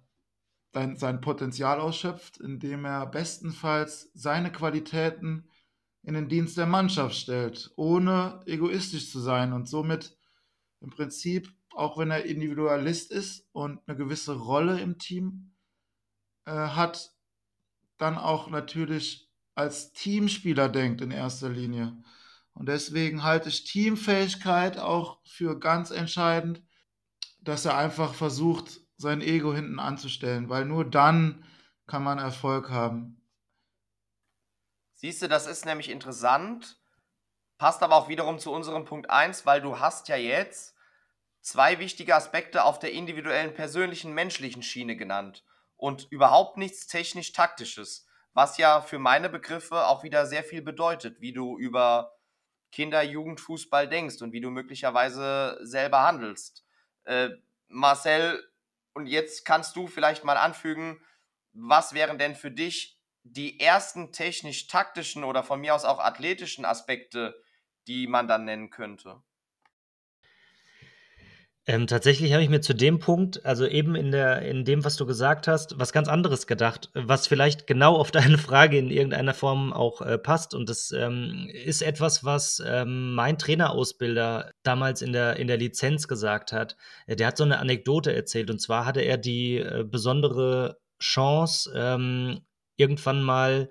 sein, 0.73 0.97
sein 0.97 1.21
Potenzial 1.21 1.79
ausschöpft, 1.79 2.39
indem 2.39 2.85
er 2.85 3.07
bestenfalls 3.07 4.11
seine 4.13 4.51
Qualitäten 4.51 5.49
in 6.03 6.15
den 6.15 6.29
Dienst 6.29 6.57
der 6.57 6.67
Mannschaft 6.67 7.15
stellt, 7.15 7.71
ohne 7.77 8.41
egoistisch 8.47 9.11
zu 9.11 9.21
sein 9.21 9.53
und 9.53 9.69
somit 9.69 10.17
im 10.81 10.91
Prinzip, 10.91 11.53
auch 11.73 11.99
wenn 11.99 12.11
er 12.11 12.25
Individualist 12.25 13.11
ist 13.11 13.47
und 13.53 13.81
eine 13.87 13.97
gewisse 13.97 14.35
Rolle 14.35 14.81
im 14.81 14.99
Team 14.99 15.53
äh, 16.47 16.53
hat, 16.53 17.13
dann 17.99 18.17
auch 18.17 18.49
natürlich 18.49 19.31
als 19.55 19.93
Teamspieler 19.93 20.69
denkt 20.69 21.03
in 21.03 21.11
erster 21.11 21.51
Linie. 21.51 22.03
Und 22.55 22.67
deswegen 22.67 23.23
halte 23.23 23.51
ich 23.51 23.65
Teamfähigkeit 23.65 24.79
auch 24.79 25.21
für 25.25 25.59
ganz 25.59 25.91
entscheidend, 25.91 26.63
dass 27.41 27.65
er 27.65 27.77
einfach 27.77 28.15
versucht, 28.15 28.81
sein 28.97 29.21
Ego 29.23 29.55
hinten 29.55 29.79
anzustellen, 29.79 30.49
weil 30.49 30.67
nur 30.67 30.85
dann 30.85 31.45
kann 31.87 32.03
man 32.03 32.19
Erfolg 32.19 32.71
haben. 32.71 33.20
Siehst 35.01 35.23
du, 35.23 35.29
das 35.29 35.47
ist 35.47 35.65
nämlich 35.65 35.89
interessant, 35.89 36.77
passt 37.57 37.83
aber 37.83 37.97
auch 37.97 38.11
wiederum 38.11 38.39
zu 38.39 38.53
unserem 38.53 38.85
Punkt 38.85 39.09
1, 39.09 39.47
weil 39.47 39.63
du 39.63 39.79
hast 39.79 40.09
ja 40.09 40.17
jetzt 40.17 40.77
zwei 41.41 41.79
wichtige 41.79 42.15
Aspekte 42.15 42.65
auf 42.65 42.79
der 42.79 42.93
individuellen, 42.93 43.55
persönlichen, 43.55 44.13
menschlichen 44.13 44.63
Schiene 44.63 44.97
genannt 44.97 45.43
und 45.79 46.07
überhaupt 46.11 46.59
nichts 46.59 46.87
technisch-taktisches, 46.87 48.09
was 48.35 48.59
ja 48.59 48.83
für 48.83 48.99
meine 48.99 49.31
Begriffe 49.31 49.87
auch 49.87 50.03
wieder 50.03 50.27
sehr 50.27 50.45
viel 50.45 50.61
bedeutet, 50.61 51.23
wie 51.23 51.33
du 51.33 51.59
über 51.59 52.19
Kinder-, 52.71 53.01
Jugendfußball 53.03 53.89
denkst 53.89 54.21
und 54.21 54.35
wie 54.35 54.43
du 54.43 54.51
möglicherweise 54.51 55.59
selber 55.63 56.03
handelst. 56.03 56.67
Äh, 57.05 57.31
Marcel, 57.69 58.47
und 58.93 59.07
jetzt 59.07 59.47
kannst 59.47 59.77
du 59.77 59.87
vielleicht 59.87 60.25
mal 60.25 60.37
anfügen, 60.37 61.03
was 61.55 61.95
wären 61.95 62.19
denn 62.19 62.35
für 62.35 62.51
dich 62.51 63.00
die 63.23 63.61
ersten 63.61 64.13
technisch-taktischen 64.13 65.25
oder 65.25 65.43
von 65.43 65.61
mir 65.61 65.75
aus 65.75 65.85
auch 65.85 65.99
athletischen 65.99 66.65
Aspekte, 66.65 67.41
die 67.87 68.07
man 68.07 68.29
dann 68.29 68.45
nennen 68.45 68.71
könnte? 68.71 69.23
Ähm, 71.67 71.87
tatsächlich 71.87 72.33
habe 72.33 72.43
ich 72.43 72.49
mir 72.49 72.63
zu 72.63 72.75
dem 72.75 72.99
Punkt, 72.99 73.45
also 73.45 73.67
eben 73.67 73.95
in, 73.95 74.11
der, 74.11 74.43
in 74.43 74.65
dem, 74.65 74.85
was 74.85 74.97
du 74.97 75.07
gesagt 75.07 75.47
hast, 75.47 75.79
was 75.79 75.93
ganz 75.93 76.09
anderes 76.09 76.47
gedacht, 76.49 76.91
was 76.95 77.27
vielleicht 77.27 77.67
genau 77.67 77.97
auf 77.97 78.11
deine 78.13 78.39
Frage 78.39 78.79
in 78.79 78.91
irgendeiner 78.91 79.35
Form 79.35 79.73
auch 79.73 80.01
äh, 80.01 80.19
passt. 80.19 80.55
Und 80.55 80.69
das 80.69 80.91
ähm, 80.91 81.49
ist 81.53 81.83
etwas, 81.83 82.25
was 82.25 82.63
ähm, 82.67 83.15
mein 83.15 83.39
Trainerausbilder 83.39 84.51
damals 84.65 85.03
in 85.03 85.13
der, 85.13 85.37
in 85.37 85.47
der 85.47 85.59
Lizenz 85.59 86.09
gesagt 86.09 86.53
hat. 86.53 86.77
Äh, 87.07 87.17
der 87.17 87.29
hat 87.29 87.37
so 87.37 87.45
eine 87.45 87.59
Anekdote 87.59 88.13
erzählt. 88.13 88.51
Und 88.51 88.61
zwar 88.61 88.87
hatte 88.87 89.03
er 89.03 89.19
die 89.19 89.59
äh, 89.59 89.85
besondere 89.85 90.79
Chance, 90.99 91.73
ähm, 91.77 92.41
irgendwann 92.81 93.23
mal 93.23 93.69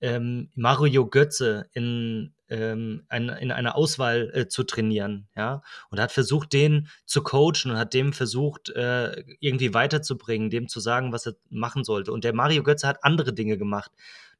ähm, 0.00 0.50
Mario 0.54 1.06
Götze 1.06 1.68
in, 1.72 2.34
ähm, 2.48 3.04
ein, 3.08 3.28
in 3.28 3.52
einer 3.52 3.76
Auswahl 3.76 4.30
äh, 4.34 4.48
zu 4.48 4.64
trainieren, 4.64 5.28
ja, 5.36 5.62
und 5.90 6.00
hat 6.00 6.10
versucht, 6.10 6.52
den 6.52 6.88
zu 7.04 7.22
coachen 7.22 7.70
und 7.70 7.78
hat 7.78 7.94
dem 7.94 8.12
versucht, 8.12 8.70
äh, 8.70 9.22
irgendwie 9.40 9.74
weiterzubringen, 9.74 10.50
dem 10.50 10.68
zu 10.68 10.80
sagen, 10.80 11.12
was 11.12 11.26
er 11.26 11.36
machen 11.50 11.84
sollte. 11.84 12.12
Und 12.12 12.24
der 12.24 12.34
Mario 12.34 12.62
Götze 12.62 12.88
hat 12.88 13.04
andere 13.04 13.32
Dinge 13.32 13.58
gemacht. 13.58 13.92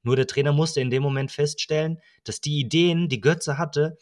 Nur 0.03 0.17
der 0.17 0.27
Trainer 0.27 0.53
musste 0.53 0.81
in 0.81 0.91
dem 0.91 1.03
Moment 1.03 1.31
feststellen, 1.31 2.01
dass 2.25 2.41
die 2.41 2.59
Ideen, 2.59 3.09
die 3.09 3.21
Götze 3.21 3.59
hatte, 3.59 3.99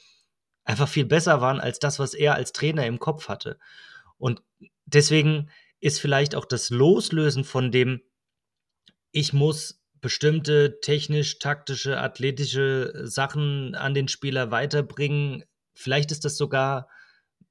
einfach 0.65 0.89
viel 0.89 1.07
besser 1.07 1.41
waren 1.41 1.61
als 1.61 1.81
das, 1.81 1.99
was 1.99 2.15
er 2.15 2.35
als 2.35 2.53
Trainer 2.53 2.87
im 2.87 3.01
Kopf 3.01 3.29
hatte. 3.29 3.59
Und 4.17 4.43
deswegen 4.87 5.51
ist 5.81 6.01
vielleicht 6.01 6.35
auch 6.35 6.45
das 6.45 6.71
Loslösen 6.71 7.43
von 7.43 7.73
dem, 7.73 8.01
ich 9.11 9.33
muss 9.33 9.81
bestimmte 10.01 10.80
technisch-taktische, 10.80 11.99
athletische 11.99 12.92
Sachen 13.05 13.74
an 13.74 13.94
den 13.94 14.09
Spieler 14.09 14.51
weiterbringen. 14.51 15.44
Vielleicht 15.74 16.12
ist 16.12 16.24
das 16.24 16.36
sogar 16.36 16.88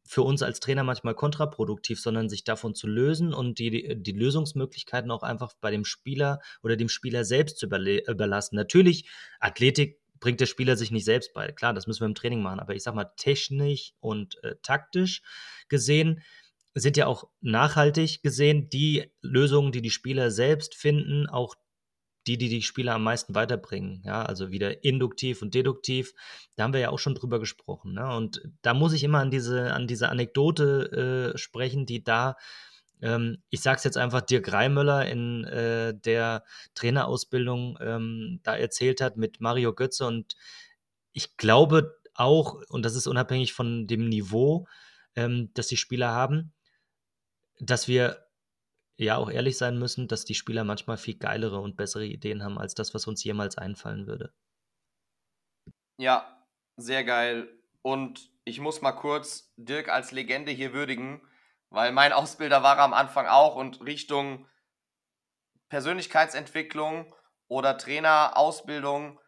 für 0.06 0.22
uns 0.22 0.42
als 0.42 0.60
Trainer 0.60 0.84
manchmal 0.84 1.16
kontraproduktiv, 1.16 2.00
sondern 2.00 2.30
sich 2.30 2.46
davon 2.46 2.74
zu 2.74 2.88
lösen 2.88 3.34
und 3.34 3.60
die, 3.60 4.02
die 4.02 4.12
Lösungsmöglichkeiten 4.14 5.12
auch 5.12 5.24
einfach 5.24 5.54
bei 5.60 5.70
dem 5.70 5.84
Spieler 5.84 6.40
oder 6.64 6.78
dem 6.78 6.88
Spieler 6.88 7.26
selbst 7.26 7.58
zu 7.58 7.66
überlassen. 7.66 8.56
Natürlich, 8.56 9.10
Athletik 9.40 10.00
bringt 10.20 10.40
der 10.40 10.46
Spieler 10.46 10.78
sich 10.78 10.92
nicht 10.92 11.06
selbst 11.06 11.34
bei. 11.34 11.52
Klar, 11.52 11.74
das 11.74 11.88
müssen 11.88 12.02
wir 12.02 12.08
im 12.08 12.16
Training 12.16 12.42
machen, 12.42 12.60
aber 12.60 12.74
ich 12.74 12.84
sag 12.84 12.96
mal, 12.96 13.12
technisch 13.18 13.94
und 14.00 14.42
äh, 14.44 14.56
taktisch 14.64 15.22
gesehen 15.68 16.22
sind 16.74 16.96
ja 16.96 17.08
auch 17.08 17.28
nachhaltig 17.42 18.22
gesehen 18.22 18.70
die 18.70 19.12
Lösungen, 19.22 19.72
die 19.72 19.82
die 19.82 19.90
Spieler 19.90 20.32
selbst 20.32 20.76
finden, 20.76 21.28
auch 21.28 21.56
die, 22.28 22.38
die 22.38 22.50
die 22.50 22.62
Spieler 22.62 22.96
am 22.96 23.04
meisten 23.04 23.36
weiterbringen. 23.36 24.02
Ja, 24.06 24.24
also 24.24 24.52
wieder 24.52 24.84
induktiv 24.84 25.42
und 25.42 25.54
deduktiv. 25.54 26.14
Da 26.56 26.64
haben 26.64 26.74
wir 26.74 26.80
ja 26.80 26.90
auch 26.90 27.00
schon 27.00 27.16
drüber 27.16 27.40
gesprochen. 27.40 27.94
Ne? 27.94 28.08
Und 28.16 28.42
da 28.62 28.74
muss 28.74 28.94
ich 28.94 29.04
immer 29.04 29.20
an 29.20 29.32
diese, 29.32 29.74
an 29.74 29.88
diese 29.88 30.10
Anekdote 30.10 31.34
äh, 31.34 31.38
sprechen, 31.38 31.86
die 31.86 32.04
da, 32.04 32.36
ähm, 33.02 33.38
ich 33.50 33.62
sage 33.62 33.78
es 33.78 33.84
jetzt 33.86 33.98
einfach, 33.98 34.22
Dirk 34.22 34.52
Reimöller 34.52 35.08
in 35.08 35.46
äh, 35.46 35.94
der 35.98 36.44
Trainerausbildung 36.76 37.78
ähm, 37.82 38.40
da 38.44 38.56
erzählt 38.56 39.02
hat 39.02 39.18
mit 39.18 39.40
Mario 39.40 39.74
Götze. 39.74 40.06
Und 40.06 40.36
ich 41.14 41.38
glaube 41.38 41.98
auch, 42.14 42.62
und 42.70 42.84
das 42.84 42.96
ist 42.96 43.08
unabhängig 43.08 43.54
von 43.54 43.88
dem 43.88 44.10
Niveau, 44.10 44.68
ähm, 45.16 45.52
das 45.54 45.68
die 45.68 45.78
Spieler 45.78 46.12
haben, 46.12 46.54
dass 47.60 47.88
wir 47.88 48.27
ja 48.98 49.18
auch 49.18 49.30
ehrlich 49.30 49.58
sein 49.58 49.80
müssen, 49.80 50.08
dass 50.08 50.26
die 50.26 50.36
Spieler 50.36 50.64
manchmal 50.64 50.98
viel 50.98 51.18
geilere 51.18 51.60
und 51.60 51.78
bessere 51.78 52.06
Ideen 52.06 52.44
haben 52.44 52.58
als 52.60 52.76
das, 52.76 52.94
was 52.94 53.08
uns 53.08 53.24
jemals 53.24 53.58
einfallen 53.58 54.08
würde. 54.08 54.34
Ja, 55.98 56.46
sehr 56.76 57.04
geil. 57.04 57.50
Und 57.82 58.32
ich 58.46 58.60
muss 58.60 58.82
mal 58.82 58.92
kurz 58.94 59.54
Dirk 59.58 59.90
als 59.90 60.12
Legende 60.12 60.52
hier 60.52 60.74
würdigen, 60.74 61.22
weil 61.70 61.92
mein 61.92 62.14
Ausbilder 62.14 62.64
war 62.64 62.78
er 62.78 62.84
am 62.84 62.94
Anfang 62.94 63.28
auch 63.28 63.56
und 63.56 63.82
Richtung 63.86 64.48
Persönlichkeitsentwicklung 65.70 67.14
oder 67.48 67.78
Trainerausbildung. 67.78 69.20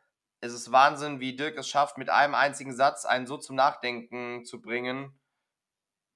Es 0.42 0.54
ist 0.54 0.72
Wahnsinn, 0.72 1.20
wie 1.20 1.36
Dirk 1.36 1.58
es 1.58 1.68
schafft, 1.68 1.98
mit 1.98 2.10
einem 2.10 2.36
einzigen 2.36 2.76
Satz 2.76 3.06
einen 3.06 3.28
so 3.28 3.38
zum 3.38 3.56
Nachdenken 3.56 4.46
zu 4.46 4.62
bringen 4.62 5.19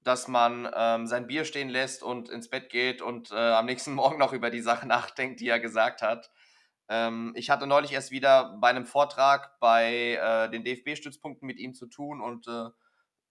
dass 0.04 0.28
man 0.28 0.70
ähm, 0.74 1.06
sein 1.06 1.26
Bier 1.26 1.44
stehen 1.44 1.68
lässt 1.70 2.02
und 2.02 2.28
ins 2.28 2.48
Bett 2.48 2.70
geht 2.70 3.02
und 3.02 3.32
äh, 3.32 3.34
am 3.34 3.66
nächsten 3.66 3.94
Morgen 3.94 4.18
noch 4.18 4.32
über 4.32 4.50
die 4.50 4.60
Sache 4.60 4.86
nachdenkt, 4.86 5.40
die 5.40 5.48
er 5.48 5.60
gesagt 5.60 6.02
hat. 6.02 6.30
Ähm, 6.88 7.32
ich 7.34 7.50
hatte 7.50 7.66
neulich 7.66 7.92
erst 7.92 8.10
wieder 8.10 8.56
bei 8.60 8.68
einem 8.68 8.86
Vortrag 8.86 9.58
bei 9.58 10.14
äh, 10.14 10.50
den 10.50 10.64
DFB-Stützpunkten 10.64 11.46
mit 11.46 11.58
ihm 11.58 11.74
zu 11.74 11.86
tun 11.86 12.20
und 12.20 12.46
äh, 12.46 12.68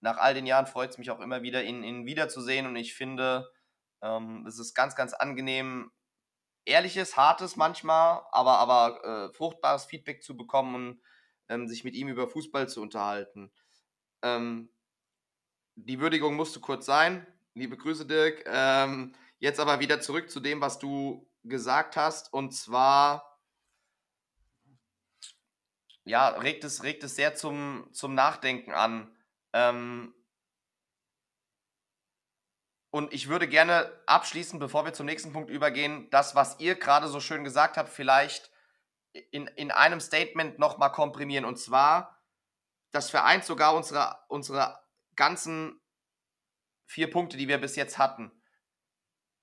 nach 0.00 0.18
all 0.18 0.34
den 0.34 0.46
Jahren 0.46 0.66
freut 0.66 0.90
es 0.90 0.98
mich 0.98 1.10
auch 1.10 1.20
immer 1.20 1.42
wieder, 1.42 1.62
ihn, 1.62 1.82
ihn 1.82 2.04
wiederzusehen 2.04 2.66
und 2.66 2.76
ich 2.76 2.94
finde, 2.94 3.48
ähm, 4.02 4.44
es 4.46 4.58
ist 4.58 4.74
ganz, 4.74 4.96
ganz 4.96 5.14
angenehm, 5.14 5.92
ehrliches, 6.64 7.16
hartes 7.16 7.56
manchmal, 7.56 8.22
aber, 8.32 8.58
aber 8.58 9.04
äh, 9.30 9.32
fruchtbares 9.32 9.84
Feedback 9.84 10.22
zu 10.22 10.36
bekommen 10.36 10.74
und 10.74 11.02
ähm, 11.48 11.68
sich 11.68 11.84
mit 11.84 11.94
ihm 11.94 12.08
über 12.08 12.26
Fußball 12.26 12.68
zu 12.68 12.82
unterhalten. 12.82 13.52
Ähm, 14.22 14.70
die 15.76 16.00
Würdigung 16.00 16.34
musste 16.34 16.60
kurz 16.60 16.86
sein. 16.86 17.26
Liebe 17.54 17.76
Grüße, 17.76 18.06
Dirk. 18.06 18.44
Ähm, 18.46 19.14
jetzt 19.38 19.60
aber 19.60 19.80
wieder 19.80 20.00
zurück 20.00 20.30
zu 20.30 20.40
dem, 20.40 20.60
was 20.60 20.78
du 20.78 21.28
gesagt 21.44 21.96
hast. 21.96 22.32
Und 22.32 22.52
zwar, 22.52 23.38
ja, 26.04 26.28
regt 26.28 26.64
es, 26.64 26.82
regt 26.82 27.04
es 27.04 27.16
sehr 27.16 27.34
zum, 27.34 27.88
zum 27.92 28.14
Nachdenken 28.14 28.72
an. 28.72 29.14
Ähm, 29.52 30.14
und 32.90 33.12
ich 33.12 33.28
würde 33.28 33.48
gerne 33.48 33.90
abschließen, 34.06 34.60
bevor 34.60 34.84
wir 34.84 34.92
zum 34.92 35.06
nächsten 35.06 35.32
Punkt 35.32 35.50
übergehen, 35.50 36.08
das, 36.10 36.36
was 36.36 36.60
ihr 36.60 36.76
gerade 36.76 37.08
so 37.08 37.18
schön 37.18 37.42
gesagt 37.42 37.76
habt, 37.76 37.88
vielleicht 37.88 38.52
in, 39.32 39.48
in 39.48 39.70
einem 39.70 40.00
Statement 40.00 40.58
nochmal 40.58 40.92
komprimieren. 40.92 41.44
Und 41.44 41.56
zwar, 41.56 42.22
das 42.92 43.10
vereint 43.10 43.44
sogar 43.44 43.74
unsere, 43.74 44.18
unsere 44.28 44.83
ganzen 45.16 45.80
vier 46.86 47.10
Punkte, 47.10 47.36
die 47.36 47.48
wir 47.48 47.58
bis 47.58 47.76
jetzt 47.76 47.98
hatten. 47.98 48.30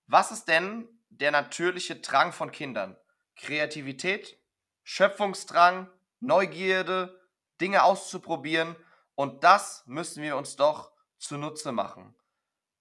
Was 0.08 0.32
ist 0.32 0.46
denn 0.46 0.88
der 1.10 1.32
natürliche 1.32 1.96
Drang 1.96 2.34
von 2.34 2.52
Kindern? 2.52 2.98
Kreativität, 3.36 4.38
Schöpfungsdrang, 4.84 5.90
Neugierde, 6.20 7.20
Dinge 7.60 7.84
auszuprobieren 7.84 8.76
und 9.16 9.44
das 9.44 9.84
müssen 9.86 10.24
wir 10.24 10.38
uns 10.38 10.56
doch 10.56 10.92
zunutze 11.18 11.72
machen. 11.72 12.16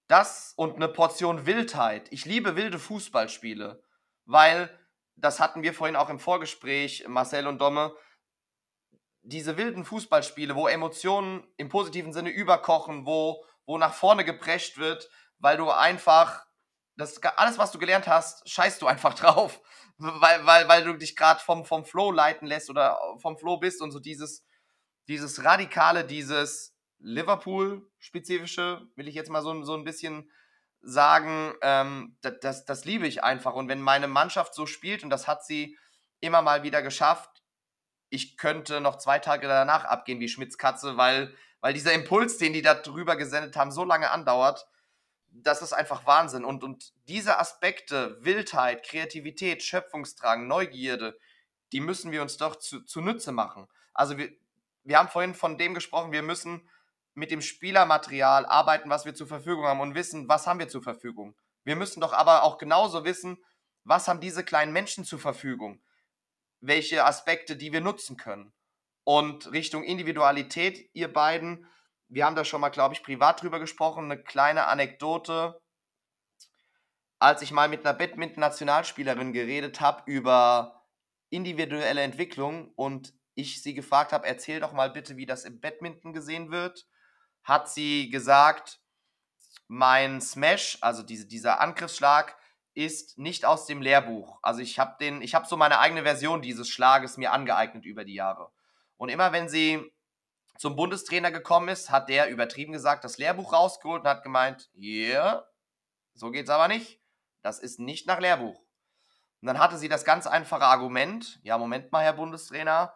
Das 0.07 0.53
und 0.57 0.75
eine 0.75 0.87
Portion 0.89 1.45
Wildheit. 1.45 2.07
Ich 2.11 2.25
liebe 2.25 2.55
wilde 2.55 2.79
Fußballspiele, 2.79 3.81
weil, 4.25 4.69
das 5.15 5.39
hatten 5.39 5.63
wir 5.63 5.73
vorhin 5.73 5.95
auch 5.95 6.09
im 6.09 6.19
Vorgespräch, 6.19 7.05
Marcel 7.07 7.47
und 7.47 7.59
Domme, 7.59 7.95
diese 9.23 9.57
wilden 9.57 9.85
Fußballspiele, 9.85 10.55
wo 10.55 10.67
Emotionen 10.67 11.47
im 11.57 11.69
positiven 11.69 12.13
Sinne 12.13 12.29
überkochen, 12.31 13.05
wo, 13.05 13.45
wo 13.65 13.77
nach 13.77 13.93
vorne 13.93 14.25
geprescht 14.25 14.77
wird, 14.77 15.09
weil 15.39 15.57
du 15.57 15.69
einfach, 15.69 16.45
das, 16.95 17.21
alles, 17.23 17.57
was 17.57 17.71
du 17.71 17.79
gelernt 17.79 18.07
hast, 18.07 18.49
scheißt 18.49 18.81
du 18.81 18.87
einfach 18.87 19.13
drauf, 19.19 19.61
weil, 19.97 20.45
weil, 20.45 20.67
weil 20.67 20.83
du 20.83 20.93
dich 20.93 21.15
gerade 21.15 21.39
vom, 21.39 21.65
vom 21.65 21.85
Flow 21.85 22.11
leiten 22.11 22.47
lässt 22.47 22.69
oder 22.69 22.99
vom 23.19 23.37
Flow 23.37 23.57
bist 23.57 23.81
und 23.81 23.91
so 23.91 23.99
dieses, 23.99 24.45
dieses 25.07 25.43
Radikale, 25.43 26.03
dieses 26.05 26.75
Liverpool-spezifische, 26.99 28.87
will 28.95 29.07
ich 29.07 29.15
jetzt 29.15 29.29
mal 29.29 29.41
so, 29.41 29.63
so 29.63 29.75
ein 29.75 29.83
bisschen 29.83 30.31
sagen, 30.81 31.53
ähm, 31.61 32.17
das, 32.21 32.39
das, 32.41 32.65
das 32.65 32.85
liebe 32.85 33.07
ich 33.07 33.23
einfach. 33.23 33.53
Und 33.53 33.67
wenn 33.67 33.81
meine 33.81 34.07
Mannschaft 34.07 34.53
so 34.53 34.65
spielt, 34.65 35.03
und 35.03 35.09
das 35.09 35.27
hat 35.27 35.45
sie 35.45 35.77
immer 36.19 36.41
mal 36.41 36.63
wieder 36.63 36.81
geschafft, 36.81 37.40
ich 38.11 38.37
könnte 38.37 38.81
noch 38.81 38.97
zwei 38.97 39.19
Tage 39.19 39.47
danach 39.47 39.85
abgehen 39.85 40.19
wie 40.19 40.27
Schmitz 40.27 40.57
Katze, 40.57 40.97
weil, 40.97 41.33
weil 41.61 41.73
dieser 41.73 41.93
Impuls, 41.93 42.37
den 42.37 42.51
die 42.51 42.61
da 42.61 42.75
drüber 42.75 43.15
gesendet 43.15 43.55
haben, 43.55 43.71
so 43.71 43.85
lange 43.85 44.11
andauert. 44.11 44.67
Das 45.29 45.61
ist 45.61 45.71
einfach 45.71 46.05
Wahnsinn. 46.05 46.43
Und, 46.43 46.61
und 46.61 46.93
diese 47.07 47.39
Aspekte, 47.39 48.17
Wildheit, 48.19 48.83
Kreativität, 48.83 49.63
Schöpfungsdrang, 49.63 50.45
Neugierde, 50.45 51.17
die 51.71 51.79
müssen 51.79 52.11
wir 52.11 52.21
uns 52.21 52.35
doch 52.35 52.57
zu, 52.57 52.81
zunutze 52.81 53.31
machen. 53.31 53.69
Also 53.93 54.17
wir, 54.17 54.29
wir 54.83 54.99
haben 54.99 55.07
vorhin 55.07 55.33
von 55.33 55.57
dem 55.57 55.73
gesprochen, 55.73 56.11
wir 56.11 56.21
müssen 56.21 56.67
mit 57.13 57.31
dem 57.31 57.41
Spielermaterial 57.41 58.45
arbeiten, 58.45 58.89
was 58.89 59.05
wir 59.05 59.15
zur 59.15 59.27
Verfügung 59.27 59.65
haben 59.65 59.79
und 59.79 59.95
wissen, 59.95 60.27
was 60.27 60.47
haben 60.47 60.59
wir 60.59 60.67
zur 60.67 60.83
Verfügung. 60.83 61.33
Wir 61.63 61.77
müssen 61.77 62.01
doch 62.01 62.11
aber 62.11 62.43
auch 62.43 62.57
genauso 62.57 63.05
wissen, 63.05 63.37
was 63.85 64.09
haben 64.09 64.19
diese 64.19 64.43
kleinen 64.43 64.73
Menschen 64.73 65.05
zur 65.05 65.19
Verfügung 65.19 65.81
welche 66.61 67.05
Aspekte, 67.05 67.57
die 67.57 67.73
wir 67.73 67.81
nutzen 67.81 68.17
können. 68.17 68.53
Und 69.03 69.51
Richtung 69.51 69.83
Individualität, 69.83 70.89
ihr 70.93 71.11
beiden, 71.11 71.67
wir 72.07 72.25
haben 72.25 72.35
da 72.35 72.45
schon 72.45 72.61
mal, 72.61 72.69
glaube 72.69 72.93
ich, 72.93 73.03
privat 73.03 73.41
drüber 73.41 73.59
gesprochen, 73.59 74.05
eine 74.05 74.21
kleine 74.21 74.67
Anekdote. 74.67 75.59
Als 77.19 77.41
ich 77.41 77.51
mal 77.51 77.67
mit 77.67 77.85
einer 77.85 77.97
Badminton-Nationalspielerin 77.97 79.33
geredet 79.33 79.81
habe 79.81 80.09
über 80.09 80.85
individuelle 81.29 82.01
Entwicklung 82.01 82.71
und 82.75 83.13
ich 83.33 83.61
sie 83.61 83.73
gefragt 83.73 84.11
habe, 84.11 84.27
erzähl 84.27 84.59
doch 84.59 84.73
mal 84.73 84.91
bitte, 84.91 85.17
wie 85.17 85.25
das 85.25 85.45
im 85.45 85.59
Badminton 85.59 86.13
gesehen 86.13 86.51
wird, 86.51 86.87
hat 87.43 87.69
sie 87.69 88.09
gesagt, 88.09 88.79
mein 89.67 90.21
Smash, 90.21 90.77
also 90.81 91.01
diese, 91.01 91.25
dieser 91.25 91.61
Angriffsschlag, 91.61 92.35
ist 92.73 93.17
nicht 93.17 93.45
aus 93.45 93.65
dem 93.65 93.81
Lehrbuch. 93.81 94.39
Also 94.41 94.61
ich 94.61 94.79
habe 94.79 94.95
den, 94.99 95.21
ich 95.21 95.35
habe 95.35 95.47
so 95.47 95.57
meine 95.57 95.79
eigene 95.79 96.03
Version 96.03 96.41
dieses 96.41 96.69
Schlages 96.69 97.17
mir 97.17 97.31
angeeignet 97.31 97.85
über 97.85 98.05
die 98.05 98.13
Jahre. 98.13 98.51
Und 98.97 99.09
immer 99.09 99.31
wenn 99.31 99.49
sie 99.49 99.91
zum 100.57 100.75
Bundestrainer 100.75 101.31
gekommen 101.31 101.69
ist, 101.69 101.89
hat 101.89 102.07
der 102.07 102.29
übertrieben 102.29 102.71
gesagt 102.71 103.03
das 103.03 103.17
Lehrbuch 103.17 103.53
rausgeholt 103.53 104.01
und 104.01 104.07
hat 104.07 104.23
gemeint, 104.23 104.69
yeah, 104.75 105.45
so 106.13 106.31
geht's 106.31 106.49
aber 106.49 106.67
nicht. 106.67 107.01
Das 107.41 107.59
ist 107.59 107.79
nicht 107.79 108.07
nach 108.07 108.19
Lehrbuch. 108.19 108.61
Und 109.41 109.47
dann 109.47 109.59
hatte 109.59 109.77
sie 109.77 109.89
das 109.89 110.05
ganz 110.05 110.27
einfache 110.27 110.65
Argument, 110.65 111.39
ja, 111.41 111.57
Moment 111.57 111.91
mal, 111.91 112.03
Herr 112.03 112.13
Bundestrainer, 112.13 112.93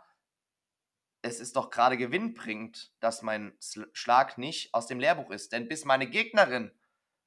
es 1.23 1.39
ist 1.39 1.55
doch 1.55 1.71
gerade 1.71 1.97
gewinnbringend, 1.97 2.91
dass 2.99 3.23
mein 3.23 3.57
Schlag 3.93 4.38
nicht 4.38 4.73
aus 4.76 4.86
dem 4.86 4.99
Lehrbuch 4.99 5.32
ist. 5.32 5.51
Denn 5.51 5.67
bis 5.67 5.84
meine 5.84 6.07
Gegnerin 6.07 6.71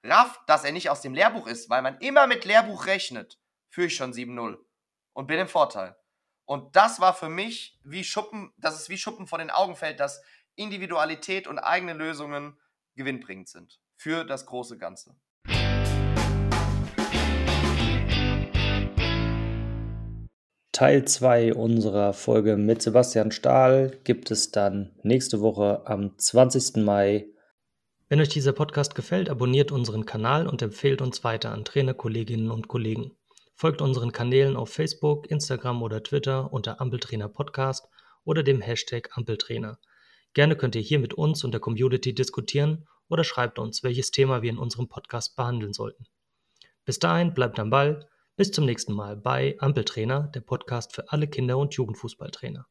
rafft, 0.03 0.41
dass 0.47 0.65
er 0.65 0.73
nicht 0.73 0.91
aus 0.91 1.01
dem 1.01 1.15
Lehrbuch 1.15 1.47
ist, 1.47 1.71
weil 1.71 1.83
man 1.83 1.99
immer 1.99 2.27
mit 2.27 2.45
Lehrbuch 2.45 2.87
rechnet, 2.87 3.39
führe 3.69 3.89
ich 3.89 3.97
schon 3.97 4.13
7-0 4.13 4.59
und 5.13 5.27
bin 5.27 5.39
im 5.39 5.49
Vorteil. 5.49 5.97
Und 6.45 6.77
das 6.77 7.01
war 7.01 7.15
für 7.15 7.29
mich 7.29 7.79
wie 7.85 8.05
Schuppen, 8.05 8.53
dass 8.57 8.81
es 8.81 8.89
wie 8.89 8.97
Schuppen 8.97 9.27
vor 9.27 9.39
den 9.39 9.51
Augen 9.51 9.77
fällt, 9.77 10.01
dass 10.01 10.23
Individualität 10.55 11.47
und 11.47 11.59
eigene 11.59 11.93
Lösungen 11.93 12.59
gewinnbringend 12.95 13.49
sind 13.49 13.81
für 13.97 14.25
das 14.25 14.47
große 14.47 14.79
Ganze. 14.79 15.17
Teil 20.73 21.05
2 21.05 21.55
unserer 21.55 22.13
Folge 22.13 22.57
mit 22.57 22.83
Sebastian 22.83 23.33
Stahl 23.33 23.99
gibt 24.05 24.31
es 24.31 24.53
dann 24.53 24.95
nächste 25.03 25.41
Woche 25.41 25.83
am 25.87 26.17
20. 26.17 26.77
Mai 26.77 27.27
Wenn 28.11 28.23
euch 28.23 28.31
dieser 28.31 28.55
Podcast 28.55 28.95
gefällt, 28.95 29.29
abonniert 29.29 29.71
unseren 29.71 30.07
Kanal 30.07 30.47
und 30.47 30.63
empfehlt 30.63 31.03
uns 31.03 31.25
weiter 31.25 31.53
an 31.53 31.67
Trainerkolleginnen 31.67 32.51
und 32.51 32.67
Kollegen. 32.67 33.13
Folgt 33.55 33.83
unseren 33.83 34.13
Kanälen 34.13 34.57
auf 34.57 34.73
Facebook, 34.73 35.31
Instagram 35.31 35.83
oder 35.83 36.03
Twitter 36.03 36.51
unter 36.51 36.81
Ampeltrainer 36.81 37.29
Podcast 37.29 37.87
oder 38.25 38.43
dem 38.43 38.63
Hashtag 38.63 39.11
Ampeltrainer. 39.13 39.79
Gerne 40.33 40.57
könnt 40.57 40.75
ihr 40.75 40.81
hier 40.81 40.99
mit 40.99 41.13
uns 41.13 41.45
und 41.45 41.53
der 41.53 41.61
Community 41.61 42.15
diskutieren 42.15 42.89
oder 43.09 43.25
schreibt 43.25 43.59
uns, 43.59 43.83
welches 43.83 44.11
Thema 44.11 44.41
wir 44.41 44.51
in 44.51 44.59
unserem 44.59 44.89
Podcast 44.89 45.37
behandeln 45.37 45.75
sollten. 45.75 46.07
Bis 46.87 46.99
dahin 46.99 47.35
bleibt 47.35 47.59
am 47.59 47.69
Ball. 47.69 48.09
Bis 48.37 48.53
zum 48.53 48.65
nächsten 48.65 48.95
Mal 48.95 49.17
bei 49.17 49.57
Ampeltrainer, 49.59 50.31
der 50.35 50.41
Podcast 50.41 50.95
für 50.95 51.13
alle 51.13 51.27
Kinder- 51.27 51.59
und 51.59 51.75
Jugendfußballtrainer. 51.75 52.67